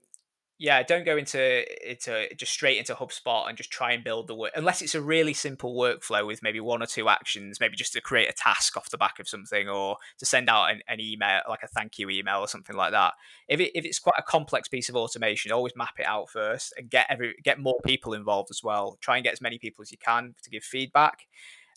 yeah, 0.59 0.83
don't 0.83 1.05
go 1.05 1.17
into 1.17 1.89
into 1.89 2.27
just 2.35 2.51
straight 2.51 2.77
into 2.77 2.93
HubSpot 2.93 3.47
and 3.47 3.57
just 3.57 3.71
try 3.71 3.93
and 3.93 4.03
build 4.03 4.27
the 4.27 4.35
work 4.35 4.51
unless 4.55 4.83
it's 4.83 4.93
a 4.93 5.01
really 5.01 5.33
simple 5.33 5.75
workflow 5.75 6.27
with 6.27 6.43
maybe 6.43 6.59
one 6.59 6.83
or 6.83 6.85
two 6.85 7.09
actions, 7.09 7.59
maybe 7.59 7.75
just 7.75 7.93
to 7.93 8.01
create 8.01 8.29
a 8.29 8.33
task 8.33 8.77
off 8.77 8.91
the 8.91 8.97
back 8.97 9.17
of 9.19 9.27
something 9.27 9.67
or 9.67 9.97
to 10.19 10.25
send 10.25 10.51
out 10.51 10.69
an, 10.69 10.81
an 10.87 10.99
email 10.99 11.39
like 11.49 11.63
a 11.63 11.67
thank 11.67 11.97
you 11.97 12.11
email 12.11 12.41
or 12.41 12.47
something 12.47 12.75
like 12.75 12.91
that. 12.91 13.13
If 13.47 13.59
it, 13.59 13.71
if 13.73 13.85
it's 13.85 13.97
quite 13.97 14.19
a 14.19 14.21
complex 14.23 14.67
piece 14.67 14.87
of 14.87 14.95
automation, 14.95 15.51
always 15.51 15.75
map 15.75 15.95
it 15.97 16.05
out 16.05 16.29
first 16.29 16.75
and 16.77 16.91
get 16.91 17.07
every 17.09 17.33
get 17.43 17.57
more 17.57 17.79
people 17.83 18.13
involved 18.13 18.51
as 18.51 18.61
well. 18.63 18.99
Try 19.01 19.17
and 19.17 19.23
get 19.23 19.33
as 19.33 19.41
many 19.41 19.57
people 19.57 19.81
as 19.81 19.91
you 19.91 19.97
can 19.97 20.35
to 20.43 20.49
give 20.51 20.63
feedback. 20.63 21.21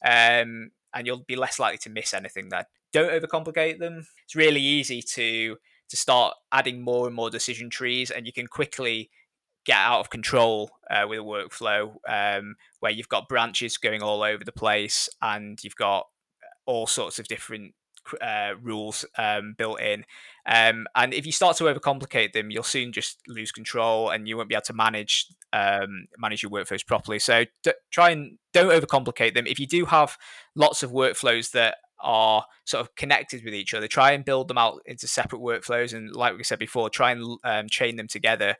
Um, 0.04 0.72
and 0.94 1.06
you'll 1.06 1.24
be 1.26 1.36
less 1.36 1.58
likely 1.58 1.78
to 1.78 1.90
miss 1.90 2.14
anything 2.14 2.48
there. 2.48 2.66
Don't 2.92 3.10
overcomplicate 3.10 3.78
them. 3.78 4.06
It's 4.24 4.36
really 4.36 4.60
easy 4.60 5.02
to 5.02 5.56
to 5.90 5.96
start 5.96 6.34
adding 6.50 6.82
more 6.82 7.06
and 7.06 7.14
more 7.14 7.30
decision 7.30 7.68
trees, 7.68 8.10
and 8.10 8.26
you 8.26 8.32
can 8.32 8.46
quickly 8.46 9.10
get 9.64 9.78
out 9.78 10.00
of 10.00 10.10
control 10.10 10.70
uh, 10.90 11.06
with 11.08 11.20
a 11.20 11.22
workflow 11.22 11.94
um, 12.08 12.54
where 12.80 12.92
you've 12.92 13.08
got 13.08 13.28
branches 13.28 13.76
going 13.78 14.02
all 14.02 14.22
over 14.22 14.44
the 14.44 14.52
place 14.52 15.08
and 15.22 15.58
you've 15.64 15.76
got 15.76 16.06
all 16.66 16.86
sorts 16.86 17.18
of 17.18 17.26
different 17.28 17.74
uh, 18.20 18.52
rules 18.60 19.04
um, 19.18 19.54
built 19.56 19.80
in. 19.80 20.04
Um, 20.46 20.86
and 20.94 21.14
if 21.14 21.26
you 21.26 21.32
start 21.32 21.56
to 21.58 21.64
overcomplicate 21.64 22.32
them, 22.32 22.50
you'll 22.50 22.62
soon 22.62 22.92
just 22.92 23.20
lose 23.28 23.52
control, 23.52 24.10
and 24.10 24.28
you 24.28 24.36
won't 24.36 24.48
be 24.48 24.54
able 24.54 24.62
to 24.62 24.72
manage 24.72 25.26
um, 25.52 26.06
manage 26.18 26.42
your 26.42 26.50
workflows 26.50 26.86
properly. 26.86 27.18
So 27.18 27.44
d- 27.62 27.72
try 27.90 28.10
and 28.10 28.38
don't 28.52 28.70
overcomplicate 28.70 29.34
them. 29.34 29.46
If 29.46 29.58
you 29.58 29.66
do 29.66 29.86
have 29.86 30.18
lots 30.54 30.82
of 30.82 30.90
workflows 30.90 31.52
that 31.52 31.76
are 32.00 32.44
sort 32.64 32.82
of 32.82 32.94
connected 32.96 33.44
with 33.44 33.54
each 33.54 33.72
other, 33.72 33.88
try 33.88 34.12
and 34.12 34.24
build 34.24 34.48
them 34.48 34.58
out 34.58 34.80
into 34.84 35.06
separate 35.06 35.40
workflows. 35.40 35.94
And 35.94 36.14
like 36.14 36.36
we 36.36 36.44
said 36.44 36.58
before, 36.58 36.90
try 36.90 37.12
and 37.12 37.38
um, 37.44 37.68
chain 37.68 37.96
them 37.96 38.08
together, 38.08 38.56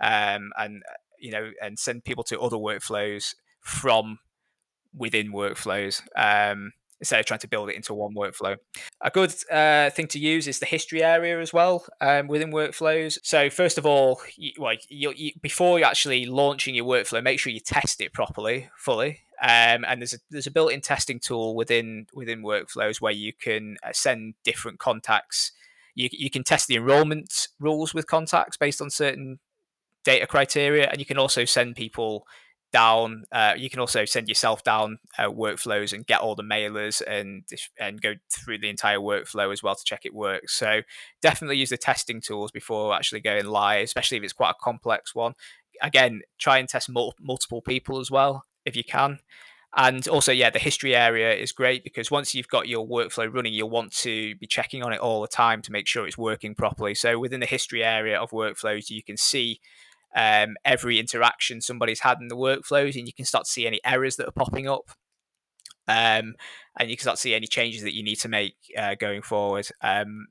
um, 0.00 0.50
and 0.58 0.82
you 1.18 1.30
know, 1.30 1.50
and 1.62 1.78
send 1.78 2.04
people 2.04 2.24
to 2.24 2.40
other 2.40 2.56
workflows 2.56 3.34
from 3.60 4.18
within 4.94 5.32
workflows. 5.32 6.02
Um, 6.16 6.72
instead 7.00 7.20
of 7.20 7.26
trying 7.26 7.40
to 7.40 7.48
build 7.48 7.70
it 7.70 7.76
into 7.76 7.94
one 7.94 8.14
workflow. 8.14 8.56
A 9.00 9.10
good 9.10 9.32
uh, 9.50 9.90
thing 9.90 10.08
to 10.08 10.18
use 10.18 10.48
is 10.48 10.58
the 10.58 10.66
history 10.66 11.02
area 11.02 11.40
as 11.40 11.52
well 11.52 11.86
um, 12.00 12.26
within 12.26 12.50
workflows. 12.50 13.18
So 13.22 13.50
first 13.50 13.78
of 13.78 13.86
all, 13.86 14.20
you, 14.36 14.52
like 14.58 14.82
you, 14.88 15.12
you, 15.16 15.32
before 15.40 15.78
you're 15.78 15.88
actually 15.88 16.26
launching 16.26 16.74
your 16.74 16.84
workflow, 16.84 17.22
make 17.22 17.38
sure 17.38 17.52
you 17.52 17.60
test 17.60 18.00
it 18.00 18.12
properly, 18.12 18.68
fully. 18.76 19.20
Um, 19.40 19.84
and 19.86 20.00
there's 20.00 20.14
a 20.14 20.18
there's 20.30 20.48
a 20.48 20.50
built-in 20.50 20.80
testing 20.80 21.20
tool 21.20 21.54
within 21.54 22.06
within 22.12 22.42
workflows 22.42 23.00
where 23.00 23.12
you 23.12 23.32
can 23.32 23.76
uh, 23.86 23.92
send 23.92 24.34
different 24.42 24.80
contacts. 24.80 25.52
You, 25.94 26.08
you 26.10 26.30
can 26.30 26.42
test 26.42 26.66
the 26.66 26.74
enrollment 26.74 27.46
rules 27.60 27.94
with 27.94 28.08
contacts 28.08 28.56
based 28.56 28.82
on 28.82 28.90
certain 28.90 29.38
data 30.04 30.26
criteria, 30.26 30.88
and 30.88 30.98
you 30.98 31.06
can 31.06 31.18
also 31.18 31.44
send 31.44 31.76
people 31.76 32.26
down. 32.72 33.24
Uh, 33.32 33.54
you 33.56 33.70
can 33.70 33.80
also 33.80 34.04
send 34.04 34.28
yourself 34.28 34.62
down 34.62 34.98
uh, 35.18 35.28
workflows 35.28 35.92
and 35.92 36.06
get 36.06 36.20
all 36.20 36.34
the 36.34 36.42
mailers 36.42 37.02
and 37.06 37.44
and 37.78 38.00
go 38.00 38.14
through 38.30 38.58
the 38.58 38.68
entire 38.68 38.98
workflow 38.98 39.52
as 39.52 39.62
well 39.62 39.74
to 39.74 39.84
check 39.84 40.04
it 40.04 40.14
works. 40.14 40.54
So 40.54 40.82
definitely 41.22 41.56
use 41.56 41.70
the 41.70 41.76
testing 41.76 42.20
tools 42.20 42.50
before 42.50 42.94
actually 42.94 43.20
going 43.20 43.46
live, 43.46 43.84
especially 43.84 44.18
if 44.18 44.24
it's 44.24 44.32
quite 44.32 44.50
a 44.50 44.62
complex 44.62 45.14
one. 45.14 45.34
Again, 45.80 46.22
try 46.38 46.58
and 46.58 46.68
test 46.68 46.88
mul- 46.88 47.14
multiple 47.20 47.62
people 47.62 48.00
as 48.00 48.10
well 48.10 48.44
if 48.64 48.76
you 48.76 48.84
can. 48.84 49.18
And 49.76 50.08
also, 50.08 50.32
yeah, 50.32 50.48
the 50.48 50.58
history 50.58 50.96
area 50.96 51.32
is 51.34 51.52
great 51.52 51.84
because 51.84 52.10
once 52.10 52.34
you've 52.34 52.48
got 52.48 52.68
your 52.68 52.86
workflow 52.86 53.32
running, 53.32 53.52
you'll 53.52 53.68
want 53.68 53.92
to 53.98 54.34
be 54.36 54.46
checking 54.46 54.82
on 54.82 54.92
it 54.92 55.00
all 55.00 55.20
the 55.20 55.28
time 55.28 55.60
to 55.62 55.72
make 55.72 55.86
sure 55.86 56.06
it's 56.06 56.16
working 56.16 56.54
properly. 56.54 56.94
So 56.94 57.18
within 57.18 57.40
the 57.40 57.46
history 57.46 57.84
area 57.84 58.18
of 58.18 58.30
workflows, 58.30 58.88
you 58.88 59.02
can 59.02 59.18
see 59.18 59.60
um, 60.14 60.56
every 60.64 60.98
interaction 60.98 61.60
somebody's 61.60 62.00
had 62.00 62.18
in 62.20 62.28
the 62.28 62.36
workflows, 62.36 62.96
and 62.96 63.06
you 63.06 63.12
can 63.12 63.24
start 63.24 63.44
to 63.44 63.50
see 63.50 63.66
any 63.66 63.80
errors 63.84 64.16
that 64.16 64.28
are 64.28 64.32
popping 64.32 64.68
up. 64.68 64.90
Um, 65.86 66.34
and 66.78 66.90
you 66.90 66.96
can 66.96 67.02
start 67.02 67.16
to 67.16 67.22
see 67.22 67.34
any 67.34 67.46
changes 67.46 67.82
that 67.82 67.94
you 67.94 68.02
need 68.02 68.16
to 68.16 68.28
make 68.28 68.54
uh, 68.76 68.94
going 68.94 69.22
forward. 69.22 69.68
Um, 69.80 70.26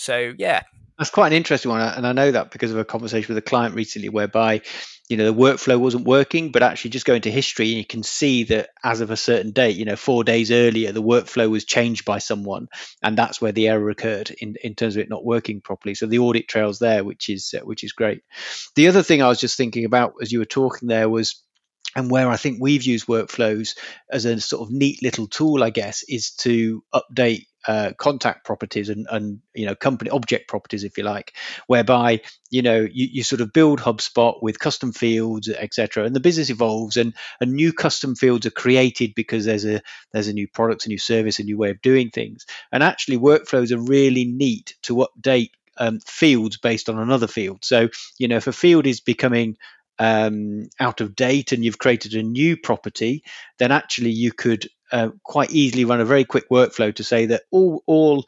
so 0.00 0.32
yeah, 0.38 0.62
that's 0.98 1.10
quite 1.10 1.28
an 1.28 1.32
interesting 1.34 1.70
one, 1.70 1.80
and 1.82 2.06
I 2.06 2.12
know 2.12 2.30
that 2.30 2.50
because 2.50 2.70
of 2.70 2.78
a 2.78 2.86
conversation 2.86 3.34
with 3.34 3.42
a 3.42 3.46
client 3.46 3.74
recently, 3.74 4.08
whereby 4.08 4.62
you 5.10 5.18
know 5.18 5.26
the 5.26 5.34
workflow 5.34 5.78
wasn't 5.78 6.06
working, 6.06 6.52
but 6.52 6.62
actually 6.62 6.92
just 6.92 7.04
go 7.04 7.14
into 7.14 7.30
history 7.30 7.68
and 7.68 7.78
you 7.78 7.84
can 7.84 8.02
see 8.02 8.44
that 8.44 8.70
as 8.82 9.02
of 9.02 9.10
a 9.10 9.16
certain 9.16 9.52
date, 9.52 9.76
you 9.76 9.84
know, 9.84 9.96
four 9.96 10.24
days 10.24 10.50
earlier, 10.50 10.90
the 10.92 11.02
workflow 11.02 11.50
was 11.50 11.66
changed 11.66 12.06
by 12.06 12.16
someone, 12.16 12.68
and 13.02 13.16
that's 13.16 13.42
where 13.42 13.52
the 13.52 13.68
error 13.68 13.90
occurred 13.90 14.30
in, 14.40 14.56
in 14.64 14.74
terms 14.74 14.96
of 14.96 15.02
it 15.02 15.10
not 15.10 15.24
working 15.24 15.60
properly. 15.60 15.94
So 15.94 16.06
the 16.06 16.20
audit 16.20 16.48
trails 16.48 16.78
there, 16.78 17.04
which 17.04 17.28
is 17.28 17.54
uh, 17.54 17.64
which 17.64 17.84
is 17.84 17.92
great. 17.92 18.22
The 18.76 18.88
other 18.88 19.02
thing 19.02 19.20
I 19.20 19.28
was 19.28 19.40
just 19.40 19.58
thinking 19.58 19.84
about 19.84 20.14
as 20.22 20.32
you 20.32 20.38
were 20.38 20.46
talking 20.46 20.88
there 20.88 21.10
was 21.10 21.42
and 21.94 22.10
where 22.10 22.28
I 22.28 22.36
think 22.36 22.58
we've 22.58 22.84
used 22.84 23.06
workflows 23.06 23.76
as 24.10 24.24
a 24.24 24.40
sort 24.40 24.62
of 24.62 24.72
neat 24.72 25.02
little 25.02 25.26
tool, 25.26 25.62
I 25.62 25.70
guess, 25.70 26.04
is 26.08 26.30
to 26.36 26.84
update 26.94 27.46
uh, 27.68 27.92
contact 27.98 28.44
properties 28.44 28.88
and, 28.88 29.06
and 29.10 29.40
you 29.54 29.66
know 29.66 29.74
company 29.74 30.10
object 30.10 30.48
properties 30.48 30.84
if 30.84 30.96
you 30.96 31.04
like 31.04 31.34
whereby 31.66 32.20
you 32.50 32.62
know 32.62 32.80
you, 32.80 33.08
you 33.12 33.22
sort 33.22 33.40
of 33.40 33.52
build 33.52 33.80
hubspot 33.80 34.42
with 34.42 34.58
custom 34.58 34.92
fields 34.92 35.48
etc 35.48 36.04
and 36.04 36.16
the 36.16 36.20
business 36.20 36.50
evolves 36.50 36.96
and 36.96 37.14
and 37.40 37.52
new 37.52 37.72
custom 37.72 38.14
fields 38.14 38.46
are 38.46 38.50
created 38.50 39.12
because 39.14 39.44
there's 39.44 39.64
a 39.64 39.80
there's 40.12 40.28
a 40.28 40.32
new 40.32 40.48
product 40.48 40.86
a 40.86 40.88
new 40.88 40.98
service 40.98 41.38
a 41.38 41.44
new 41.44 41.58
way 41.58 41.70
of 41.70 41.82
doing 41.82 42.10
things. 42.10 42.46
And 42.72 42.82
actually 42.82 43.18
workflows 43.18 43.72
are 43.72 43.80
really 43.80 44.24
neat 44.24 44.74
to 44.82 45.06
update 45.06 45.50
um, 45.78 46.00
fields 46.00 46.58
based 46.58 46.88
on 46.88 46.98
another 46.98 47.26
field. 47.26 47.64
So 47.64 47.88
you 48.18 48.28
know 48.28 48.36
if 48.36 48.46
a 48.46 48.52
field 48.52 48.86
is 48.86 49.00
becoming 49.00 49.56
um, 49.98 50.68
out 50.78 51.00
of 51.00 51.14
date 51.14 51.52
and 51.52 51.64
you've 51.64 51.78
created 51.78 52.14
a 52.14 52.22
new 52.22 52.56
property, 52.56 53.22
then 53.58 53.70
actually 53.70 54.10
you 54.10 54.32
could 54.32 54.68
uh, 54.92 55.10
quite 55.24 55.50
easily 55.50 55.84
run 55.84 56.00
a 56.00 56.04
very 56.04 56.24
quick 56.24 56.48
workflow 56.50 56.94
to 56.94 57.04
say 57.04 57.26
that 57.26 57.42
all 57.50 57.82
all 57.86 58.24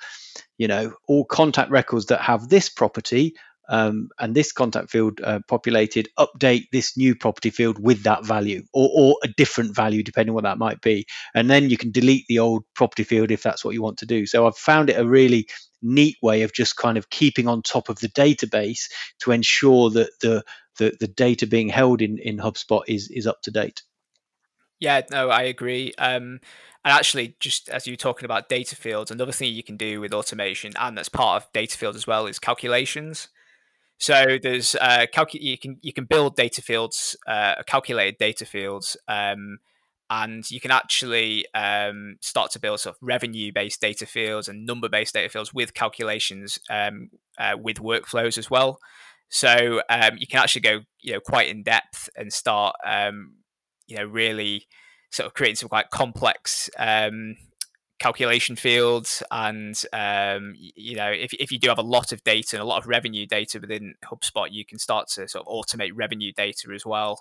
you 0.59 0.69
know 0.69 0.93
all 1.09 1.25
contact 1.25 1.71
records 1.71 2.07
that 2.07 2.21
have 2.21 2.49
this 2.49 2.69
property 2.69 3.35
um, 3.69 4.09
and 4.19 4.35
this 4.35 4.53
contact 4.53 4.91
field 4.91 5.21
uh, 5.23 5.39
populated 5.49 6.09
update 6.19 6.65
this 6.73 6.97
new 6.97 7.15
property 7.15 7.49
field 7.49 7.79
with 7.83 8.03
that 8.03 8.25
value 8.25 8.63
or, 8.75 8.91
or 8.93 9.17
a 9.23 9.29
different 9.29 9.75
value 9.75 10.03
depending 10.03 10.35
what 10.35 10.45
that 10.45 10.59
might 10.59 10.81
be 10.81 11.07
and 11.35 11.49
then 11.49 11.71
you 11.71 11.77
can 11.77 11.91
delete 11.91 12.27
the 12.29 12.39
old 12.39 12.65
property 12.75 13.05
field 13.05 13.31
if 13.31 13.43
that's 13.43 13.65
what 13.65 13.75
you 13.75 13.83
want 13.83 13.99
to 13.99 14.07
do 14.07 14.27
so 14.27 14.47
i've 14.47 14.57
found 14.57 14.91
it 14.91 14.99
a 14.99 15.07
really 15.07 15.47
neat 15.83 16.17
way 16.23 16.43
of 16.43 16.53
just 16.53 16.77
kind 16.77 16.97
of 16.97 17.11
keeping 17.11 17.49
on 17.49 17.63
top 17.63 17.89
of 17.89 17.99
the 18.01 18.09
database 18.09 18.91
to 19.19 19.33
ensure 19.33 19.91
that 19.91 20.11
the 20.21 20.45
the, 20.79 20.97
the 21.01 21.09
data 21.09 21.47
being 21.47 21.69
held 21.69 22.01
in, 22.03 22.19
in 22.19 22.39
HubSpot 22.39 22.83
is 22.89 23.11
is 23.11 23.27
up 23.27 23.43
to 23.43 23.51
date. 23.51 23.83
Yeah, 24.83 25.03
no, 25.13 25.31
I 25.31 25.43
agree. 25.43 25.93
Um, 25.97 26.41
and 26.85 26.93
actually, 26.93 27.37
just 27.39 27.69
as 27.69 27.87
you're 27.87 27.95
talking 27.97 28.25
about 28.25 28.49
data 28.49 28.75
fields, 28.75 29.13
another 29.13 29.31
thing 29.31 29.55
you 29.55 29.63
can 29.63 29.77
do 29.77 30.01
with 30.01 30.13
automation, 30.13 30.73
and 30.77 30.99
that's 30.99 31.09
part 31.09 31.41
of 31.41 31.53
data 31.53 31.79
fields 31.79 31.97
as 31.97 32.05
well, 32.09 32.27
is 32.27 32.41
calculations. 32.41 33.29
So 33.99 34.39
there's 34.43 34.75
uh, 34.77 35.07
calcu- 35.15 35.41
you 35.43 35.59
can 35.59 35.79
you 35.83 35.93
can 35.93 36.07
build 36.07 36.37
data 36.37 36.63
fields, 36.63 37.17
uh, 37.29 37.63
calculated 37.67 38.19
data 38.19 38.47
fields, 38.47 38.97
um, 39.09 39.59
and 40.11 40.51
you 40.51 40.61
can 40.61 40.73
actually 40.73 41.47
um, 41.55 42.17
start 42.21 42.51
to 42.53 42.61
build 42.61 42.81
sort 42.81 42.97
of 42.97 42.99
revenue-based 43.03 43.81
data 43.81 44.07
fields 44.07 44.49
and 44.49 44.67
number-based 44.67 45.15
data 45.15 45.29
fields 45.29 45.55
with 45.55 45.75
calculations 45.75 46.59
um, 46.71 47.11
uh, 47.39 47.57
with 47.61 47.79
workflows 47.79 48.39
as 48.39 48.51
well. 48.51 48.81
So 49.29 49.83
um, 49.91 50.17
you 50.19 50.27
can 50.27 50.41
actually 50.41 50.63
go, 50.63 50.81
you 51.01 51.15
know, 51.15 51.21
quite 51.21 51.49
in 51.49 51.63
depth 51.63 52.11
and 52.17 52.33
start, 52.33 52.77
um, 52.87 53.35
you 53.87 53.97
know, 53.97 54.05
really 54.05 54.67
sort 55.11 55.27
of 55.27 55.35
creating 55.35 55.57
some 55.57 55.69
quite 55.69 55.91
complex 55.91 56.71
um, 56.79 57.37
calculation 57.99 58.57
fields. 58.57 59.23
And 59.31 59.81
um, 59.93 60.55
you 60.57 60.97
know, 60.97 61.11
if 61.11 61.33
if 61.35 61.53
you 61.53 61.59
do 61.59 61.69
have 61.69 61.79
a 61.79 61.83
lot 61.83 62.13
of 62.13 62.25
data 62.25 62.57
and 62.57 62.63
a 62.63 62.67
lot 62.67 62.83
of 62.83 62.89
revenue 62.89 63.27
data 63.27 63.61
within 63.61 63.95
HubSpot, 64.05 64.49
you 64.51 64.65
can 64.65 64.79
start 64.79 65.09
to 65.15 65.29
sort 65.29 65.47
of 65.47 65.53
automate 65.53 65.93
revenue 65.95 66.33
data 66.37 66.69
as 66.75 66.85
well. 66.85 67.19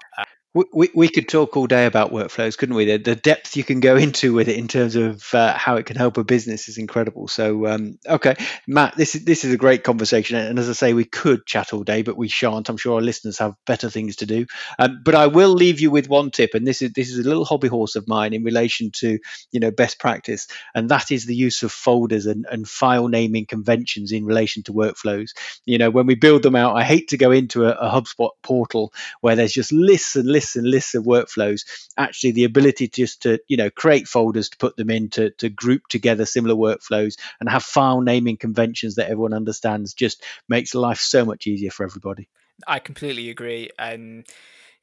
We, 0.53 0.89
we, 0.93 1.07
could 1.07 1.29
talk 1.29 1.55
all 1.55 1.65
day 1.65 1.85
about 1.85 2.11
workflows, 2.11 2.57
couldn't 2.57 2.75
we? 2.75 2.83
The, 2.83 2.97
the 2.97 3.15
depth 3.15 3.55
you 3.55 3.63
can 3.63 3.79
go 3.79 3.95
into 3.97 4.33
with 4.33 4.49
it 4.49 4.57
in 4.57 4.67
terms 4.67 4.97
of 4.97 5.33
uh, 5.33 5.53
how 5.53 5.77
it 5.77 5.85
can 5.85 5.95
help 5.95 6.17
a 6.17 6.25
business 6.25 6.67
is 6.67 6.77
incredible. 6.77 7.29
So, 7.29 7.67
um, 7.67 7.97
okay, 8.05 8.35
Matt, 8.67 8.97
this 8.97 9.15
is 9.15 9.23
this 9.23 9.45
is 9.45 9.53
a 9.53 9.57
great 9.57 9.85
conversation, 9.85 10.35
and 10.35 10.59
as 10.59 10.69
I 10.69 10.73
say, 10.73 10.93
we 10.93 11.05
could 11.05 11.45
chat 11.45 11.73
all 11.73 11.83
day, 11.83 12.01
but 12.01 12.17
we 12.17 12.27
shan't. 12.27 12.67
I'm 12.67 12.75
sure 12.75 12.95
our 12.95 13.01
listeners 13.01 13.37
have 13.37 13.55
better 13.65 13.89
things 13.89 14.17
to 14.17 14.25
do. 14.25 14.45
Um, 14.77 15.01
but 15.05 15.15
I 15.15 15.27
will 15.27 15.53
leave 15.53 15.79
you 15.79 15.89
with 15.89 16.09
one 16.09 16.31
tip, 16.31 16.53
and 16.53 16.67
this 16.67 16.81
is 16.81 16.91
this 16.91 17.09
is 17.09 17.19
a 17.19 17.27
little 17.27 17.45
hobby 17.45 17.69
horse 17.69 17.95
of 17.95 18.09
mine 18.09 18.33
in 18.33 18.43
relation 18.43 18.91
to 18.95 19.19
you 19.53 19.59
know 19.61 19.71
best 19.71 19.99
practice, 19.99 20.47
and 20.75 20.89
that 20.89 21.11
is 21.11 21.25
the 21.25 21.35
use 21.35 21.63
of 21.63 21.71
folders 21.71 22.25
and, 22.25 22.45
and 22.51 22.67
file 22.67 23.07
naming 23.07 23.45
conventions 23.45 24.11
in 24.11 24.25
relation 24.25 24.63
to 24.63 24.73
workflows. 24.73 25.29
You 25.65 25.77
know, 25.77 25.91
when 25.91 26.07
we 26.07 26.15
build 26.15 26.43
them 26.43 26.57
out, 26.57 26.75
I 26.75 26.83
hate 26.83 27.07
to 27.09 27.17
go 27.17 27.31
into 27.31 27.67
a, 27.67 27.71
a 27.71 27.89
HubSpot 27.89 28.31
portal 28.43 28.91
where 29.21 29.37
there's 29.37 29.53
just 29.53 29.71
lists 29.71 30.17
and 30.17 30.27
lists 30.27 30.40
lists 30.41 30.55
and 30.55 30.67
lists 30.67 30.95
of 30.95 31.03
workflows 31.03 31.61
actually 31.97 32.31
the 32.31 32.43
ability 32.43 32.87
just 32.87 33.21
to 33.21 33.39
you 33.47 33.57
know 33.57 33.69
create 33.69 34.07
folders 34.07 34.49
to 34.49 34.57
put 34.57 34.75
them 34.75 34.89
in 34.89 35.09
to, 35.09 35.29
to 35.31 35.49
group 35.49 35.87
together 35.87 36.25
similar 36.25 36.55
workflows 36.55 37.15
and 37.39 37.49
have 37.49 37.63
file 37.63 38.01
naming 38.01 38.37
conventions 38.37 38.95
that 38.95 39.09
everyone 39.09 39.33
understands 39.33 39.93
just 39.93 40.23
makes 40.49 40.73
life 40.73 40.99
so 40.99 41.23
much 41.23 41.45
easier 41.45 41.71
for 41.71 41.85
everybody 41.85 42.27
i 42.67 42.79
completely 42.79 43.29
agree 43.29 43.69
and 43.77 44.25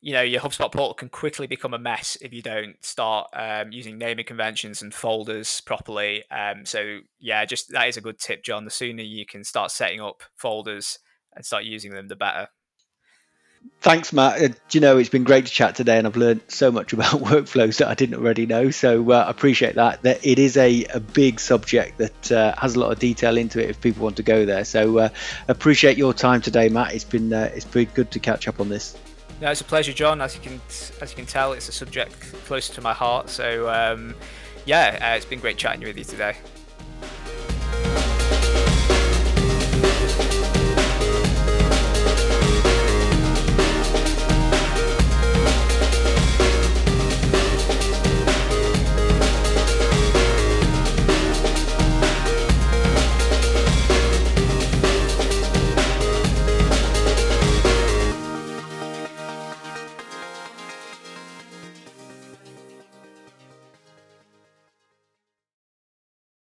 you 0.01 0.13
know 0.13 0.23
your 0.23 0.41
HubSpot 0.41 0.71
portal 0.71 0.95
can 0.95 1.09
quickly 1.09 1.49
become 1.49 1.75
a 1.75 1.79
mess 1.79 2.17
if 2.21 2.33
you 2.33 2.41
don't 2.41 2.77
start 2.85 3.29
um, 3.33 3.73
using 3.73 3.99
naming 3.99 4.25
conventions 4.25 4.81
and 4.81 4.95
folders 4.95 5.61
properly. 5.63 6.23
Um, 6.31 6.65
so 6.65 7.01
yeah, 7.19 7.45
just 7.45 7.73
that 7.73 7.89
is 7.89 7.97
a 7.97 8.01
good 8.01 8.21
tip, 8.21 8.45
John. 8.45 8.65
The 8.65 8.71
sooner 8.71 9.03
you 9.03 9.27
can 9.27 9.43
start 9.43 9.73
setting 9.73 10.01
up 10.01 10.23
folders 10.37 11.01
and 11.35 11.45
start 11.45 11.65
using 11.65 11.91
them, 11.91 12.07
the 12.07 12.15
better. 12.15 12.47
Thanks, 13.81 14.13
Matt. 14.13 14.43
Uh, 14.43 14.55
you 14.73 14.81
know, 14.81 14.99
it's 14.99 15.09
been 15.09 15.23
great 15.23 15.47
to 15.47 15.53
chat 15.53 15.77
today, 15.77 15.99
and 15.99 16.07
I've 16.07 16.17
learned 16.17 16.41
so 16.49 16.73
much 16.73 16.93
about 16.95 17.13
workflows 17.13 17.79
that 17.79 17.89
I 17.89 17.95
didn't 17.95 18.17
already 18.17 18.45
know. 18.45 18.71
So 18.71 19.13
uh, 19.13 19.25
I 19.27 19.31
appreciate 19.31 19.77
that. 19.77 20.03
That 20.03 20.27
it 20.27 20.39
is 20.39 20.57
a, 20.57 20.85
a 20.87 21.01
big 21.01 21.39
subject 21.39 21.99
that 21.99 22.33
uh, 22.33 22.55
has 22.57 22.75
a 22.75 22.81
lot 22.81 22.91
of 22.91 22.99
detail 22.99 23.37
into 23.37 23.63
it 23.63 23.71
if 23.71 23.81
people 23.81 24.03
want 24.03 24.17
to 24.17 24.23
go 24.23 24.45
there. 24.45 24.65
So 24.65 24.99
uh, 24.99 25.09
appreciate 25.47 25.97
your 25.97 26.13
time 26.13 26.41
today, 26.41 26.69
Matt. 26.69 26.95
It's 26.95 27.05
been 27.05 27.33
uh, 27.33 27.51
it's 27.55 27.65
been 27.65 27.89
good 27.95 28.11
to 28.11 28.19
catch 28.19 28.49
up 28.49 28.61
on 28.61 28.69
this. 28.69 28.97
No, 29.41 29.53
it's 29.53 29.61
a 29.61 29.65
pleasure, 29.65 29.93
John. 29.93 30.21
As 30.21 30.35
you 30.35 30.41
can 30.41 30.61
as 31.01 31.11
you 31.11 31.17
can 31.17 31.27
tell, 31.27 31.53
it's 31.53 31.69
a 31.69 31.73
subject 31.73 32.19
close 32.47 32.69
to 32.71 32.81
my 32.81 32.93
heart. 32.93 33.29
So 33.29 33.71
um, 33.71 34.15
yeah, 34.67 34.99
uh, 35.01 35.17
it's 35.17 35.25
been 35.25 35.41
great 35.41 35.57
chatting 35.57 35.83
with 35.83 35.97
you 35.97 36.05
today. 36.05 36.37